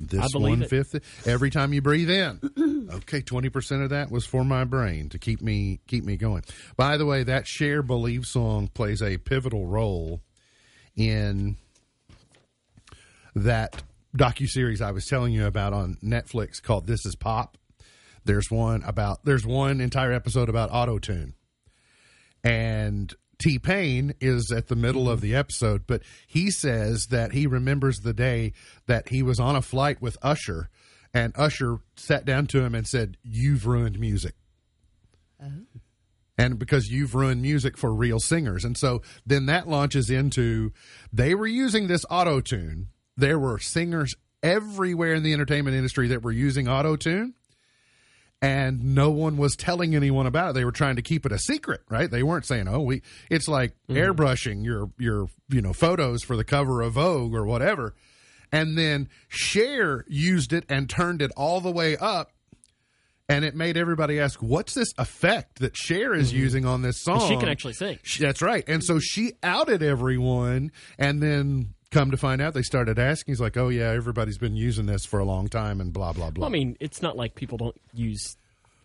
This 0.00 0.20
I 0.20 0.26
believe 0.32 0.72
one 0.72 0.90
it. 0.94 1.02
every 1.26 1.50
time 1.50 1.72
you 1.72 1.80
breathe 1.80 2.10
in. 2.10 2.88
okay, 2.94 3.20
twenty 3.20 3.48
percent 3.48 3.82
of 3.82 3.90
that 3.90 4.10
was 4.10 4.26
for 4.26 4.44
my 4.44 4.64
brain 4.64 5.08
to 5.10 5.18
keep 5.18 5.40
me 5.40 5.80
keep 5.86 6.04
me 6.04 6.16
going. 6.16 6.42
By 6.76 6.96
the 6.96 7.06
way, 7.06 7.22
that 7.24 7.46
Cher 7.46 7.82
believe 7.82 8.26
song 8.26 8.68
plays 8.68 9.02
a 9.02 9.18
pivotal 9.18 9.66
role 9.66 10.20
in 10.96 11.56
that 13.34 13.82
docu 14.16 14.48
series 14.48 14.80
I 14.80 14.92
was 14.92 15.06
telling 15.06 15.32
you 15.32 15.46
about 15.46 15.72
on 15.72 15.96
Netflix 16.02 16.62
called 16.62 16.86
This 16.86 17.04
Is 17.04 17.16
Pop. 17.16 17.58
There's 18.24 18.50
one 18.50 18.82
about 18.84 19.24
there's 19.24 19.46
one 19.46 19.80
entire 19.80 20.12
episode 20.12 20.48
about 20.48 20.70
auto 20.72 20.98
tune. 20.98 21.34
And 22.42 23.14
T 23.44 23.58
Pain 23.58 24.14
is 24.22 24.50
at 24.50 24.68
the 24.68 24.74
middle 24.74 25.06
of 25.06 25.20
the 25.20 25.34
episode, 25.34 25.86
but 25.86 26.00
he 26.26 26.50
says 26.50 27.08
that 27.08 27.32
he 27.32 27.46
remembers 27.46 28.00
the 28.00 28.14
day 28.14 28.54
that 28.86 29.10
he 29.10 29.22
was 29.22 29.38
on 29.38 29.54
a 29.54 29.60
flight 29.60 30.00
with 30.00 30.16
Usher 30.22 30.70
and 31.12 31.30
Usher 31.36 31.80
sat 31.94 32.24
down 32.24 32.46
to 32.46 32.64
him 32.64 32.74
and 32.74 32.86
said, 32.86 33.18
You've 33.22 33.66
ruined 33.66 34.00
music. 34.00 34.32
Oh. 35.42 35.66
And 36.38 36.58
because 36.58 36.88
you've 36.88 37.14
ruined 37.14 37.42
music 37.42 37.76
for 37.76 37.92
real 37.94 38.18
singers. 38.18 38.64
And 38.64 38.78
so 38.78 39.02
then 39.26 39.44
that 39.44 39.68
launches 39.68 40.08
into 40.08 40.72
they 41.12 41.34
were 41.34 41.46
using 41.46 41.86
this 41.86 42.06
auto 42.08 42.40
tune. 42.40 42.88
There 43.14 43.38
were 43.38 43.58
singers 43.58 44.14
everywhere 44.42 45.12
in 45.12 45.22
the 45.22 45.34
entertainment 45.34 45.76
industry 45.76 46.08
that 46.08 46.22
were 46.22 46.32
using 46.32 46.66
auto 46.66 46.96
tune 46.96 47.34
and 48.44 48.94
no 48.94 49.08
one 49.08 49.38
was 49.38 49.56
telling 49.56 49.96
anyone 49.96 50.26
about 50.26 50.50
it. 50.50 50.52
They 50.52 50.66
were 50.66 50.72
trying 50.72 50.96
to 50.96 51.02
keep 51.02 51.24
it 51.24 51.32
a 51.32 51.38
secret, 51.38 51.80
right? 51.88 52.10
They 52.10 52.22
weren't 52.22 52.44
saying, 52.44 52.68
"Oh, 52.68 52.80
we." 52.80 53.00
It's 53.30 53.48
like 53.48 53.74
mm-hmm. 53.88 53.96
airbrushing 53.96 54.64
your 54.66 54.90
your 54.98 55.28
you 55.48 55.62
know 55.62 55.72
photos 55.72 56.22
for 56.22 56.36
the 56.36 56.44
cover 56.44 56.82
of 56.82 56.92
Vogue 56.92 57.34
or 57.34 57.46
whatever, 57.46 57.94
and 58.52 58.76
then 58.76 59.08
Cher 59.28 60.04
used 60.08 60.52
it 60.52 60.66
and 60.68 60.90
turned 60.90 61.22
it 61.22 61.30
all 61.38 61.62
the 61.62 61.70
way 61.70 61.96
up, 61.96 62.32
and 63.30 63.46
it 63.46 63.54
made 63.54 63.78
everybody 63.78 64.20
ask, 64.20 64.42
"What's 64.42 64.74
this 64.74 64.92
effect 64.98 65.60
that 65.60 65.74
Cher 65.74 66.12
is 66.12 66.28
mm-hmm. 66.28 66.40
using 66.40 66.66
on 66.66 66.82
this 66.82 67.00
song?" 67.00 67.26
She 67.26 67.38
can 67.38 67.48
actually 67.48 67.72
sing. 67.72 67.98
She- 68.02 68.22
That's 68.22 68.42
right. 68.42 68.64
And 68.68 68.84
so 68.84 68.98
she 68.98 69.32
outed 69.42 69.82
everyone, 69.82 70.70
and 70.98 71.22
then 71.22 71.73
come 71.94 72.10
to 72.10 72.16
find 72.16 72.42
out, 72.42 72.52
they 72.52 72.62
started 72.62 72.98
asking. 72.98 73.32
He's 73.32 73.40
like, 73.40 73.56
"Oh 73.56 73.68
yeah, 73.68 73.90
everybody's 73.90 74.36
been 74.38 74.56
using 74.56 74.86
this 74.86 75.06
for 75.06 75.18
a 75.20 75.24
long 75.24 75.48
time," 75.48 75.80
and 75.80 75.92
blah 75.92 76.12
blah 76.12 76.30
blah. 76.30 76.42
Well, 76.42 76.50
I 76.50 76.52
mean, 76.52 76.76
it's 76.80 77.00
not 77.00 77.16
like 77.16 77.34
people 77.34 77.56
don't 77.56 77.80
use 77.94 78.36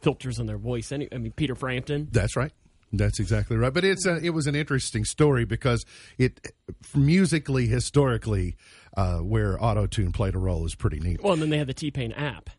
filters 0.01 0.39
on 0.39 0.45
their 0.45 0.57
voice. 0.57 0.91
Any, 0.91 1.09
I 1.11 1.17
mean, 1.17 1.33
Peter 1.33 1.55
Frampton. 1.55 2.07
That's 2.11 2.35
right. 2.37 2.51
That's 2.93 3.19
exactly 3.19 3.57
right. 3.57 3.73
But 3.73 3.83
it's 3.83 4.05
a, 4.05 4.17
it 4.17 4.31
was 4.31 4.47
an 4.47 4.55
interesting 4.55 5.05
story 5.05 5.45
because 5.45 5.85
it 6.17 6.53
musically, 6.95 7.67
historically, 7.67 8.55
uh, 8.95 9.17
where 9.17 9.61
auto 9.63 9.85
tune 9.85 10.11
played 10.11 10.35
a 10.35 10.39
role 10.39 10.65
is 10.65 10.75
pretty 10.75 10.99
neat. 10.99 11.21
Well, 11.21 11.33
and 11.33 11.41
then 11.41 11.49
they 11.49 11.57
had 11.57 11.67
the 11.67 11.73
T 11.73 11.91
Pain 11.91 12.11
app. 12.13 12.49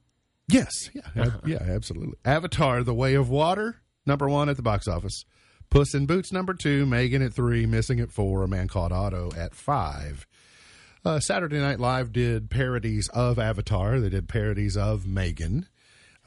Yes, 0.48 0.90
yeah, 0.92 1.02
ab- 1.16 1.46
yeah, 1.46 1.62
absolutely. 1.62 2.16
Avatar: 2.24 2.82
The 2.82 2.94
Way 2.94 3.14
of 3.14 3.30
Water, 3.30 3.76
number 4.04 4.28
one 4.28 4.48
at 4.48 4.56
the 4.56 4.62
box 4.62 4.86
office. 4.88 5.24
Puss 5.70 5.94
in 5.94 6.06
Boots, 6.06 6.32
number 6.32 6.52
two. 6.52 6.84
Megan 6.84 7.22
at 7.22 7.32
three. 7.32 7.64
Missing 7.64 8.00
at 8.00 8.10
four. 8.10 8.42
A 8.42 8.48
Man 8.48 8.66
Called 8.66 8.90
Otto 8.92 9.30
at 9.36 9.54
five. 9.54 10.26
Uh, 11.04 11.18
Saturday 11.18 11.58
Night 11.58 11.80
Live 11.80 12.12
did 12.12 12.50
parodies 12.50 13.08
of 13.08 13.38
Avatar. 13.38 14.00
They 14.00 14.10
did 14.10 14.28
parodies 14.28 14.76
of 14.76 15.06
Megan. 15.06 15.66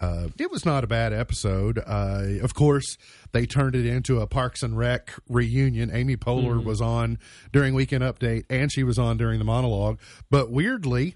Uh, 0.01 0.29
it 0.39 0.49
was 0.51 0.65
not 0.65 0.83
a 0.83 0.87
bad 0.87 1.13
episode. 1.13 1.77
Uh, 1.77 2.39
of 2.41 2.55
course, 2.55 2.97
they 3.31 3.45
turned 3.45 3.75
it 3.75 3.85
into 3.85 4.19
a 4.19 4.27
Parks 4.27 4.63
and 4.63 4.77
Rec 4.77 5.13
reunion. 5.29 5.91
Amy 5.93 6.17
Poehler 6.17 6.61
was 6.63 6.81
on 6.81 7.19
during 7.51 7.75
Weekend 7.75 8.03
Update, 8.03 8.45
and 8.49 8.71
she 8.71 8.83
was 8.83 8.97
on 8.97 9.17
during 9.17 9.37
the 9.37 9.45
monologue. 9.45 9.99
But 10.31 10.51
weirdly, 10.51 11.15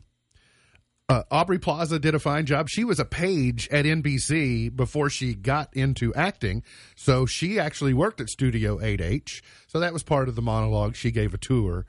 uh, 1.09 1.23
Aubrey 1.31 1.57
Plaza 1.57 1.99
did 1.99 2.13
a 2.15 2.19
fine 2.19 2.45
job. 2.45 2.69
She 2.69 2.83
was 2.83 2.99
a 2.99 3.05
page 3.05 3.67
at 3.71 3.85
NBC 3.85 4.73
before 4.73 5.09
she 5.09 5.33
got 5.33 5.75
into 5.75 6.13
acting, 6.13 6.63
so 6.95 7.25
she 7.25 7.59
actually 7.59 7.93
worked 7.93 8.21
at 8.21 8.29
Studio 8.29 8.77
8H. 8.77 9.41
So 9.67 9.79
that 9.79 9.93
was 9.93 10.03
part 10.03 10.29
of 10.29 10.35
the 10.35 10.41
monologue. 10.41 10.95
She 10.95 11.11
gave 11.11 11.33
a 11.33 11.37
tour. 11.37 11.85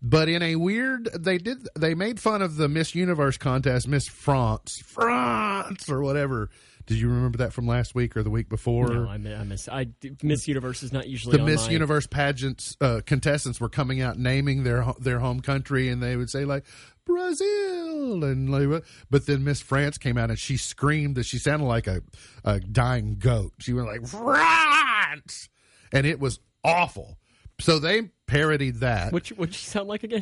But 0.00 0.28
in 0.28 0.42
a 0.42 0.56
weird, 0.56 1.08
they 1.18 1.38
did 1.38 1.68
they 1.76 1.94
made 1.94 2.20
fun 2.20 2.40
of 2.40 2.56
the 2.56 2.68
Miss 2.68 2.94
Universe 2.94 3.36
contest, 3.36 3.88
Miss 3.88 4.06
France, 4.06 4.80
France 4.84 5.88
or 5.88 6.02
whatever. 6.02 6.50
Did 6.86 6.98
you 6.98 7.08
remember 7.10 7.38
that 7.38 7.52
from 7.52 7.66
last 7.66 7.94
week 7.94 8.16
or 8.16 8.22
the 8.22 8.30
week 8.30 8.48
before? 8.48 8.88
No, 8.88 9.08
I, 9.08 9.14
I 9.14 9.44
miss. 9.44 9.68
I 9.68 9.88
Miss 10.22 10.48
Universe 10.48 10.82
is 10.82 10.92
not 10.92 11.06
usually 11.06 11.36
the 11.36 11.44
Miss 11.44 11.66
my- 11.66 11.72
Universe 11.72 12.06
pageants 12.06 12.76
uh, 12.80 13.00
contestants 13.04 13.60
were 13.60 13.68
coming 13.68 14.00
out 14.00 14.18
naming 14.18 14.62
their 14.62 14.86
their 15.00 15.18
home 15.18 15.40
country, 15.40 15.88
and 15.88 16.02
they 16.02 16.16
would 16.16 16.30
say 16.30 16.44
like 16.44 16.64
Brazil, 17.04 18.22
and 18.24 18.48
like, 18.50 18.84
but 19.10 19.26
then 19.26 19.42
Miss 19.44 19.60
France 19.60 19.98
came 19.98 20.16
out 20.16 20.30
and 20.30 20.38
she 20.38 20.56
screamed 20.56 21.16
that 21.16 21.24
she 21.26 21.38
sounded 21.38 21.66
like 21.66 21.86
a, 21.86 22.02
a 22.44 22.60
dying 22.60 23.16
goat. 23.18 23.52
She 23.58 23.72
went 23.72 23.88
like 23.88 24.06
France, 24.06 25.48
and 25.92 26.06
it 26.06 26.20
was 26.20 26.38
awful. 26.64 27.18
So 27.60 27.78
they 27.78 28.10
parodied 28.26 28.76
that. 28.80 29.12
Which 29.12 29.32
would 29.32 29.54
she 29.54 29.66
sound 29.66 29.88
like 29.88 30.04
again? 30.04 30.20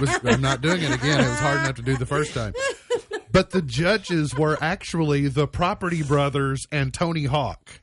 Was, 0.00 0.18
I'm 0.24 0.40
not 0.40 0.60
doing 0.62 0.82
it 0.82 0.92
again. 0.94 1.20
It 1.20 1.28
was 1.28 1.38
hard 1.40 1.60
enough 1.60 1.76
to 1.76 1.82
do 1.82 1.96
the 1.96 2.06
first 2.06 2.32
time. 2.32 2.54
But 3.30 3.50
the 3.50 3.60
judges 3.62 4.34
were 4.34 4.56
actually 4.60 5.28
the 5.28 5.46
Property 5.46 6.02
Brothers 6.02 6.66
and 6.72 6.92
Tony 6.94 7.24
Hawk, 7.24 7.82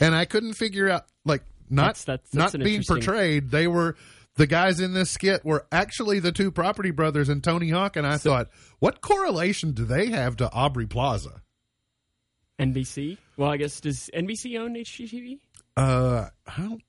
and 0.00 0.14
I 0.16 0.24
couldn't 0.24 0.54
figure 0.54 0.88
out 0.90 1.04
like 1.24 1.44
not 1.70 1.94
That's- 1.96 2.04
that's- 2.04 2.34
not 2.34 2.42
that's 2.42 2.54
an 2.54 2.62
being 2.64 2.76
interesting- 2.76 2.96
portrayed. 3.06 3.50
They 3.50 3.68
were 3.68 3.96
the 4.34 4.46
guys 4.48 4.80
in 4.80 4.94
this 4.94 5.10
skit 5.10 5.44
were 5.44 5.66
actually 5.70 6.18
the 6.18 6.32
two 6.32 6.50
Property 6.50 6.90
Brothers 6.90 7.28
and 7.28 7.42
Tony 7.44 7.68
Hawk, 7.70 7.96
and 7.96 8.06
I 8.06 8.16
thought, 8.16 8.48
what 8.80 9.00
correlation 9.00 9.72
do 9.72 9.84
they 9.84 10.06
have 10.06 10.36
to 10.38 10.50
Aubrey 10.52 10.86
Plaza? 10.86 11.42
NBC. 12.58 13.16
Well, 13.36 13.50
I 13.50 13.56
guess 13.56 13.80
does 13.80 14.10
NBC 14.12 14.58
own 14.58 14.74
HGTV? 14.74 15.38
Uh, 15.76 16.26
I 16.46 16.60
don't 16.62 16.82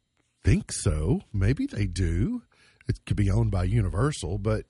think 0.43 0.71
so. 0.71 1.21
Maybe 1.33 1.65
they 1.65 1.85
do. 1.87 2.41
It 2.87 2.99
could 3.05 3.17
be 3.17 3.29
owned 3.31 3.51
by 3.51 3.63
Universal, 3.65 4.39
but 4.39 4.65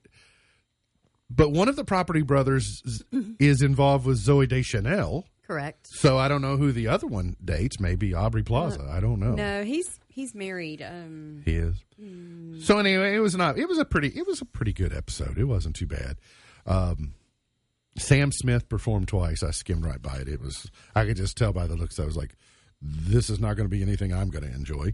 but 1.29 1.51
one 1.51 1.69
of 1.69 1.75
the 1.77 1.85
property 1.85 2.21
brothers 2.23 2.81
is- 2.85 3.03
is 3.39 3.61
involved 3.61 4.05
with 4.05 4.19
Zooey 4.19 4.47
Deschanel. 4.47 5.27
correct. 5.47 5.87
So 5.87 6.17
I 6.17 6.27
don't 6.29 6.41
know 6.41 6.55
who 6.57 6.71
the 6.71 6.87
other 6.87 7.07
one 7.07 7.35
dates. 7.43 7.79
Maybe 7.79 8.13
Aubrey 8.13 8.43
Plaza. 8.43 8.87
I 8.89 8.99
don't 9.01 9.19
know. 9.19 9.33
No, 9.35 9.63
he's 9.63 9.99
he's 10.07 10.33
married. 10.35 10.81
Um, 10.81 11.41
He 11.45 11.55
is. 11.55 11.75
So 12.65 12.79
anyway, 12.79 13.15
it 13.15 13.19
was 13.19 13.35
not. 13.35 13.57
It 13.57 13.67
was 13.67 13.77
a 13.77 13.85
pretty. 13.85 14.09
It 14.09 14.25
was 14.27 14.41
a 14.41 14.45
pretty 14.45 14.73
good 14.73 14.93
episode. 14.93 15.37
It 15.37 15.45
wasn't 15.45 15.75
too 15.75 15.87
bad. 15.87 16.17
Um, 16.65 17.15
Sam 17.97 18.31
Smith 18.31 18.69
performed 18.69 19.07
twice. 19.09 19.43
I 19.43 19.51
skimmed 19.51 19.83
right 19.85 20.01
by 20.01 20.17
it. 20.17 20.27
It 20.29 20.39
was. 20.41 20.69
I 20.95 21.05
could 21.05 21.17
just 21.17 21.37
tell 21.37 21.51
by 21.53 21.67
the 21.67 21.75
looks. 21.75 21.99
I 21.99 22.05
was 22.05 22.15
like, 22.15 22.35
this 22.81 23.29
is 23.29 23.39
not 23.39 23.55
going 23.57 23.67
to 23.69 23.75
be 23.75 23.81
anything 23.81 24.13
I'm 24.13 24.29
going 24.29 24.45
to 24.45 24.53
enjoy. 24.55 24.93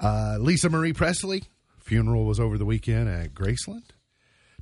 Uh, 0.00 0.36
Lisa 0.40 0.68
Marie 0.68 0.92
Presley 0.92 1.44
funeral 1.78 2.24
was 2.24 2.40
over 2.40 2.58
the 2.58 2.64
weekend 2.64 3.08
at 3.08 3.34
Graceland. 3.34 3.90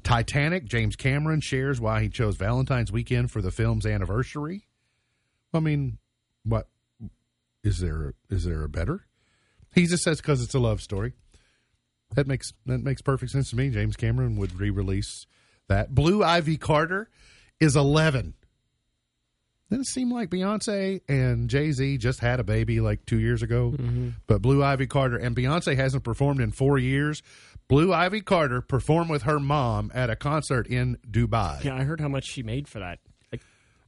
Titanic. 0.03 0.65
James 0.65 0.97
Cameron 0.97 1.41
shares 1.41 1.81
why 1.81 2.03
he 2.03 2.09
chose 2.09 2.37
Valentine's 2.37 2.91
weekend 2.91 3.31
for 3.31 3.41
the 3.41 3.51
film's 3.51 3.87
anniversary. 3.87 4.67
I 5.55 5.61
mean, 5.61 5.99
what 6.45 6.69
is 7.63 7.79
there? 7.79 8.15
Is 8.29 8.45
there 8.45 8.65
a 8.65 8.69
better? 8.69 9.07
He 9.75 9.87
just 9.87 10.03
says 10.03 10.21
because 10.21 10.43
it's 10.43 10.55
a 10.55 10.59
love 10.59 10.81
story. 10.81 11.13
That 12.15 12.27
makes 12.27 12.53
that 12.67 12.83
makes 12.83 13.01
perfect 13.01 13.33
sense 13.33 13.51
to 13.51 13.57
me. 13.57 13.71
James 13.71 13.97
Cameron 13.97 14.37
would 14.37 14.59
re-release 14.59 15.27
that. 15.69 15.95
Blue 15.95 16.23
Ivy 16.23 16.57
Carter 16.57 17.09
is 17.61 17.77
eleven. 17.77 18.35
Didn't 19.73 19.85
it 19.85 19.89
seem 19.89 20.13
like 20.13 20.29
Beyonce 20.29 21.01
and 21.09 21.49
Jay 21.49 21.73
Z 21.73 21.97
just 21.97 22.21
had 22.21 22.41
a 22.41 22.45
baby 22.45 22.81
like 22.81 23.07
two 23.07 23.19
years 23.19 23.43
ago? 23.43 23.71
Mm-hmm. 23.75 24.11
But 24.27 24.43
Blue 24.43 24.63
Ivy 24.63 24.87
Carter 24.87 25.17
and 25.17 25.35
Beyonce 25.35 25.75
hasn't 25.77 26.05
performed 26.05 26.41
in 26.41 26.51
four 26.53 26.77
years. 26.77 27.23
Blue 27.69 27.91
Ivy 27.91 28.21
Carter 28.21 28.61
performed 28.61 29.09
with 29.09 29.23
her 29.23 29.41
mom 29.41 29.91
at 29.95 30.11
a 30.11 30.17
concert 30.17 30.67
in 30.67 30.99
Dubai. 31.11 31.65
Yeah, 31.65 31.75
I 31.75 31.85
heard 31.85 32.03
how 32.03 32.09
much 32.09 32.27
she 32.27 32.43
made 32.43 32.69
for 32.69 32.81
that. 32.81 32.99
Like, 33.33 33.41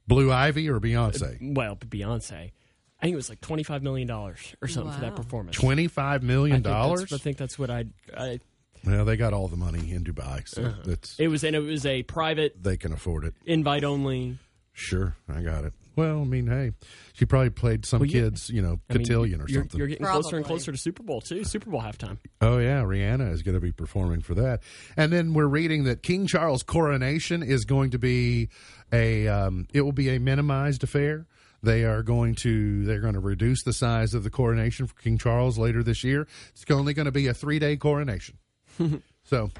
Blue 0.08 0.32
Ivy 0.32 0.70
or 0.70 0.80
Beyonce? 0.80 1.34
Uh, 1.34 1.52
well, 1.54 1.76
Beyonce. 1.76 2.32
I 2.32 3.02
think 3.02 3.12
it 3.12 3.16
was 3.16 3.28
like 3.28 3.42
twenty 3.42 3.62
five 3.62 3.82
million 3.82 4.08
dollars 4.08 4.56
or 4.62 4.68
something 4.68 4.94
for 4.94 5.02
that 5.02 5.14
performance. 5.16 5.54
Twenty 5.54 5.88
five 5.88 6.22
I 6.22 6.26
million 6.26 6.56
think 6.56 6.64
that's- 6.64 6.82
dollars. 6.82 7.12
I 7.12 7.18
think 7.18 7.36
that's 7.36 7.58
what 7.58 7.68
I. 7.68 7.84
I 8.16 8.40
Well, 8.86 9.04
they 9.04 9.18
got 9.18 9.34
all 9.34 9.48
the 9.48 9.58
money 9.58 9.92
in 9.92 10.02
Dubai, 10.02 10.48
so 10.48 10.62
uh-huh. 10.62 10.82
it's 10.92 11.20
it 11.20 11.28
was 11.28 11.44
and 11.44 11.54
it 11.54 11.60
was 11.60 11.84
a 11.84 12.04
private 12.04 12.62
they 12.62 12.78
can 12.78 12.94
afford 12.94 13.24
it. 13.26 13.34
invite 13.44 13.84
only. 13.84 14.38
Sure, 14.76 15.16
I 15.28 15.40
got 15.40 15.64
it. 15.64 15.72
Well, 15.96 16.22
I 16.22 16.24
mean, 16.24 16.48
hey, 16.48 16.72
she 17.12 17.24
probably 17.24 17.50
played 17.50 17.86
some 17.86 18.00
Well, 18.00 18.08
you- 18.10 18.22
kids, 18.22 18.50
you 18.50 18.60
know, 18.60 18.80
I 18.90 18.94
mean, 18.94 19.04
cotillion 19.06 19.40
or 19.40 19.46
you're, 19.48 19.62
something. 19.62 19.78
You're 19.78 19.86
getting 19.86 20.04
closer 20.04 20.36
and 20.36 20.44
Probably. 20.44 20.58
closer 20.58 20.72
to 20.72 20.78
Super 20.78 21.04
Bowl 21.04 21.20
too. 21.20 21.44
Super 21.44 21.70
Bowl 21.70 21.80
halftime. 21.80 22.18
oh 22.40 22.58
yeah, 22.58 22.82
Rihanna 22.82 23.30
is 23.32 23.42
going 23.42 23.54
to 23.54 23.60
be 23.60 23.70
performing 23.70 24.20
for 24.20 24.34
that. 24.34 24.60
And 24.96 25.12
then 25.12 25.32
we're 25.32 25.46
reading 25.46 25.84
that 25.84 26.02
King 26.02 26.26
Charles' 26.26 26.64
coronation 26.64 27.44
is 27.44 27.64
going 27.64 27.90
to 27.92 27.98
be 28.00 28.48
a 28.92 29.28
um, 29.28 29.68
it 29.72 29.82
will 29.82 29.92
be 29.92 30.10
a 30.10 30.18
minimized 30.18 30.82
affair. 30.82 31.26
They 31.62 31.84
are 31.84 32.02
going 32.02 32.34
to 32.36 32.84
they're 32.84 33.00
going 33.00 33.14
to 33.14 33.20
reduce 33.20 33.62
the 33.62 33.72
size 33.72 34.12
of 34.12 34.24
the 34.24 34.30
coronation 34.30 34.88
for 34.88 34.94
King 35.00 35.16
Charles 35.18 35.56
later 35.56 35.84
this 35.84 36.02
year. 36.02 36.26
It's 36.50 36.64
only 36.68 36.92
going 36.94 37.06
to 37.06 37.12
be 37.12 37.28
a 37.28 37.34
three 37.34 37.60
day 37.60 37.76
coronation. 37.76 38.38
so 39.22 39.50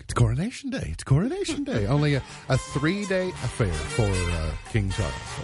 it's 0.00 0.14
coronation 0.14 0.70
day. 0.70 0.88
It's 0.92 1.04
coronation 1.04 1.64
day. 1.64 1.86
Only 1.86 2.14
a, 2.14 2.22
a 2.48 2.58
three 2.58 3.04
day 3.06 3.28
affair 3.28 3.72
for 3.72 4.04
uh, 4.04 4.50
King 4.72 4.90
Charles. 4.90 5.14
So, 5.36 5.42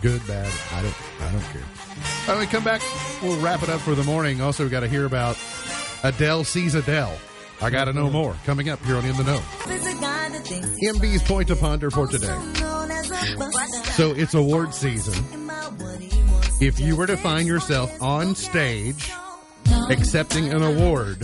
good, 0.00 0.26
bad. 0.26 0.50
I 0.72 0.82
don't. 0.82 0.94
I 1.20 1.32
don't 1.32 1.42
care. 1.52 1.62
When 2.26 2.38
we 2.38 2.46
come 2.46 2.64
back, 2.64 2.82
we'll 3.22 3.40
wrap 3.40 3.62
it 3.62 3.68
up 3.68 3.80
for 3.80 3.94
the 3.94 4.04
morning. 4.04 4.40
Also, 4.40 4.64
we 4.64 4.70
got 4.70 4.80
to 4.80 4.88
hear 4.88 5.04
about 5.04 5.36
Adele 6.04 6.44
sees 6.44 6.74
Adele. 6.74 7.18
I 7.60 7.70
got 7.70 7.86
to 7.86 7.92
know 7.92 8.08
more. 8.08 8.36
Coming 8.44 8.68
up 8.68 8.84
here 8.84 8.96
on 8.96 9.04
In 9.04 9.16
the 9.16 9.24
Know. 9.24 9.38
MB's 10.94 11.22
point 11.24 11.48
to 11.48 11.56
ponder 11.56 11.90
for 11.90 12.06
today. 12.06 12.36
So 13.94 14.12
it's 14.12 14.34
award 14.34 14.72
season. 14.74 15.14
If 16.60 16.78
you 16.78 16.94
were 16.94 17.06
to 17.06 17.16
find 17.16 17.48
yourself 17.48 18.00
on 18.00 18.36
stage 18.36 19.10
accepting 19.90 20.52
an 20.52 20.62
award, 20.62 21.22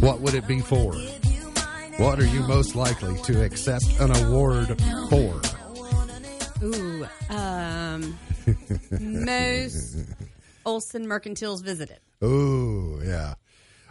what 0.00 0.20
would 0.20 0.34
it 0.34 0.46
be 0.46 0.60
for? 0.60 0.94
What 1.98 2.18
are 2.20 2.26
you 2.26 2.40
most 2.40 2.74
likely 2.76 3.16
to 3.22 3.42
accept 3.42 3.84
an 4.00 4.10
award 4.24 4.78
for? 5.08 5.40
ooh, 6.62 7.06
um, 7.30 8.18
most 9.00 9.96
Olson 10.66 11.06
Mercantiles 11.06 11.62
visited. 11.62 11.98
Oh, 12.20 13.00
yeah. 13.02 13.34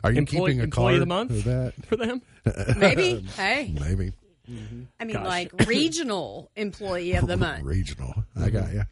Are 0.03 0.11
you 0.11 0.19
Employee- 0.19 0.51
keeping 0.51 0.59
a 0.61 0.63
employee 0.65 0.85
card 0.85 0.93
of 0.95 0.99
the 0.99 1.05
month? 1.07 1.43
for 1.43 1.49
that? 1.49 1.73
for 1.87 1.95
them. 1.95 2.21
Maybe. 2.77 3.21
hey, 3.35 3.73
Maybe. 3.79 4.13
I 4.99 5.05
mean, 5.05 5.15
Gosh. 5.15 5.25
like 5.25 5.51
regional 5.67 6.51
employee 6.55 7.13
of 7.13 7.25
the 7.25 7.37
month. 7.37 7.63
Regional. 7.63 8.13
I 8.39 8.51
got 8.51 8.71
you. 8.71 8.83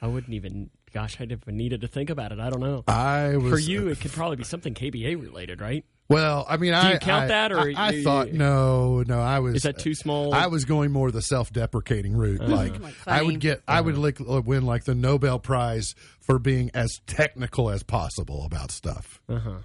I 0.00 0.06
wouldn't 0.06 0.32
even. 0.32 0.70
Gosh, 0.94 1.20
I'd 1.20 1.30
even 1.32 1.56
needed 1.58 1.82
to 1.82 1.88
think 1.88 2.08
about 2.10 2.32
it. 2.32 2.38
I 2.40 2.48
don't 2.50 2.60
know. 2.60 2.84
I 2.88 3.36
was 3.36 3.52
For 3.52 3.58
you, 3.58 3.88
it 3.88 4.00
could 4.00 4.12
probably 4.12 4.36
be 4.36 4.44
something 4.44 4.72
KBA 4.74 5.20
related, 5.20 5.60
right? 5.60 5.84
Well, 6.12 6.46
I 6.48 6.56
mean, 6.56 6.74
I 6.74 6.92
you 6.92 6.98
count 6.98 7.24
I- 7.24 7.26
that, 7.28 7.52
or 7.52 7.60
I, 7.60 7.72
I 7.76 7.90
you- 7.90 8.02
thought 8.04 8.32
no, 8.32 9.02
no. 9.06 9.20
I 9.20 9.38
was 9.40 9.56
Is 9.56 9.62
that 9.62 9.78
too 9.78 9.94
small? 9.94 10.32
I 10.34 10.46
was 10.46 10.64
going 10.64 10.92
more 10.92 11.10
the 11.10 11.22
self-deprecating 11.22 12.16
route. 12.16 12.40
Like, 12.40 12.78
Like 12.80 12.94
I 13.06 13.22
would 13.22 13.40
get, 13.40 13.62
I 13.66 13.80
would 13.80 13.98
like, 13.98 14.20
uh, 14.20 14.40
win 14.42 14.64
like 14.66 14.84
the 14.84 14.94
Nobel 14.94 15.38
Prize 15.38 15.94
for 16.20 16.38
being 16.38 16.70
as 16.74 17.00
technical 17.06 17.70
as 17.70 17.82
possible 17.82 18.44
about 18.44 18.70
stuff. 18.70 19.20
Uh-huh. 19.28 19.58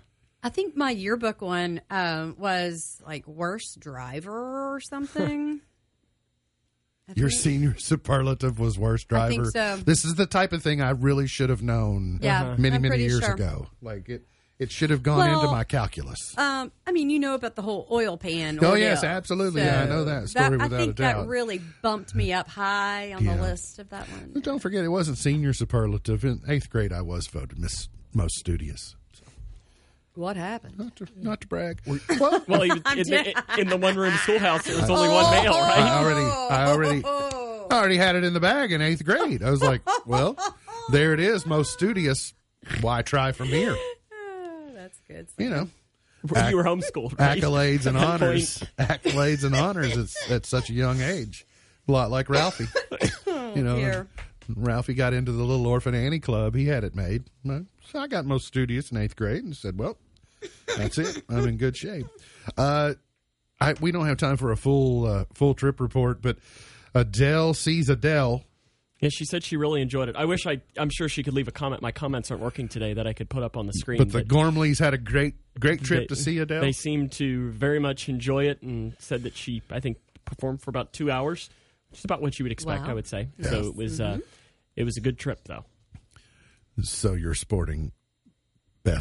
I 0.44 0.50
think 0.50 0.76
my 0.78 0.92
yearbook 0.92 1.42
one 1.42 1.82
um, 1.90 2.36
was 2.38 3.02
like 3.06 3.28
worst 3.28 3.80
driver 3.80 4.74
or 4.74 4.80
something. 4.80 5.62
Your 7.16 7.30
senior 7.30 7.78
superlative 7.78 8.60
was 8.60 8.78
worst 8.78 9.08
driver. 9.08 9.26
I 9.26 9.30
think 9.30 9.46
so. 9.48 9.78
This 9.86 10.04
is 10.04 10.16
the 10.16 10.26
type 10.26 10.52
of 10.52 10.62
thing 10.62 10.82
I 10.82 10.90
really 10.90 11.26
should 11.28 11.50
have 11.50 11.62
known. 11.64 12.20
Yeah, 12.22 12.56
many 12.58 12.76
I'm 12.76 12.82
many 12.82 13.04
years 13.04 13.22
sure. 13.24 13.34
ago. 13.34 13.68
Like 13.82 14.10
it, 14.10 14.28
it 14.60 14.72
should 14.72 14.90
have 14.90 15.04
gone 15.04 15.20
Well, 15.20 15.40
into 15.42 15.52
my 15.52 15.64
calculus. 15.64 16.36
Um, 16.38 16.72
I 16.86 16.92
mean, 16.92 17.10
you 17.10 17.20
know 17.20 17.36
about 17.36 17.56
the 17.56 17.62
whole 17.62 17.88
oil 17.92 18.18
pan. 18.18 18.58
Oh, 18.62 18.70
ordeal. 18.70 18.84
yes, 18.86 19.04
absolutely. 19.04 19.62
Yeah, 19.62 19.84
I 19.84 19.86
know 19.86 20.06
that 20.06 20.30
story 20.30 20.46
I 20.46 20.50
without 20.50 20.74
a 20.74 20.78
think 20.78 20.98
that 20.98 21.28
really 21.28 21.62
bumped 21.82 22.16
me 22.16 22.34
up 22.34 22.48
high 22.48 23.14
on 23.14 23.24
Yeah. 23.24 23.36
the 23.36 23.42
list 23.44 23.78
of 23.80 23.90
that 23.90 24.10
one. 24.10 24.32
But 24.34 24.44
don't 24.44 24.60
forget, 24.60 24.84
it 24.84 24.90
wasn't 24.90 25.18
senior 25.20 25.54
superlative. 25.54 26.26
In 26.26 26.42
eighth 26.48 26.70
grade, 26.70 26.92
I 26.92 27.02
was 27.02 27.28
voted 27.28 27.60
miss, 27.60 27.88
most 28.14 28.36
studious. 28.38 28.96
What 30.16 30.36
happened? 30.36 30.80
Not 30.80 30.96
to, 30.96 31.06
not 31.16 31.42
to 31.42 31.48
brag. 31.48 31.80
Well, 31.86 32.00
Well, 32.48 32.62
he 32.64 32.72
was, 32.72 32.82
in, 32.98 33.04
the, 33.08 33.44
in 33.60 33.68
the 33.70 33.78
one 33.78 33.96
room 33.96 34.14
schoolhouse, 34.16 34.64
there 34.66 34.76
was 34.76 34.90
only 34.90 35.10
one 35.10 35.30
male, 35.30 35.54
right? 35.54 35.78
I 35.78 35.82
right? 35.82 35.92
already, 36.04 36.26
I 36.26 36.66
already, 36.72 37.04
I 37.70 37.74
already 37.80 37.98
had 37.98 38.16
it 38.16 38.24
in 38.24 38.34
the 38.34 38.40
bag 38.40 38.72
in 38.72 38.82
eighth 38.82 39.06
grade. 39.06 39.44
I 39.44 39.52
was 39.52 39.62
like, 39.62 39.82
well, 40.08 40.36
there 40.92 41.14
it 41.14 41.20
is, 41.20 41.46
most 41.46 41.72
studious. 41.74 42.34
Why 42.82 43.04
try 43.04 43.32
from 43.32 43.50
here? 43.50 43.76
That's 45.10 45.34
good. 45.34 45.44
You 45.44 45.50
know, 45.50 45.70
you 46.50 46.58
were 46.58 46.64
homeschooled, 46.64 47.20
right? 47.20 47.42
accolades 47.42 47.86
and 47.86 47.98
honors, 47.98 48.64
accolades 48.80 49.44
and 49.44 49.56
honors 49.56 49.98
at, 49.98 50.32
at 50.32 50.46
such 50.46 50.70
a 50.70 50.74
young 50.74 51.02
age. 51.02 51.46
A 51.88 51.92
lot 51.92 52.12
like 52.12 52.30
Ralphie. 52.30 52.68
you 53.28 53.64
know, 53.64 53.78
dear. 53.78 54.08
Ralphie 54.56 54.94
got 54.94 55.14
into 55.14 55.32
the 55.32 55.44
little 55.44 55.68
orphan 55.68 55.96
Annie 55.96 56.20
club. 56.20 56.56
He 56.56 56.66
had 56.66 56.84
it 56.84 56.96
made. 56.96 57.26
So 57.46 58.00
I 58.00 58.08
got 58.08 58.26
most 58.26 58.48
studious 58.48 58.92
in 58.92 58.98
eighth 58.98 59.16
grade 59.16 59.44
and 59.44 59.56
said, 59.56 59.78
well, 59.78 59.98
that's 60.78 60.98
it. 60.98 61.24
I'm 61.30 61.48
in 61.48 61.58
good 61.58 61.76
shape. 61.76 62.06
Uh, 62.58 62.94
I, 63.60 63.74
we 63.80 63.92
don't 63.92 64.06
have 64.06 64.18
time 64.18 64.38
for 64.38 64.52
a 64.52 64.58
full 64.58 65.06
uh, 65.06 65.26
full 65.34 65.54
trip 65.54 65.80
report, 65.80 66.22
but 66.22 66.38
Adele 66.94 67.54
sees 67.54 67.90
Adele. 67.90 68.44
Yeah, 69.00 69.10
she 69.10 69.26
said 69.26 69.44
she 69.44 69.58
really 69.58 69.82
enjoyed 69.82 70.10
it. 70.10 70.16
I 70.16 70.26
wish 70.26 70.48
I. 70.48 70.60
I'm 70.76 70.90
sure 70.90 71.08
she 71.08 71.22
could 71.22 71.34
leave 71.34 71.48
a 71.48 71.52
comment. 71.52 71.82
My 71.84 71.92
comments 71.92 72.32
aren't 72.32 72.42
working 72.42 72.68
today 72.68 72.94
that 72.94 73.06
I 73.06 73.14
could 73.14 73.30
put 73.30 73.44
up 73.44 73.56
on 73.56 73.68
the 73.68 73.74
screen. 73.74 74.00
But 74.00 74.12
the 74.12 74.24
Gormleys 74.24 74.80
had 74.80 74.94
a 74.96 74.98
great 74.98 75.36
great 75.60 75.84
trip 75.84 76.02
they- 76.10 76.16
to 76.16 76.16
see 76.16 76.40
Adele. 76.40 76.62
They 76.62 76.72
seemed 76.72 77.12
to 77.14 77.52
very 77.52 77.80
much 77.80 78.10
enjoy 78.10 78.46
it 78.46 78.62
and 78.64 78.96
said 79.00 79.24
that 79.24 79.36
she, 79.38 79.62
I 79.70 79.80
think, 79.82 79.98
performed 80.26 80.62
for 80.64 80.72
about 80.72 80.94
two 80.94 81.12
hours, 81.12 81.50
which 81.92 82.00
is 82.00 82.06
about 82.06 82.22
what 82.24 82.40
you 82.40 82.44
would 82.46 82.52
expect, 82.52 82.84
Wow. 82.86 82.90
I 82.90 82.94
would 82.96 83.08
say. 83.08 83.28
So 83.42 83.68
it 83.68 83.76
was, 83.76 84.02
uh, 84.02 84.18
it 84.76 84.84
was 84.84 84.98
a 84.98 85.02
good 85.02 85.20
trip, 85.20 85.42
though. 85.46 85.64
so 86.82 87.14
you're 87.14 87.34
sporting 87.36 87.92
best 87.92 87.97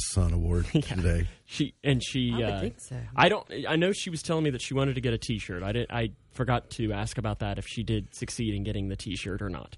son 0.00 0.32
award 0.32 0.66
today. 0.72 1.28
She 1.44 1.74
and 1.84 2.02
she. 2.02 2.32
I 2.34 2.36
would 2.36 2.44
uh, 2.44 2.60
think 2.60 2.80
so. 2.80 2.96
I 3.14 3.28
don't. 3.28 3.46
I 3.68 3.76
know 3.76 3.92
she 3.92 4.10
was 4.10 4.22
telling 4.22 4.44
me 4.44 4.50
that 4.50 4.62
she 4.62 4.74
wanted 4.74 4.94
to 4.96 5.00
get 5.00 5.12
a 5.14 5.18
T-shirt. 5.18 5.62
I 5.62 5.72
did. 5.72 5.90
I 5.90 6.10
forgot 6.32 6.70
to 6.70 6.92
ask 6.92 7.18
about 7.18 7.38
that 7.40 7.58
if 7.58 7.66
she 7.66 7.82
did 7.82 8.14
succeed 8.14 8.54
in 8.54 8.64
getting 8.64 8.88
the 8.88 8.96
T-shirt 8.96 9.42
or 9.42 9.48
not. 9.48 9.76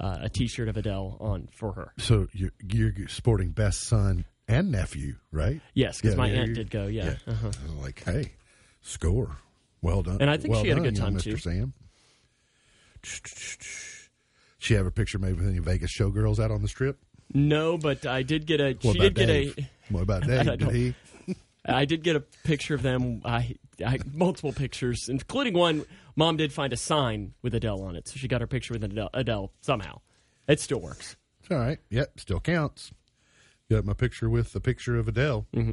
Uh, 0.00 0.18
a 0.22 0.28
T-shirt 0.28 0.68
of 0.68 0.76
Adele 0.76 1.16
on 1.20 1.48
for 1.52 1.72
her. 1.72 1.92
So 1.98 2.28
you're, 2.32 2.52
you're 2.62 3.08
sporting 3.08 3.50
best 3.50 3.80
son 3.88 4.24
and 4.46 4.70
nephew, 4.70 5.16
right? 5.32 5.60
Yes, 5.74 6.00
because 6.00 6.14
Yeah, 6.14 6.18
my 6.18 6.30
there 6.30 6.42
aunt 6.42 6.54
did 6.54 6.70
go. 6.70 6.86
Yeah. 6.86 7.16
Uh-huh. 7.26 7.46
I 7.48 7.64
was 7.64 7.74
like, 7.82 8.04
hey, 8.04 8.32
score. 8.80 9.36
Well 9.82 10.02
done. 10.02 10.18
And 10.20 10.30
I 10.30 10.36
think 10.36 10.52
Well 10.54 10.62
she 10.62 10.68
had 10.68 10.78
a 10.78 10.80
done, 10.82 10.90
good 10.90 10.98
young 10.98 11.06
time, 11.14 11.16
Mr. 11.16 11.22
too. 11.24 11.36
Sam. 11.36 11.72
She 14.58 14.74
have 14.74 14.86
a 14.86 14.90
picture 14.90 15.18
made 15.18 15.36
with 15.36 15.48
any 15.48 15.58
Vegas 15.58 15.90
showgirls 15.96 16.38
out 16.38 16.50
on 16.50 16.62
the 16.62 16.68
strip. 16.68 16.98
No, 17.34 17.76
but 17.78 18.06
I 18.06 18.22
did 18.22 18.46
get 18.46 18.60
a. 18.60 18.76
What 18.82 18.94
she 18.94 18.98
did 19.00 19.14
get 19.14 19.26
Dave? 19.26 19.54
a. 19.58 19.68
What 19.92 20.02
about 20.02 20.22
Dave? 20.26 20.44
don't- 20.46 20.58
Did 20.58 20.70
he? 20.74 20.94
I 21.66 21.84
did 21.84 22.02
get 22.02 22.16
a 22.16 22.20
picture 22.44 22.74
of 22.74 22.82
them. 22.82 23.20
I, 23.24 23.56
I 23.84 23.98
multiple 24.14 24.52
pictures, 24.52 25.08
including 25.08 25.52
one. 25.54 25.84
Mom 26.16 26.36
did 26.38 26.52
find 26.52 26.72
a 26.72 26.76
sign 26.76 27.34
with 27.42 27.54
Adele 27.54 27.82
on 27.82 27.94
it, 27.96 28.08
so 28.08 28.16
she 28.16 28.26
got 28.28 28.40
her 28.40 28.46
picture 28.46 28.72
with 28.74 28.82
Adele, 28.84 29.10
Adele 29.12 29.52
somehow. 29.60 30.00
It 30.48 30.60
still 30.60 30.80
works. 30.80 31.16
It's 31.40 31.50
all 31.50 31.58
right. 31.58 31.78
Yep, 31.90 32.20
still 32.20 32.40
counts. 32.40 32.90
Got 33.70 33.84
my 33.84 33.92
picture 33.92 34.30
with 34.30 34.52
the 34.52 34.60
picture 34.60 34.96
of 34.98 35.08
Adele. 35.08 35.46
Mm-hmm. 35.54 35.72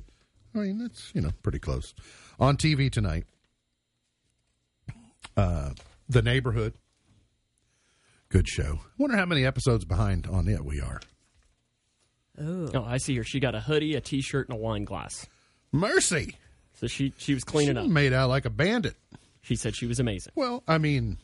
I 0.59 0.61
mean, 0.63 0.79
that's 0.79 1.11
you 1.15 1.21
know 1.21 1.31
pretty 1.43 1.59
close. 1.59 1.93
On 2.39 2.57
TV 2.57 2.91
tonight, 2.91 3.23
uh, 5.37 5.71
The 6.09 6.21
Neighborhood. 6.21 6.73
Good 8.29 8.47
show. 8.49 8.79
Wonder 8.97 9.15
how 9.15 9.25
many 9.25 9.45
episodes 9.45 9.85
behind 9.85 10.27
on 10.27 10.47
it 10.49 10.65
we 10.65 10.81
are. 10.81 10.99
Oh, 12.39 12.83
I 12.85 12.97
see 12.97 13.15
her. 13.17 13.23
She 13.23 13.39
got 13.39 13.55
a 13.55 13.59
hoodie, 13.61 13.95
a 13.95 14.01
T-shirt, 14.01 14.49
and 14.49 14.57
a 14.57 14.61
wine 14.61 14.83
glass. 14.83 15.25
Mercy. 15.71 16.35
So 16.79 16.87
she 16.87 17.13
she 17.17 17.33
was 17.33 17.43
cleaning 17.43 17.75
She 17.75 17.81
up. 17.81 17.87
made 17.87 18.13
out 18.13 18.29
like 18.29 18.45
a 18.45 18.49
bandit. 18.49 18.95
She 19.41 19.55
said 19.55 19.75
she 19.75 19.85
was 19.85 19.99
amazing. 19.99 20.33
Well, 20.35 20.63
I 20.67 20.77
mean, 20.77 21.17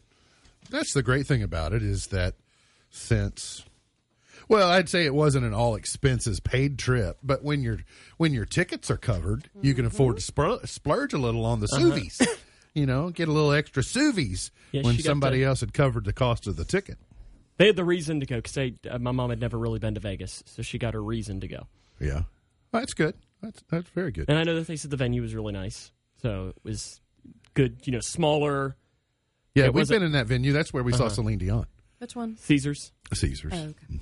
that's 0.70 0.94
the 0.94 1.04
great 1.04 1.28
thing 1.28 1.44
about 1.44 1.74
it 1.74 1.84
is 1.84 2.08
that 2.08 2.36
since 2.90 3.66
well, 4.48 4.70
I'd 4.70 4.90
say 4.90 5.06
it 5.06 5.14
wasn't 5.14 5.46
an 5.46 5.54
all 5.54 5.76
expenses 5.76 6.40
paid 6.40 6.78
trip, 6.78 7.18
but 7.24 7.44
when 7.44 7.62
your 7.64 7.80
when 8.18 8.34
your 8.34 8.46
tickets 8.46 8.90
are 8.92 8.98
covered, 8.98 9.50
you 9.62 9.74
can 9.74 9.86
afford 9.86 10.18
to 10.20 10.32
spl- 10.32 10.68
splurge 10.68 11.14
a 11.14 11.18
little 11.18 11.46
on 11.46 11.60
the 11.60 11.68
uh-huh. 11.72 11.80
suvies. 11.82 12.22
you 12.74 12.86
know, 12.86 13.10
get 13.10 13.28
a 13.28 13.32
little 13.32 13.52
extra 13.52 13.84
suvies 13.84 14.52
Yeah, 14.72 14.84
when 14.84 14.98
somebody 15.00 15.40
the- 15.40 15.46
else 15.46 15.60
had 15.62 15.74
covered 15.74 16.06
the 16.06 16.14
cost 16.14 16.48
of 16.48 16.56
the 16.58 16.66
ticket. 16.66 16.98
They 17.58 17.68
had 17.68 17.76
the 17.76 17.86
reason 17.86 18.20
to 18.20 18.26
go 18.26 18.38
because 18.38 18.58
uh, 18.58 18.98
my 19.00 19.12
mom 19.12 19.30
had 19.30 19.40
never 19.40 19.58
really 19.58 19.80
been 19.80 19.94
to 19.94 20.00
Vegas, 20.00 20.44
so 20.46 20.62
she 20.62 20.78
got 20.78 20.94
her 20.94 21.04
reason 21.04 21.42
to 21.42 21.48
go. 21.48 21.68
Yeah, 22.00 22.24
that's 22.72 22.94
good. 22.94 23.16
That's 23.42 23.62
that's 23.70 23.90
very 23.90 24.12
good. 24.12 24.26
And 24.30 24.38
I 24.38 24.44
know 24.44 24.56
that 24.56 24.68
they 24.68 24.76
said 24.76 24.92
the 24.92 24.98
venue 24.98 25.22
was 25.22 25.36
really 25.36 25.54
nice, 25.54 25.92
so 26.22 26.50
it 26.50 26.64
was 26.64 27.02
good. 27.54 27.78
You 27.86 27.94
know, 27.94 28.00
smaller 28.02 28.76
Yeah, 29.56 29.66
it 29.66 29.74
we've 29.74 29.88
been 29.88 30.04
in 30.04 30.14
that 30.14 30.28
venue. 30.28 30.54
That's 30.54 30.74
where 30.74 30.84
we 30.84 30.94
saw 30.94 31.08
Celine 31.08 31.38
Dion, 31.38 31.68
Which 32.00 32.16
one? 32.16 32.38
Caesars. 32.38 32.92
Caesars. 33.14 33.54
Oh, 33.56 33.58
okay. 33.58 34.00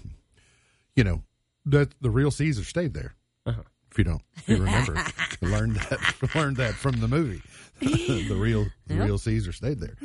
You 0.96 1.04
know, 1.04 1.24
that 1.66 1.94
the 2.02 2.10
real 2.10 2.32
Caesar 2.32 2.64
stayed 2.64 2.94
there. 2.94 3.16
Uh-huh. 3.46 3.62
If 3.92 3.98
you 3.98 4.04
don't, 4.04 4.22
if 4.38 4.50
you 4.50 4.58
remember, 4.58 4.94
learned 5.42 5.76
that 5.78 6.00
learned 6.36 6.58
that 6.58 6.76
from 6.76 7.00
the 7.00 7.08
movie. 7.08 7.42
the 7.80 8.38
real 8.38 8.68
the 8.88 8.96
real 8.96 9.18
Caesar 9.18 9.52
stayed 9.52 9.80
there. 9.80 9.96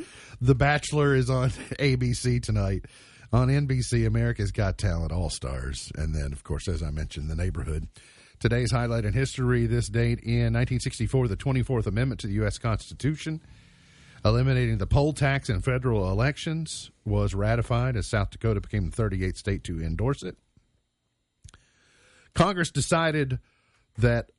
The 0.41 0.55
Bachelor 0.55 1.15
is 1.15 1.29
on 1.29 1.51
ABC 1.51 2.43
tonight. 2.43 2.87
On 3.35 3.49
NBC, 3.49 4.07
America's 4.07 4.53
Got 4.53 4.79
Talent 4.79 5.11
All 5.11 5.29
Stars, 5.29 5.91
and 5.97 6.15
then, 6.15 6.33
of 6.33 6.45
course, 6.45 6.69
as 6.69 6.85
I 6.85 6.91
mentioned, 6.91 7.29
The 7.29 7.35
Neighborhood. 7.35 7.89
Today's 8.39 8.71
highlight 8.71 9.05
in 9.05 9.13
history: 9.13 9.67
this 9.67 9.89
date 9.89 10.21
in 10.21 10.53
1964, 10.53 11.27
the 11.27 11.37
24th 11.37 11.89
Amendment 11.89 12.21
to 12.21 12.29
the 12.29 12.35
U.S. 12.35 12.59
Constitution, 12.59 13.43
eliminating 14.25 14.79
the 14.79 14.87
poll 14.87 15.13
tax 15.13 15.51
in 15.51 15.63
federal 15.63 16.13
elections, 16.13 16.93
was 17.05 17.35
ratified 17.35 17.97
as 17.97 18.07
South 18.07 18.31
Dakota 18.31 18.61
became 18.61 18.91
the 18.91 18.97
38th 18.97 19.39
state 19.39 19.65
to 19.65 19.83
endorse 19.83 20.23
it. 20.23 20.37
Congress 22.37 22.71
decided 22.71 23.41
that 23.99 24.31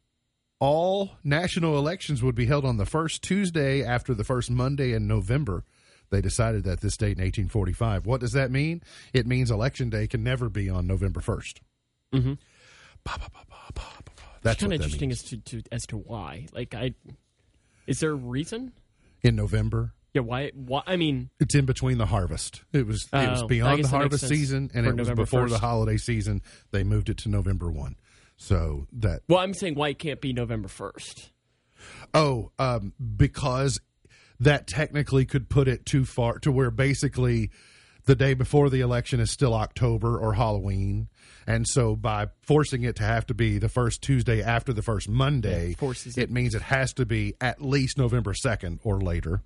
all 0.62 1.18
national 1.22 1.78
elections 1.78 2.24
would 2.24 2.36
be 2.36 2.46
held 2.46 2.64
on 2.64 2.78
the 2.78 2.86
first 2.86 3.22
Tuesday 3.24 3.84
after 3.84 4.14
the 4.14 4.24
first 4.24 4.50
Monday 4.50 4.94
in 4.94 5.06
November. 5.06 5.66
They 6.10 6.22
decided 6.22 6.64
that 6.66 6.82
this 6.82 6.98
date 6.98 7.18
in 7.18 7.24
1845. 7.24 8.06
What 8.06 8.22
does 8.22 8.34
that 8.34 8.52
mean? 8.52 8.82
It 9.14 9.26
means 9.28 9.52
election 9.52 9.90
day 9.90 10.08
can 10.08 10.24
never 10.24 10.50
be 10.50 10.70
on 10.70 10.88
November 10.88 11.20
1st. 11.22 11.60
Mm-hmm. 12.14 12.34
Ba, 12.34 13.12
ba, 13.20 13.20
ba, 13.20 13.40
ba, 13.50 13.56
ba, 13.74 13.82
ba, 14.06 14.12
ba. 14.16 14.22
That's 14.42 14.60
kind 14.62 14.74
of 14.74 14.80
that 14.80 14.86
interesting 14.86 15.10
means. 15.10 15.24
as 15.24 15.30
to, 15.30 15.38
to 15.38 15.62
as 15.72 15.86
to 15.88 15.98
why. 15.98 16.48
Like, 16.54 16.74
I 16.76 16.94
is 17.88 18.00
there 18.00 18.12
a 18.12 18.16
reason? 18.16 18.74
In 19.24 19.36
November, 19.36 19.94
Yeah, 20.14 20.22
why? 20.22 20.52
Why? 20.54 20.82
I 20.86 20.98
mean, 20.98 21.30
it's 21.40 21.56
in 21.56 21.66
between 21.66 21.98
the 21.98 22.06
harvest. 22.06 22.62
It 22.74 22.86
was 22.86 23.08
it 23.12 23.30
was 23.32 23.42
Oh, 23.42 23.48
beyond 23.48 23.84
the 23.84 23.88
harvest 23.88 24.28
season, 24.28 24.70
and 24.74 24.86
it 24.86 24.90
was 24.90 24.98
November 24.98 25.24
before 25.24 25.50
the 25.50 25.58
holiday 25.58 25.98
season. 25.98 26.42
They 26.72 26.84
moved 26.84 27.10
it 27.10 27.18
to 27.20 27.30
November 27.30 27.72
one. 27.72 27.96
So 28.38 28.86
that 28.94 29.22
well, 29.28 29.40
I'm 29.40 29.54
saying 29.56 29.76
why 29.76 29.90
it 29.90 30.00
can't 30.00 30.22
be 30.22 30.32
November 30.32 30.68
first. 30.68 31.32
Oh, 32.14 32.52
um, 32.60 32.94
because 33.18 33.80
that 34.40 34.68
technically 34.68 35.26
could 35.26 35.50
put 35.50 35.68
it 35.68 35.86
too 35.86 36.06
far 36.06 36.40
to 36.40 36.52
where 36.52 36.72
basically 36.72 37.52
the 38.06 38.16
day 38.16 38.34
before 38.34 38.70
the 38.70 38.82
election 38.82 39.20
is 39.20 39.32
still 39.32 39.54
October 39.54 40.18
or 40.20 40.34
Halloween. 40.34 41.08
And 41.48 41.68
so 41.68 41.96
by 41.96 42.28
forcing 42.44 42.84
it 42.84 42.96
to 42.98 43.04
have 43.04 43.26
to 43.28 43.34
be 43.34 43.58
the 43.58 43.70
first 43.70 44.02
Tuesday 44.02 44.44
after 44.44 44.74
the 44.74 44.82
first 44.84 45.10
Monday, 45.10 45.70
Yeah, 45.70 45.76
forces 45.76 46.18
it 46.18 46.24
it. 46.24 46.32
means 46.32 46.54
it 46.54 46.62
has 46.64 46.94
to 46.94 47.06
be 47.06 47.34
at 47.42 47.62
least 47.62 47.98
November 47.98 48.34
2nd 48.34 48.80
or 48.84 49.00
later. 49.02 49.42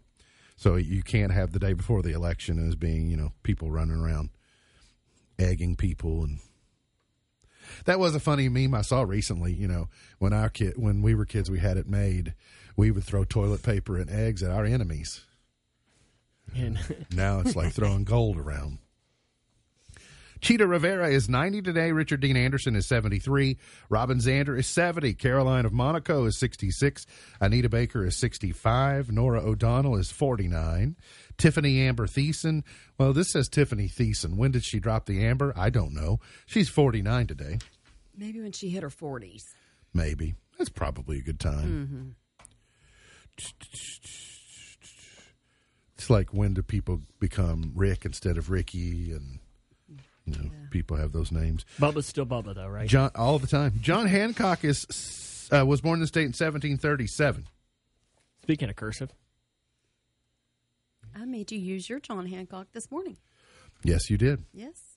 So 0.58 0.76
you 0.76 1.04
can't 1.04 1.32
have 1.32 1.54
the 1.54 1.60
day 1.60 1.72
before 1.74 2.02
the 2.02 2.12
election 2.12 2.68
as 2.68 2.76
being, 2.76 3.10
you 3.10 3.16
know, 3.16 3.32
people 3.44 3.72
running 3.72 3.98
around 3.98 4.30
egging 5.38 5.78
people 5.78 6.24
and 6.24 6.40
that 7.86 8.00
was 8.00 8.16
a 8.16 8.20
funny 8.20 8.50
meme 8.50 8.74
I 8.74 8.82
saw 8.82 9.04
recently. 9.04 9.54
You 9.54 9.68
know, 9.68 9.90
when 10.18 10.34
our 10.34 10.50
kid, 10.50 10.74
when 10.76 11.02
we 11.02 11.14
were 11.16 11.26
kids, 11.26 11.50
we 11.52 11.60
had 11.60 11.78
it 11.78 11.88
made. 11.88 12.34
We 12.80 12.92
would 12.92 13.04
throw 13.04 13.26
toilet 13.26 13.62
paper 13.62 13.98
and 13.98 14.10
eggs 14.10 14.42
at 14.42 14.52
our 14.52 14.64
enemies. 14.64 15.26
And 16.56 16.80
Now 17.14 17.42
it's 17.42 17.54
like 17.54 17.74
throwing 17.74 18.06
gold 18.06 18.38
around. 18.38 18.78
Chita 20.40 20.66
Rivera 20.66 21.10
is 21.10 21.28
90 21.28 21.62
today. 21.62 21.92
Richard 21.92 22.22
Dean 22.22 22.38
Anderson 22.38 22.78
is 22.78 22.88
73. 22.88 23.58
Robin 23.90 24.20
Zander 24.20 24.58
is 24.58 24.66
70. 24.68 25.14
Caroline 25.16 25.66
of 25.66 25.74
Monaco 25.74 26.24
is 26.24 26.40
66. 26.40 27.06
Anita 27.42 27.68
Baker 27.68 28.06
is 28.06 28.16
65. 28.16 29.12
Norah 29.12 29.42
O'Donnell 29.42 29.98
is 29.98 30.10
49. 30.10 30.96
Tiffany 31.38 31.82
Amber 31.82 32.08
Thiessen. 32.08 32.64
Well, 32.98 33.12
this 33.12 33.34
says 33.34 33.50
Tiffany 33.50 33.90
Thiessen. 33.90 34.38
When 34.38 34.52
did 34.52 34.64
she 34.64 34.80
drop 34.80 35.06
the 35.06 35.26
amber? 35.26 35.52
I 35.58 35.70
don't 35.70 35.94
know. 35.94 36.22
She's 36.46 36.70
49 36.70 37.28
today. 37.28 37.58
Maybe 38.16 38.40
when 38.40 38.54
she 38.54 38.70
hit 38.70 38.84
her 38.84 38.90
40s. 38.90 39.54
Maybe. 39.94 40.36
That's 40.58 40.70
probably 40.70 41.18
a 41.18 41.22
good 41.22 41.42
time. 41.42 41.68
Mm-hmm. 41.68 42.10
It's 45.96 46.10
like 46.10 46.34
when 46.34 46.54
do 46.54 46.62
people 46.62 47.02
become 47.20 47.74
Rick 47.76 48.06
instead 48.06 48.38
of 48.38 48.50
Ricky 48.50 49.12
and 49.12 49.40
you 50.26 50.34
know, 50.44 50.50
people 50.72 50.98
have 50.98 51.12
those 51.12 51.32
names. 51.32 51.66
Bubba's 51.80 52.06
still 52.06 52.26
Bubba, 52.26 52.56
though, 52.56 52.68
right? 52.68 52.88
John 52.88 53.12
all 53.16 53.40
the 53.40 53.48
time. 53.48 53.74
John 53.82 54.08
Hancock 54.08 54.64
is 54.64 55.50
uh, 55.52 55.66
was 55.66 55.82
born 55.82 55.96
in 55.96 56.02
the 56.02 56.08
state 56.08 56.22
in 56.22 56.30
1737. 56.30 57.48
Speaking 58.44 58.70
of 58.70 58.76
cursive, 58.76 59.12
I 61.16 61.26
made 61.26 61.52
you 61.52 61.60
use 61.60 61.90
your 61.90 62.00
John 62.00 62.28
Hancock 62.28 62.68
this 62.74 62.90
morning. 62.92 63.18
Yes, 63.84 64.10
you 64.10 64.18
did. 64.18 64.44
Yes. 64.54 64.89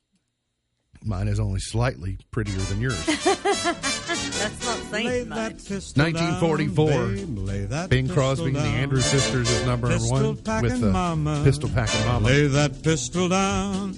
Mine 1.04 1.28
is 1.28 1.40
only 1.40 1.60
slightly 1.60 2.18
prettier 2.30 2.56
than 2.56 2.80
yours. 2.80 3.04
That's 3.06 4.64
not 4.66 4.78
saying 4.90 5.28
that 5.30 5.52
much. 5.52 5.68
pistol 5.68 6.04
1944. 6.04 6.90
down, 6.90 7.14
babe, 7.14 7.38
lay 7.38 7.64
that 7.66 7.90
Bing 7.90 8.06
pistol 8.06 8.22
Crosby 8.22 8.46
and 8.46 8.56
the. 8.56 8.60
Andrews 8.60 9.04
Sisters 9.06 9.50
is 9.50 9.66
number 9.66 9.88
Pistol 9.88 10.10
one 10.10 10.62
with 10.62 10.80
the 10.80 10.90
mama. 10.90 11.40
Pistol 11.44 11.68
Packing 11.68 12.06
Mama. 12.06 12.26
Lay 12.26 12.46
that 12.46 12.82
pistol 12.82 13.28
down. 13.28 13.96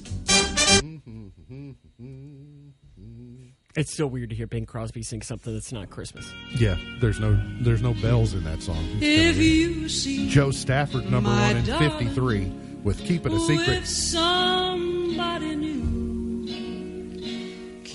it's 3.76 3.92
still 3.92 4.06
weird 4.06 4.30
to 4.30 4.36
hear 4.36 4.46
Bing 4.46 4.66
Crosby 4.66 5.02
sing 5.02 5.22
something 5.22 5.52
that's 5.52 5.72
not 5.72 5.90
Christmas. 5.90 6.32
Yeah, 6.56 6.76
there's 7.00 7.20
no 7.20 7.38
there's 7.60 7.82
no 7.82 7.94
bells 7.94 8.34
in 8.34 8.44
that 8.44 8.62
song. 8.62 8.84
If 9.00 9.36
you 9.36 9.88
see 9.88 10.28
Jo 10.28 10.50
Stafford, 10.50 11.10
number 11.10 11.30
one 11.30 11.56
in 11.56 11.64
53, 11.64 12.44
with 12.82 12.98
Keep 13.04 13.26
It 13.26 13.32
a 13.32 13.34
with 13.34 13.42
Secret. 13.42 13.86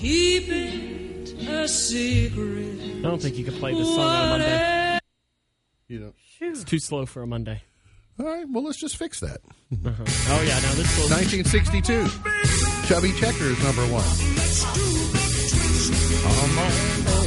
Somebody 0.00 0.08
new, 0.08 0.08
keep 0.08 0.48
it 0.48 1.48
a 1.48 1.68
secret. 1.68 2.80
I 2.98 3.02
don't 3.02 3.20
think 3.20 3.36
you 3.38 3.44
can 3.44 3.54
play 3.54 3.74
this 3.74 3.86
song 3.86 3.98
on 3.98 4.24
a 4.24 4.38
Monday. 4.38 4.98
You 5.88 6.00
know. 6.00 6.12
It's 6.40 6.64
too 6.64 6.78
slow 6.78 7.06
for 7.06 7.22
a 7.22 7.26
Monday. 7.26 7.62
All 8.18 8.26
right, 8.26 8.46
well, 8.50 8.64
let's 8.64 8.78
just 8.78 8.96
fix 8.96 9.20
that. 9.20 9.40
Uh-huh. 9.72 10.04
Oh 10.28 10.42
yeah, 10.42 10.58
now 10.60 10.74
this 10.74 10.98
was 10.98 11.10
1962, 11.10 12.06
Chubby 12.86 13.12
Checkers, 13.18 13.62
number 13.62 13.82
one. 13.86 14.04
Come 16.22 16.58
on, 16.58 17.19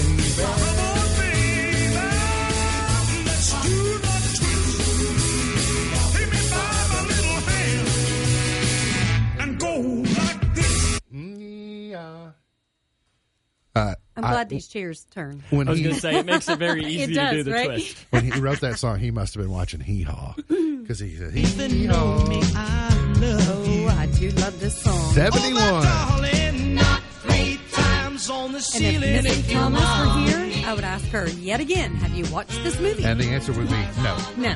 Uh, 13.76 13.96
I'm 14.16 14.26
I- 14.26 14.32
glad 14.32 14.50
these 14.50 14.68
chairs 14.68 15.08
turn. 15.10 15.44
when 15.50 15.68
I 15.68 15.72
was 15.72 15.82
going 15.82 15.96
to 15.96 16.00
say 16.02 16.20
it 16.20 16.26
makes 16.28 16.48
it 16.48 16.60
very 16.60 16.86
easy 16.86 17.14
to 17.16 17.32
do 17.32 17.44
the 17.44 17.52
right? 17.52 17.66
twist. 17.68 17.98
when 18.12 18.32
he 18.32 18.40
wrote 18.40 18.60
that 18.62 18.78
song, 18.78 19.00
he 19.00 19.10
must 19.10 19.34
have 19.34 19.42
been 19.44 19.52
watching 19.52 19.80
Hee 19.80 20.04
Haw 20.04 20.36
because 20.48 21.00
he 21.00 21.16
said 21.18 21.34
Hee 21.72 21.86
Haw. 21.88 21.96
Oh, 21.96 22.52
I 22.56 23.20
know. 23.20 23.88
I 23.98 24.06
do 24.08 24.30
love 24.32 24.60
this 24.60 24.78
song. 24.80 25.14
71. 25.14 25.84
Darling, 25.84 26.76
not 26.76 27.02
three 27.22 27.60
times 27.72 28.30
on 28.30 28.52
the 28.52 28.58
And 28.58 28.58
if 28.58 28.64
ceiling. 28.66 29.24
Missy 29.24 29.54
Thomas 29.54 29.82
were 29.82 30.20
here, 30.52 30.68
I 30.68 30.74
would 30.76 30.84
ask 30.84 31.06
her 31.08 31.28
yet 31.30 31.60
again, 31.60 31.96
have 31.96 32.14
you 32.14 32.32
watched 32.32 32.62
this 32.64 32.80
movie? 32.80 33.04
And 33.04 33.20
the 33.20 33.26
answer 33.30 33.54
would 33.54 33.70
be 33.70 33.74
no. 34.04 34.18
no. 34.38 34.54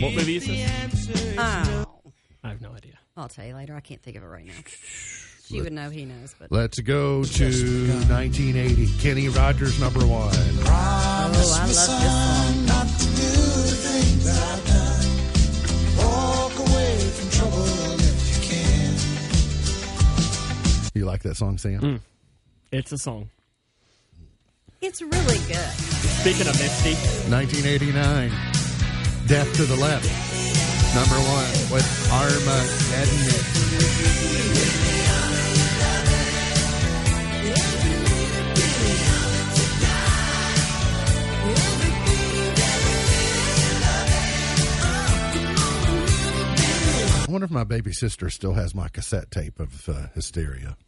What 0.00 0.14
movie 0.14 0.36
is 0.36 0.46
this? 0.46 1.36
Oh. 1.38 1.84
I 2.42 2.48
have 2.48 2.60
no 2.60 2.72
idea. 2.72 2.94
I'll 3.16 3.28
tell 3.28 3.44
you 3.46 3.54
later. 3.54 3.74
I 3.76 3.80
can't 3.80 4.02
think 4.02 4.16
of 4.16 4.22
it 4.24 4.26
right 4.26 4.46
now. 4.46 4.52
She 5.48 5.60
would 5.62 5.72
know. 5.72 5.88
He 5.88 6.04
knows. 6.04 6.34
But 6.38 6.52
Let's 6.52 6.78
go 6.80 7.24
to 7.24 7.44
1980. 7.44 8.86
Kenny 8.98 9.28
Rogers, 9.30 9.80
number 9.80 10.00
one. 10.00 10.28
oh, 10.34 10.64
I 10.66 11.24
love 11.26 11.68
this 11.68 11.86
song. 11.86 12.66
not 12.66 12.86
to 12.86 13.06
do 13.06 13.12
the 13.12 13.76
things 13.80 14.26
I've 14.28 14.66
done. 14.66 15.06
Walk 15.96 16.52
away 16.58 16.98
from 16.98 17.30
trouble 17.30 17.64
if 17.98 18.28
you 18.36 18.40
can. 18.50 18.94
You 20.94 21.04
like 21.06 21.22
that 21.22 21.36
song, 21.36 21.56
Sam? 21.56 21.80
Mm. 21.80 22.00
It's 22.70 22.92
a 22.92 22.98
song. 22.98 23.30
It's 24.82 25.00
really 25.00 25.38
good. 25.48 25.72
Speaking 26.20 26.46
of 26.46 26.58
Misty, 26.60 26.94
1989. 27.30 28.30
Def 29.26 29.58
Leppard. 29.58 30.10
Number 30.94 31.16
one 31.16 31.72
with 31.72 31.86
Armageddon. 32.12 33.58
I 47.28 47.30
wonder 47.30 47.44
if 47.44 47.50
my 47.50 47.64
baby 47.64 47.92
sister 47.92 48.30
still 48.30 48.54
has 48.54 48.74
my 48.74 48.88
cassette 48.88 49.30
tape 49.30 49.60
of 49.60 49.86
uh, 49.86 50.06
Hysteria. 50.14 50.78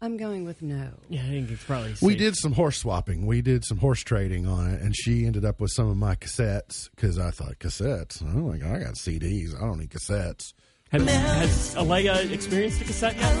I'm 0.00 0.16
going 0.16 0.44
with 0.44 0.62
no. 0.62 0.88
yeah, 1.08 1.20
I 1.20 1.28
think 1.28 1.48
it's 1.48 1.62
probably. 1.62 1.94
We 2.02 2.16
did 2.16 2.34
some 2.34 2.50
horse 2.50 2.78
swapping. 2.78 3.24
We 3.24 3.40
did 3.40 3.64
some 3.64 3.78
horse 3.78 4.00
trading 4.00 4.48
on 4.48 4.68
it, 4.72 4.82
and 4.82 4.96
she 4.96 5.24
ended 5.24 5.44
up 5.44 5.60
with 5.60 5.70
some 5.70 5.88
of 5.88 5.96
my 5.96 6.16
cassettes 6.16 6.90
because 6.90 7.20
I 7.20 7.30
thought 7.30 7.60
cassettes. 7.60 8.20
Oh 8.20 8.48
my 8.48 8.56
god, 8.56 8.74
I 8.74 8.78
got 8.80 8.94
CDs. 8.94 9.54
I 9.54 9.60
don't 9.60 9.78
need 9.78 9.90
cassettes. 9.90 10.54
Has, 10.90 11.08
has 11.08 11.74
Alea 11.76 12.32
experienced 12.32 12.80
a 12.80 12.84
cassette 12.84 13.16
yet? 13.16 13.36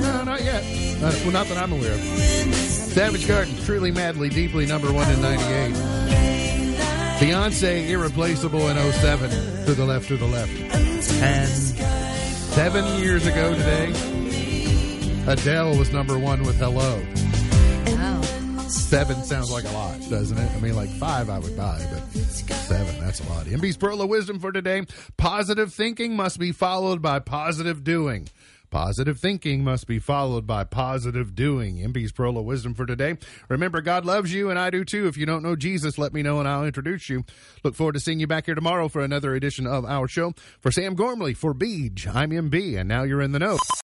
No, 0.00 0.24
not 0.24 0.42
yet. 0.42 0.62
Not, 1.00 1.14
well, 1.14 1.30
not 1.32 1.46
that 1.46 1.56
I'm 1.56 1.72
aware 1.72 1.94
of. 1.94 2.00
Savage 2.00 3.26
Garden, 3.26 3.56
truly, 3.64 3.90
madly, 3.90 4.28
deeply, 4.28 4.66
number 4.66 4.92
one 4.92 5.10
in 5.10 5.22
'98. 5.22 5.72
Beyonce, 7.20 7.88
irreplaceable 7.88 8.68
in 8.68 8.92
07. 8.92 9.30
To 9.64 9.74
the 9.74 9.84
left, 9.86 10.08
to 10.08 10.18
the 10.18 10.26
left. 10.26 10.91
And 11.22 11.48
seven 11.48 12.84
years 13.00 13.26
ago 13.26 13.54
today, 13.54 13.92
Adele 15.28 15.78
was 15.78 15.92
number 15.92 16.18
one 16.18 16.42
with 16.42 16.56
Hello. 16.56 17.00
Oh. 17.86 18.66
Seven 18.68 19.22
sounds 19.22 19.52
like 19.52 19.64
a 19.64 19.70
lot, 19.70 20.00
doesn't 20.10 20.36
it? 20.36 20.50
I 20.50 20.58
mean, 20.58 20.74
like 20.74 20.90
five 20.90 21.30
I 21.30 21.38
would 21.38 21.56
buy, 21.56 21.80
but 21.92 22.02
seven, 22.12 22.98
that's 22.98 23.20
a 23.20 23.28
lot. 23.28 23.46
MB's 23.46 23.76
Pearl 23.76 24.02
of 24.02 24.08
Wisdom 24.08 24.40
for 24.40 24.50
today. 24.50 24.82
Positive 25.16 25.72
thinking 25.72 26.16
must 26.16 26.40
be 26.40 26.50
followed 26.50 27.00
by 27.00 27.20
positive 27.20 27.84
doing. 27.84 28.28
Positive 28.72 29.18
thinking 29.18 29.62
must 29.62 29.86
be 29.86 29.98
followed 29.98 30.46
by 30.46 30.64
positive 30.64 31.34
doing. 31.34 31.76
MB's 31.76 32.10
Pearl 32.10 32.38
of 32.38 32.46
Wisdom 32.46 32.72
for 32.72 32.86
today. 32.86 33.18
Remember, 33.50 33.82
God 33.82 34.06
loves 34.06 34.32
you, 34.32 34.48
and 34.48 34.58
I 34.58 34.70
do 34.70 34.82
too. 34.82 35.06
If 35.06 35.18
you 35.18 35.26
don't 35.26 35.42
know 35.42 35.56
Jesus, 35.56 35.98
let 35.98 36.14
me 36.14 36.22
know 36.22 36.38
and 36.38 36.48
I'll 36.48 36.64
introduce 36.64 37.10
you. 37.10 37.26
Look 37.62 37.74
forward 37.74 37.92
to 37.92 38.00
seeing 38.00 38.18
you 38.18 38.26
back 38.26 38.46
here 38.46 38.54
tomorrow 38.54 38.88
for 38.88 39.02
another 39.02 39.34
edition 39.34 39.66
of 39.66 39.84
our 39.84 40.08
show. 40.08 40.32
For 40.58 40.72
Sam 40.72 40.94
Gormley, 40.94 41.34
for 41.34 41.52
Beej, 41.52 42.06
I'm 42.06 42.30
MB, 42.30 42.78
and 42.78 42.88
now 42.88 43.02
you're 43.02 43.20
in 43.20 43.32
the 43.32 43.38
know. 43.38 43.58